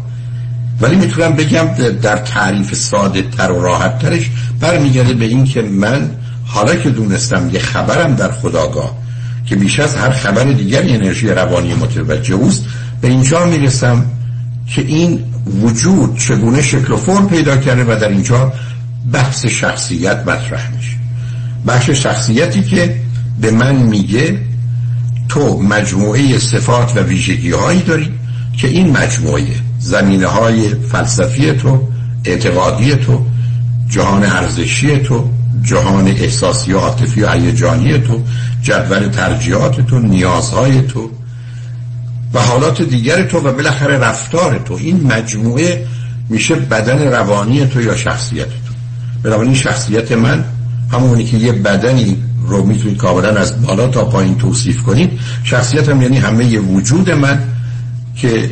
[0.82, 1.68] ولی می‌تونم بگم
[2.02, 4.30] در تعریف ساده تر و راحت ترش
[4.60, 6.10] برمیگرده به این که من
[6.48, 8.98] حالا که دونستم یه خبرم در خداگاه
[9.46, 12.66] که بیش از هر خبر دیگری انرژی روانی متوجه اوست
[13.02, 14.06] به اینجا می‌رسم
[14.68, 15.24] که این
[15.62, 18.54] وجود چگونه شکل و فرم پیدا کرده و در اینجا
[19.12, 20.98] بحث شخصیت مطرح میشه.
[21.66, 22.96] بحث شخصیتی که
[23.42, 24.40] به من میگه
[25.30, 28.12] تو مجموعه صفات و ویژگی هایی داری
[28.58, 29.44] که این مجموعه
[29.80, 31.88] زمینه های فلسفی تو
[32.26, 33.26] اعتقادی تو
[33.90, 35.30] جهان ارزشی تو
[35.64, 38.22] جهان احساسی و عاطفی و هیجانی تو
[38.62, 41.12] جدول ترجیحات تو نیازهای تو
[42.34, 44.74] و حالات دیگر تو و بالاخره رفتار تو.
[44.74, 45.88] این مجموعه
[46.30, 48.74] میشه بدن روانی تو یا شخصیت تو.
[49.24, 50.44] بنابراین شخصیت من
[50.92, 52.18] همونی که یه بدنی
[52.48, 57.40] رو می‌تونید کاملا از بالا تا پایین توصیف کنید شخصیت هم یعنی همه وجود من
[58.16, 58.50] که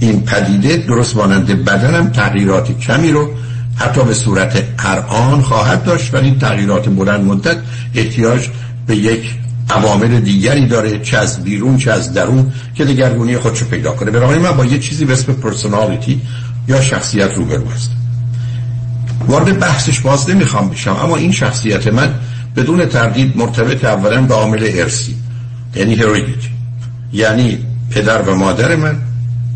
[0.00, 3.30] این پدیده درست مانند بدنم تغییرات کمی رو
[3.78, 4.64] حتی به صورت
[5.08, 7.56] آن خواهد داشت ولی این تغییرات بلند مدت
[7.94, 8.48] احتیاج
[8.86, 9.34] به یک
[9.70, 14.10] عوامل دیگری داره چه از بیرون چه از درون که دگرگونی خودشو پیدا کنه.
[14.10, 16.20] برای من با یه چیزی به اسم پرسونالیتی
[16.68, 17.92] یا شخصیت روبرو هستم.
[19.28, 22.14] وارد بحثش باز نمی‌خوام بشم اما این شخصیت من
[22.56, 25.16] بدون تردید مرتبط اولا به عامل ارسی
[25.76, 26.48] یعنی هریدیتی
[27.12, 27.58] یعنی
[27.90, 28.96] پدر و مادر من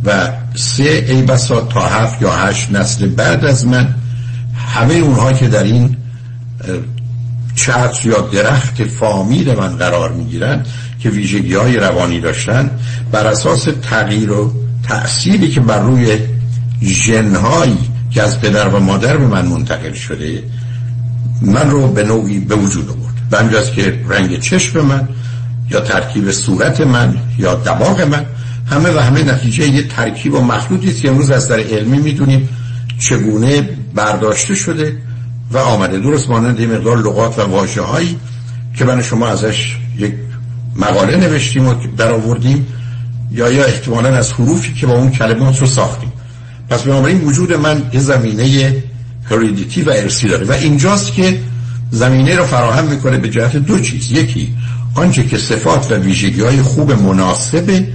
[0.04, 3.94] و سه ای بسا تا هفت یا هشت نسل بعد از من
[4.66, 5.96] همه اونها که در این
[7.54, 10.64] چتر یا درخت فامیل من قرار می‌گیرن
[11.00, 12.70] که ویژگی های روانی داشتن
[13.12, 14.52] بر اساس تغییر و
[14.88, 16.18] تأثیری که بر روی
[16.82, 17.78] ژنهایی
[18.10, 20.42] که از پدر و مادر به من منتقل شده
[21.42, 23.48] من رو به نوعی به وجود آورد.
[23.50, 25.08] به که رنگ چشم من
[25.70, 28.24] یا ترکیب صورت من یا دماغ من
[28.70, 32.48] همه و همه نتیجه یه ترکیب و مخلوطی است که امروز از در علمی می‌دونیم
[32.98, 34.96] چگونه برداشته شده
[35.50, 35.98] و آمده.
[35.98, 38.16] درست مانند یه مقدار لغات و واجه هایی
[38.76, 40.14] که من شما ازش یک
[40.76, 42.66] مقاله نوشتیم و در آوردیم
[43.30, 46.12] یا یا احتمالا از حروفی که با اون کلمات رو ساختیم.
[46.68, 48.76] پس بنابراین وجود من یه زمینه
[49.30, 50.46] هریدیتی و ارسی داره.
[50.46, 51.40] و اینجاست که
[51.90, 54.12] زمینه رو فراهم می‌کنه به جهت دو چیز.
[54.12, 54.54] یکی
[54.94, 57.88] آنچه که صفات و ویژگی های خوب مناسبه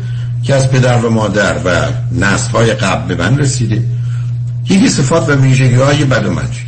[0.43, 3.83] که از پدر و مادر و نسل های قبل به من رسیده.
[4.69, 6.67] یکی صفات و ویژگی های بد و منفی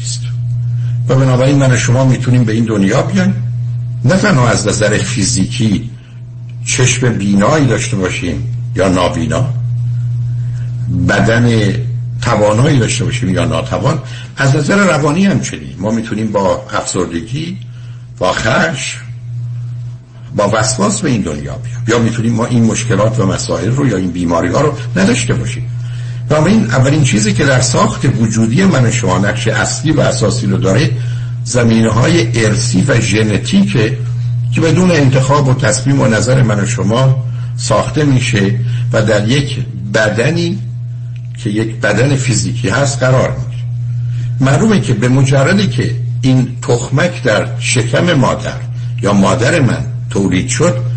[1.09, 3.34] و بنابراین من شما می‌تونیم به این دنیا بیایم.
[4.05, 5.89] نه تنها از نظر فیزیکی
[6.65, 9.45] چشم بینایی داشته باشیم یا نابینا
[11.09, 11.73] بدن
[12.21, 13.99] توانایی داشته باشیم یا ناتوان
[14.38, 17.57] از نظر روانی هم چنین ما می‌تونیم با افسردگی
[18.17, 18.97] با خرش
[20.35, 23.97] با وسواس به این دنیا بیام یا می‌تونیم ما این مشکلات و مسائل رو یا
[23.97, 25.71] این بیماری ها رو نداشته باشیم.
[26.38, 30.91] این اولین چیزی که در ساخت وجودی من شما نقش اصلی و اساسی رو داره
[31.43, 33.97] زمینه های ارسی و ژنتیکه
[34.56, 37.23] که بدون انتخاب و تصمیم و نظر من و شما
[37.57, 38.60] ساخته میشه
[38.93, 39.60] و در یک
[39.93, 40.60] بدنی
[41.43, 43.64] که یک بدن فیزیکی هست قرار میشه
[44.39, 48.57] معلومه که به مجردی که این تخمک در شکم مادر
[49.01, 50.89] یا مادر من تولید شد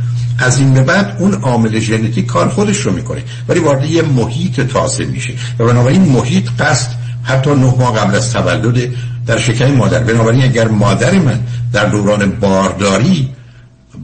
[0.43, 3.23] از این به بعد اون عامل ژنتیک کار خودش رو می‌کنه.
[3.49, 5.33] ولی وارد یه محیط تازه میشه.
[5.59, 6.91] و بنابراین محیط قصد
[7.23, 8.91] حتی نه ماه قبل از تولد
[9.27, 9.99] در شکم مادر.
[9.99, 11.41] بنابراین اگر مادر من
[11.73, 13.29] در دوران بارداری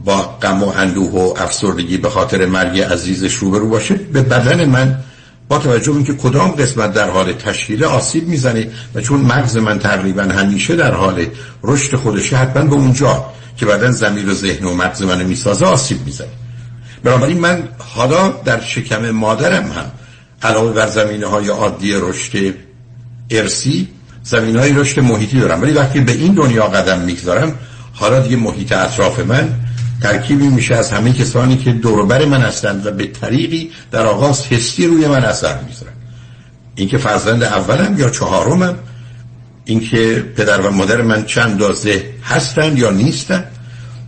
[0.05, 4.97] با غم و اندوه و افسردگی به خاطر مرگ عزیزش روبرو باشه به بدن من
[5.49, 10.23] با توجه اینکه کدام قسمت در حال تشکیل آسیب می‌زنه و چون مغز من تقریبا
[10.23, 11.25] همیشه در حال
[11.63, 13.25] رشد خودشه حتما به اونجا
[13.57, 16.27] که بعدا زمین و ذهن و مغز منو می‌سازه آسیب می‌زنه.
[17.03, 19.91] بنابراین من حالا در شکم مادرم هم
[20.41, 22.53] علاوه بر زمینه های عادی رشد
[23.29, 23.87] ارسی
[24.23, 25.61] زمین های رشد محیطی دارم.
[25.61, 27.55] ولی وقتی به این دنیا قدم می‌گذارم
[27.93, 29.55] حالا دیگه محیط اطراف من
[30.01, 34.87] ترکیبی میشه از همه کسانی که دوروبر من هستند و به طریقی در آغاز حسی
[34.87, 35.93] روی من اثر می‌ذارن
[36.75, 38.75] اینکه فرزند اولم یا چهارمم
[39.65, 43.51] اینکه پدر و مادر من چند دازه هستند یا نیستند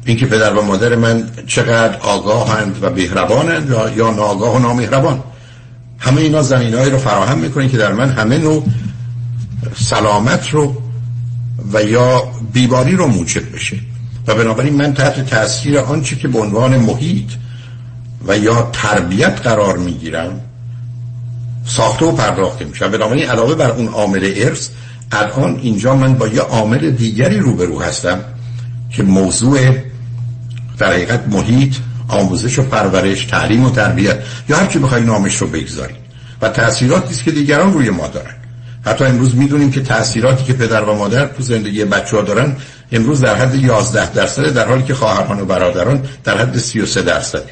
[0.06, 5.24] اینکه پدر و مادر من چقدر آگاهند و بهربانند یا, ناگاه و نامهربان.
[6.00, 8.66] همه اینا زمینهایی رو فراهم می‌کنه که در من همه نوع
[9.76, 10.82] سلامت رو
[11.74, 12.24] و یا
[12.54, 13.78] بیماری رو موجب بشه.
[14.28, 17.32] و بنابراین من تحت تاثیر آنچه که به عنوان محیط
[18.28, 20.42] و یا تربیت قرار می‌گیرم
[21.66, 24.70] ساخته و پرداخته میشه بنابراین علاوه بر اون عامل ارث
[25.12, 28.20] الان اینجا من با یه عامل دیگری روبرو هستم
[28.90, 29.76] که موضوع
[30.78, 31.76] در حقیقت محیط
[32.08, 34.20] آموزش و پرورش تعلیم و تربیت
[34.50, 36.02] یا هر چی بخوای نامش رو بگذارید
[36.42, 38.41] و تاثیراتی است که دیگران روی ما دارن.
[38.86, 42.56] حتی امروز می‌دونیم که تاثیراتی که پدر و مادر تو زندگی بچه ها دارن
[42.92, 47.44] امروز در حد 11 درصد در حالی که خواهران و برادران در حد 33 درصد.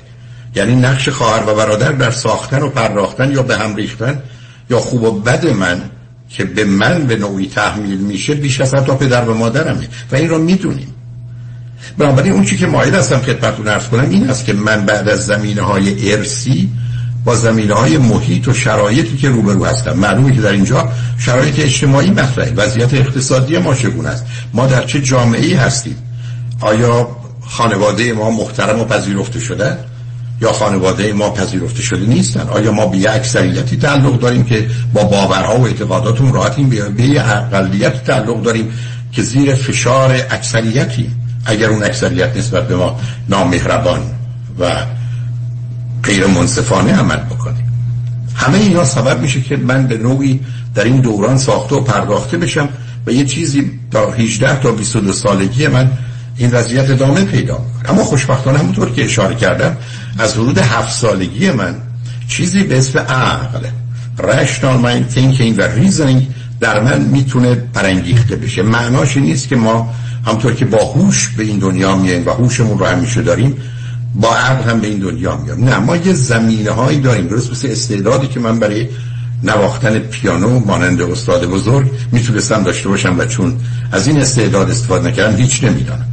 [0.56, 4.22] یعنی نقش خواهر و برادر در ساختن و پرداختن یا به هم ریختن
[4.70, 5.82] یا خوب و بد من
[6.30, 9.88] که به من به نوعی تحمیل میشه بیش از حتی پدر و مادرمه.
[10.12, 10.94] و این رو می‌دونیم.
[11.98, 15.26] بنابراین اون چی که مایل هستم خدمتتون عرض کنم این است که من بعد از
[15.26, 16.70] زمینه های ارسی
[17.26, 22.12] با زمینه های محیط و شرایطی که روبرو هستم معلومه که در اینجا شرایط اجتماعی
[22.12, 22.54] مطرحه.
[22.54, 25.96] وضعیت اقتصادی ما چگونه است؟ ما در چه جامعه هستیم؟
[26.62, 27.08] آیا
[27.42, 29.78] خانواده ما محترم و پذیرفته شده؟
[30.42, 35.60] یا خانواده ما پذیرفته شده نیستن؟ آیا ما به اکثریتی تعلق داریم که با باورها
[35.60, 38.72] و اعتقاداتون راحتیم؟ به یه اقلیت تعلق داریم
[39.12, 41.12] که زیر فشار اکثریتی
[41.46, 44.02] اگر اون اکثریت نسبت به ما نامهربان
[44.60, 44.86] و
[46.04, 47.58] غیر منصفانه عمل بکنه
[48.36, 50.40] همه اینا سبب میشه که من به نوعی
[50.76, 52.70] در این دوران ساخته و پرداخته بشم
[53.08, 55.92] و یه چیزی تا 18 تا 22 سالگی من
[56.38, 59.78] این وضعیت ادامه پیدا اما خوشبختانه همونطور که اشاره کردم
[60.18, 61.76] از حدود هفت سالگی من
[62.28, 63.60] چیزی به اسم عقل
[64.20, 66.24] rational mind thinking و reasoning
[66.60, 68.62] در من می‌تونه پرنگیخته بشه.
[68.62, 69.94] معناش نیست که ما
[70.26, 73.56] همطور که با هوش به این دنیا میاییم و هوشمون رو همیشه داریم
[74.16, 75.64] با عقل هم به این دنیا میام.
[75.64, 77.28] نه ما یه زمینه هایی داریم.
[77.28, 78.88] درست مثل استعدادی که من برای
[79.44, 83.54] نواختن پیانو مانند استاد بزرگ می‌تونستم داشته باشم و چون
[83.92, 86.06] از این استعداد استفاده نکردم هیچ نمی‌دانم.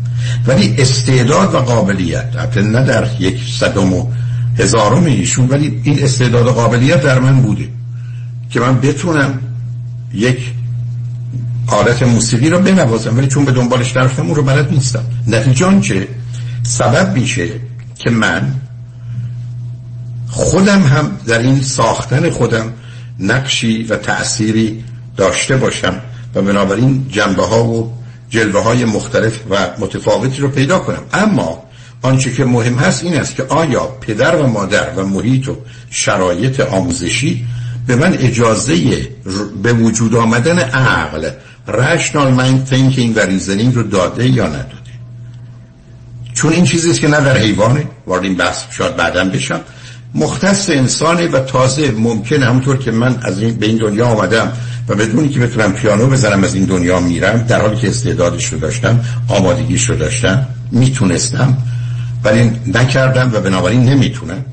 [0.47, 4.07] ولی استعداد و قابلیت حتی نه در یک صدم و
[4.59, 7.69] هزارم ایشون ولی این استعداد و قابلیت در من بوده
[8.51, 9.39] که من بتونم
[10.15, 10.39] یک
[11.67, 13.17] آلت موسیقی رو بنوازم.
[13.19, 15.03] ولی چون به دنبالش نرفتم اون رو بلد نیستم.
[15.27, 16.09] نتیجه که
[16.63, 17.49] سبب میشه
[17.99, 18.55] که من
[20.31, 22.73] خودم هم در این ساختن خودم
[23.19, 24.85] نقشی و تأثیری
[25.17, 26.01] داشته باشم
[26.35, 27.93] و بنابراین جنبه ها و
[28.31, 31.03] جلوه های مختلف و متفاوتی رو پیدا کنم.
[31.13, 31.63] اما
[32.03, 35.57] آنچه که مهم هست این است که آیا پدر و مادر و محیط و
[35.91, 37.47] شرایط آموزشی
[37.87, 39.09] به من اجازه
[39.63, 41.31] به وجود آمدن عقل
[41.69, 44.86] rational mind thinking و reasoning رو داده یا نداده؟
[46.37, 47.87] چون این چیزی است که نه در حیوانه.
[48.07, 49.61] وارد این بحث شاید بعدا بشم.
[50.15, 54.53] مختص انسانه و تازه ممکن همونطور که من از این به این دنیا آمدم
[54.89, 58.59] و بدونی که بتونم پیانو بزنم از این دنیا میرم در حالی که استعدادش رو
[58.59, 61.57] داشتم آمادگیش رو داشتم می‌تونستم
[62.25, 64.45] ولی نکردم و بنابراین نمی‌تونم.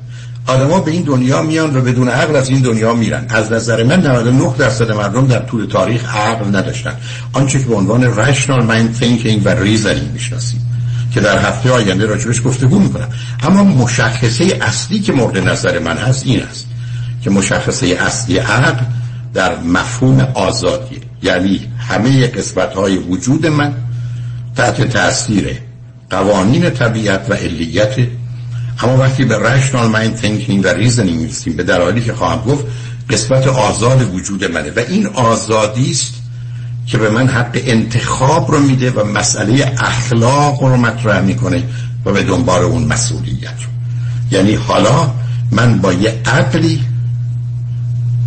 [0.48, 3.26] آدما به این دنیا میان و بدون عقل از این دنیا میرن.
[3.30, 6.94] از نظر من 99 درصد مردم در طول تاریخ عقل نداشتن.
[7.34, 10.73] آنچه که به عنوان rational mind thinking و reasoning می‌شناسیم.
[11.14, 13.10] که در هفته آینده راجبش گفتگو می‌کنم.
[13.44, 16.68] اما مشخصه اصلی که مورد نظر من هست این است
[17.24, 18.86] که مشخصه اصلی عقل
[19.34, 21.02] در مفهوم آزادی.
[21.24, 23.74] یعنی همه قسمت های وجود من
[24.56, 25.60] تحت تاثیر
[26.10, 27.96] قوانین طبیعت و علیت.
[28.84, 32.66] اما وقتی به rational mind thinking و reasoning می‌رسیم به دلایلی که خواهم گفت
[33.10, 34.72] قسمت آزاد وجود منه.
[34.76, 36.23] و این آزادی است
[36.88, 41.64] که به من حق انتخاب رو میده و مسئله اخلاق رو مطرح می‌کنه
[42.06, 43.70] و به دنبال اون مسئولیت رو.
[44.32, 45.12] یعنی حالا
[45.52, 46.82] من با یه عقلی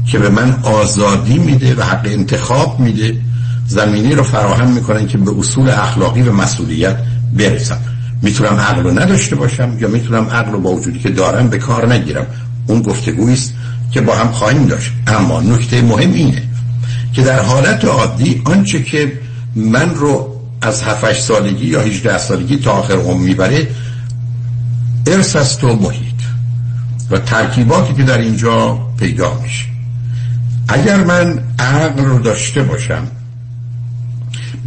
[0.07, 3.20] که به من آزادی میده و حق انتخاب میده
[3.69, 6.97] زمینی رو فراهم می‌کنن که به اصول اخلاقی و مسئولیت
[7.37, 7.78] برسم.
[8.23, 11.93] می‌تونم عقل رو نداشته باشم یا می‌تونم عقل رو با وجودی که دارم به کار
[11.93, 12.27] نگیرم؟
[12.66, 13.55] اون گفتگویی است
[13.91, 14.93] که با هم خواهیم داشت.
[15.07, 16.43] اما نکته مهم اینه
[17.16, 19.20] که در حالت عادی آنچه که
[19.55, 23.68] من رو از 7 سالگی یا 18 سالگی تا آخر عمر می‌بره
[25.06, 26.20] ارث است و محیط
[27.10, 29.64] و ترکیباتی که در اینجا پیدا میشه.
[30.68, 33.06] اگر من عقل رو داشته باشم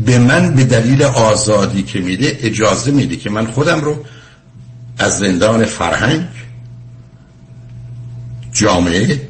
[0.05, 4.05] به من به دلیل آزادی که میده اجازه میده که من خودم رو
[4.97, 6.27] از زندان فرهنگ
[8.53, 9.21] جامعه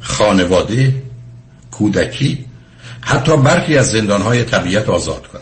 [0.00, 1.02] خانواده
[1.70, 2.49] کودکی
[3.00, 5.40] حتی برخی از زندانهای طبیعت آزاد کنم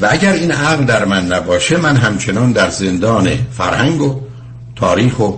[0.00, 4.20] و اگر این عقل در من نباشه من همچنان در زندان فرهنگ و
[4.76, 5.32] تاریخ و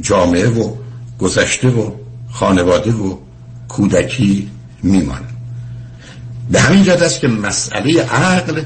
[0.00, 0.74] جامعه و
[1.18, 1.90] گذشته و
[2.30, 3.16] خانواده و
[3.68, 4.50] کودکی
[4.82, 5.28] میمانم.
[6.50, 8.62] به همین جد است که مسئله عقل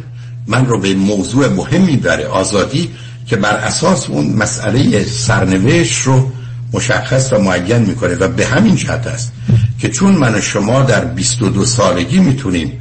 [0.46, 2.90] من رو به موضوع مهمی داره آزادی
[3.26, 6.30] که بر اساس اون مسئله سرنوشت رو
[6.72, 9.32] مشخص و معین می‌کنه و به همین جهت است
[9.78, 12.72] که چون من و شما در 22 سالگی می‌تونیم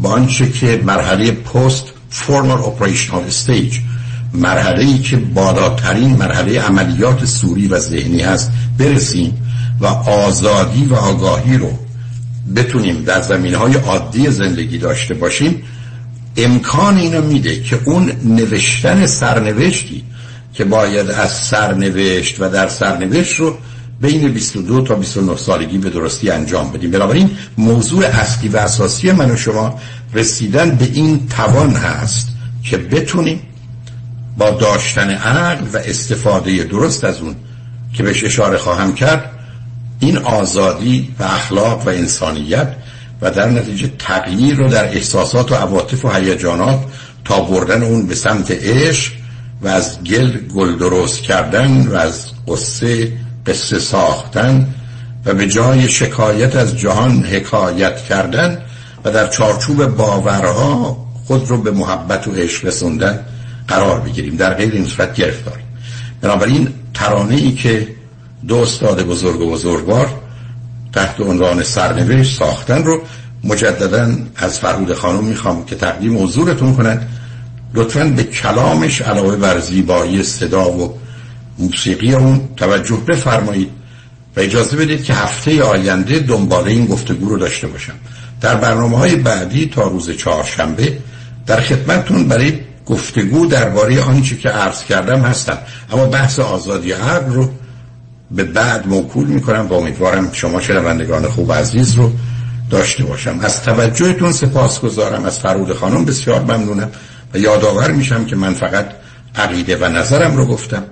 [0.00, 3.78] با آنچه که مرحله پست فورمال اپریشنال استیج
[4.34, 9.42] مرحله ای که بالاترین مرحله عملیات سوری و ذهنی هست برسیم
[9.80, 11.78] و آزادی و آگاهی رو
[12.56, 15.62] بتونیم در زمین های عادی زندگی داشته باشیم
[16.36, 20.04] امکان اینو میده که اون نوشتن سرنوشتی
[20.56, 23.58] که باید از سرنوشت و در سرنوشت رو
[24.00, 26.90] بین 22 تا 29 سالگی به درستی انجام بدیم.
[26.90, 29.80] بنابراین موضوع اصلی و اساسی من و شما
[30.14, 32.28] رسیدن به این توان هست
[32.62, 33.42] که بتونیم
[34.38, 37.34] با داشتن عقل و استفاده درست از اون
[37.92, 39.30] که بهش اشاره خواهم کرد
[40.00, 42.76] این آزادی و اخلاق و انسانیت
[43.20, 46.80] و در نتیجه تغییر رو در احساسات و عواطف و هیجانات
[47.24, 49.12] تا بردن اون به سمت عشق
[49.62, 53.12] و از گل گل درست کردن و از قصه
[53.46, 54.74] قصه ساختن
[55.24, 58.62] و به جای شکایت از جهان حکایت کردن
[59.04, 63.20] و در چارچوب باورها خود رو به محبت و عشق رسوندن
[63.68, 64.36] قرار بگیریم.
[64.36, 65.66] در غیر این صورت گرفتاریم.
[66.20, 67.88] بنابراین ترانه ای که
[68.48, 70.08] دو استاد بزرگ و بزرگوار
[70.92, 73.00] تحت عنوان سرنوشت ساختن رو
[73.44, 77.08] مجددا از فرهود خانم می‌خوام که تقدیم حضورتون کنند
[77.76, 80.98] لطفا به کلامش علاوه بر زیبایی صدا و
[81.58, 83.70] موسیقی اون توجه بفرمایید
[84.36, 87.94] و اجازه بدید که هفته آینده دنباله این گفتگو رو داشته باشم.
[88.40, 90.98] در برنامه های بعدی تا روز چهارشنبه
[91.46, 95.58] در خدمتتون برای گفتگو درباره آنچه که عرض کردم هستم.
[95.92, 97.50] اما بحث آزادی عقل رو
[98.30, 102.12] به بعد موکول می‌کنم و امیدوارم شما شنوندگان خوب عزیز رو
[102.70, 103.38] داشته باشم.
[103.42, 106.90] از توجهتون سپاس گذارم از فرود خانم بسیار ممنونم.
[107.38, 108.86] یادآور میشم که من فقط
[109.34, 110.84] عقیده و نظرم رو گفتم.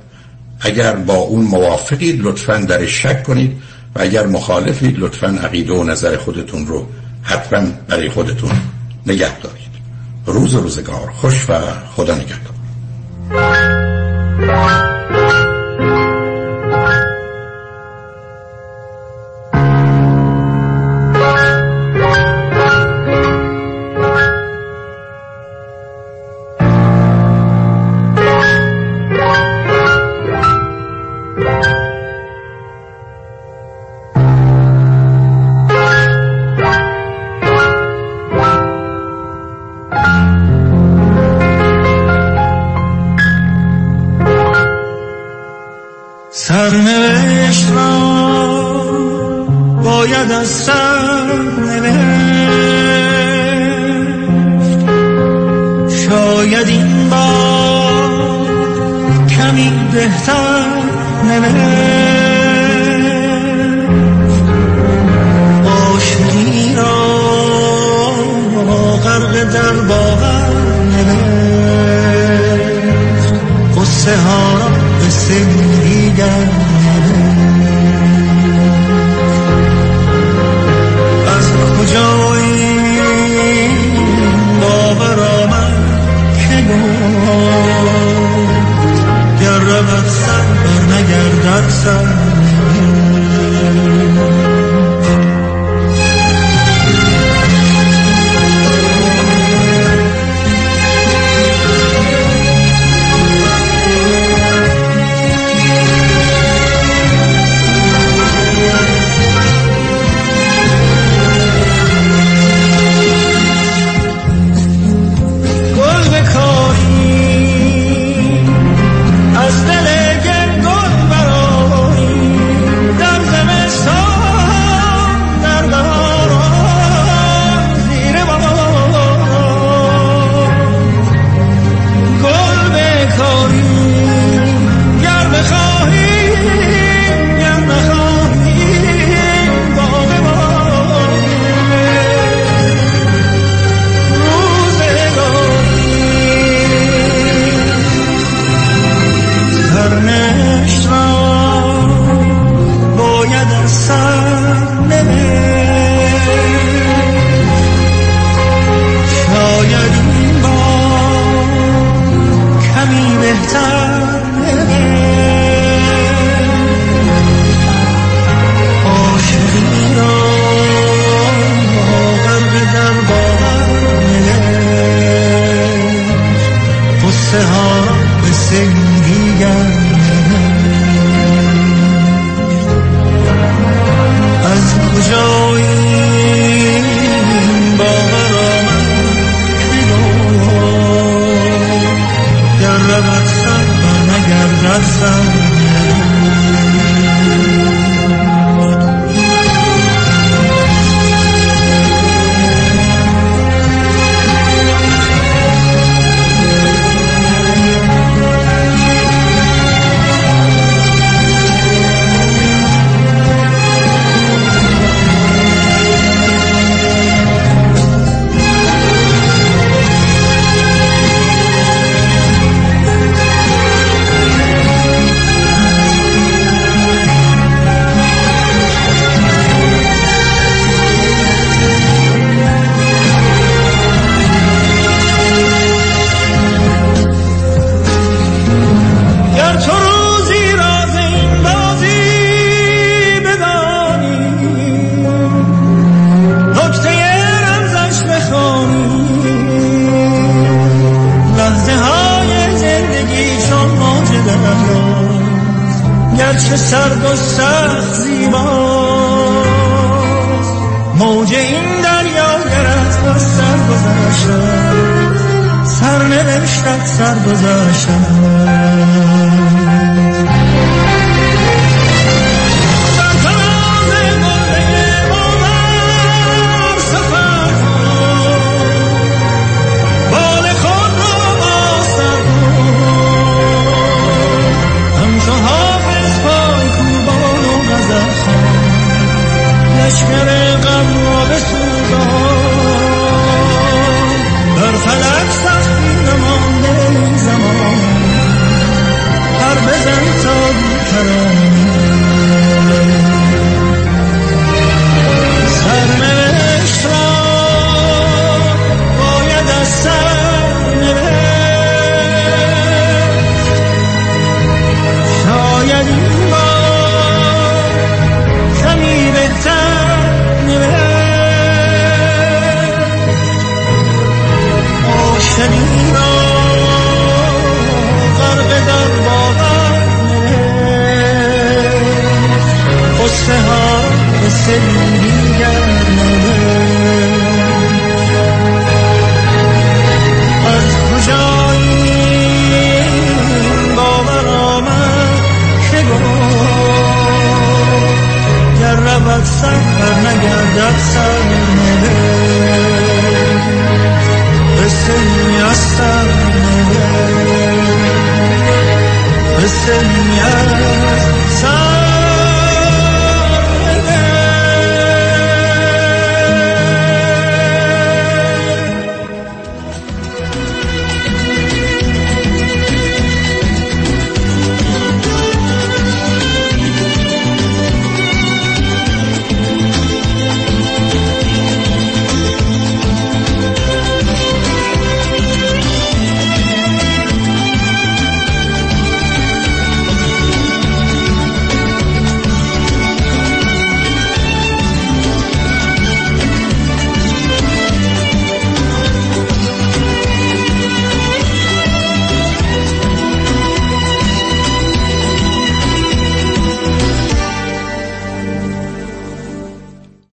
[0.60, 3.62] اگر با اون موافقید لطفا در شک کنید
[3.96, 6.86] و اگر مخالفید لطفا عقیده و نظر خودتون رو
[7.22, 8.52] حتما برای خودتون
[9.06, 9.74] نگه دارید.
[10.26, 11.58] روز روزگار خوش و
[11.96, 12.54] خدا نگهدار.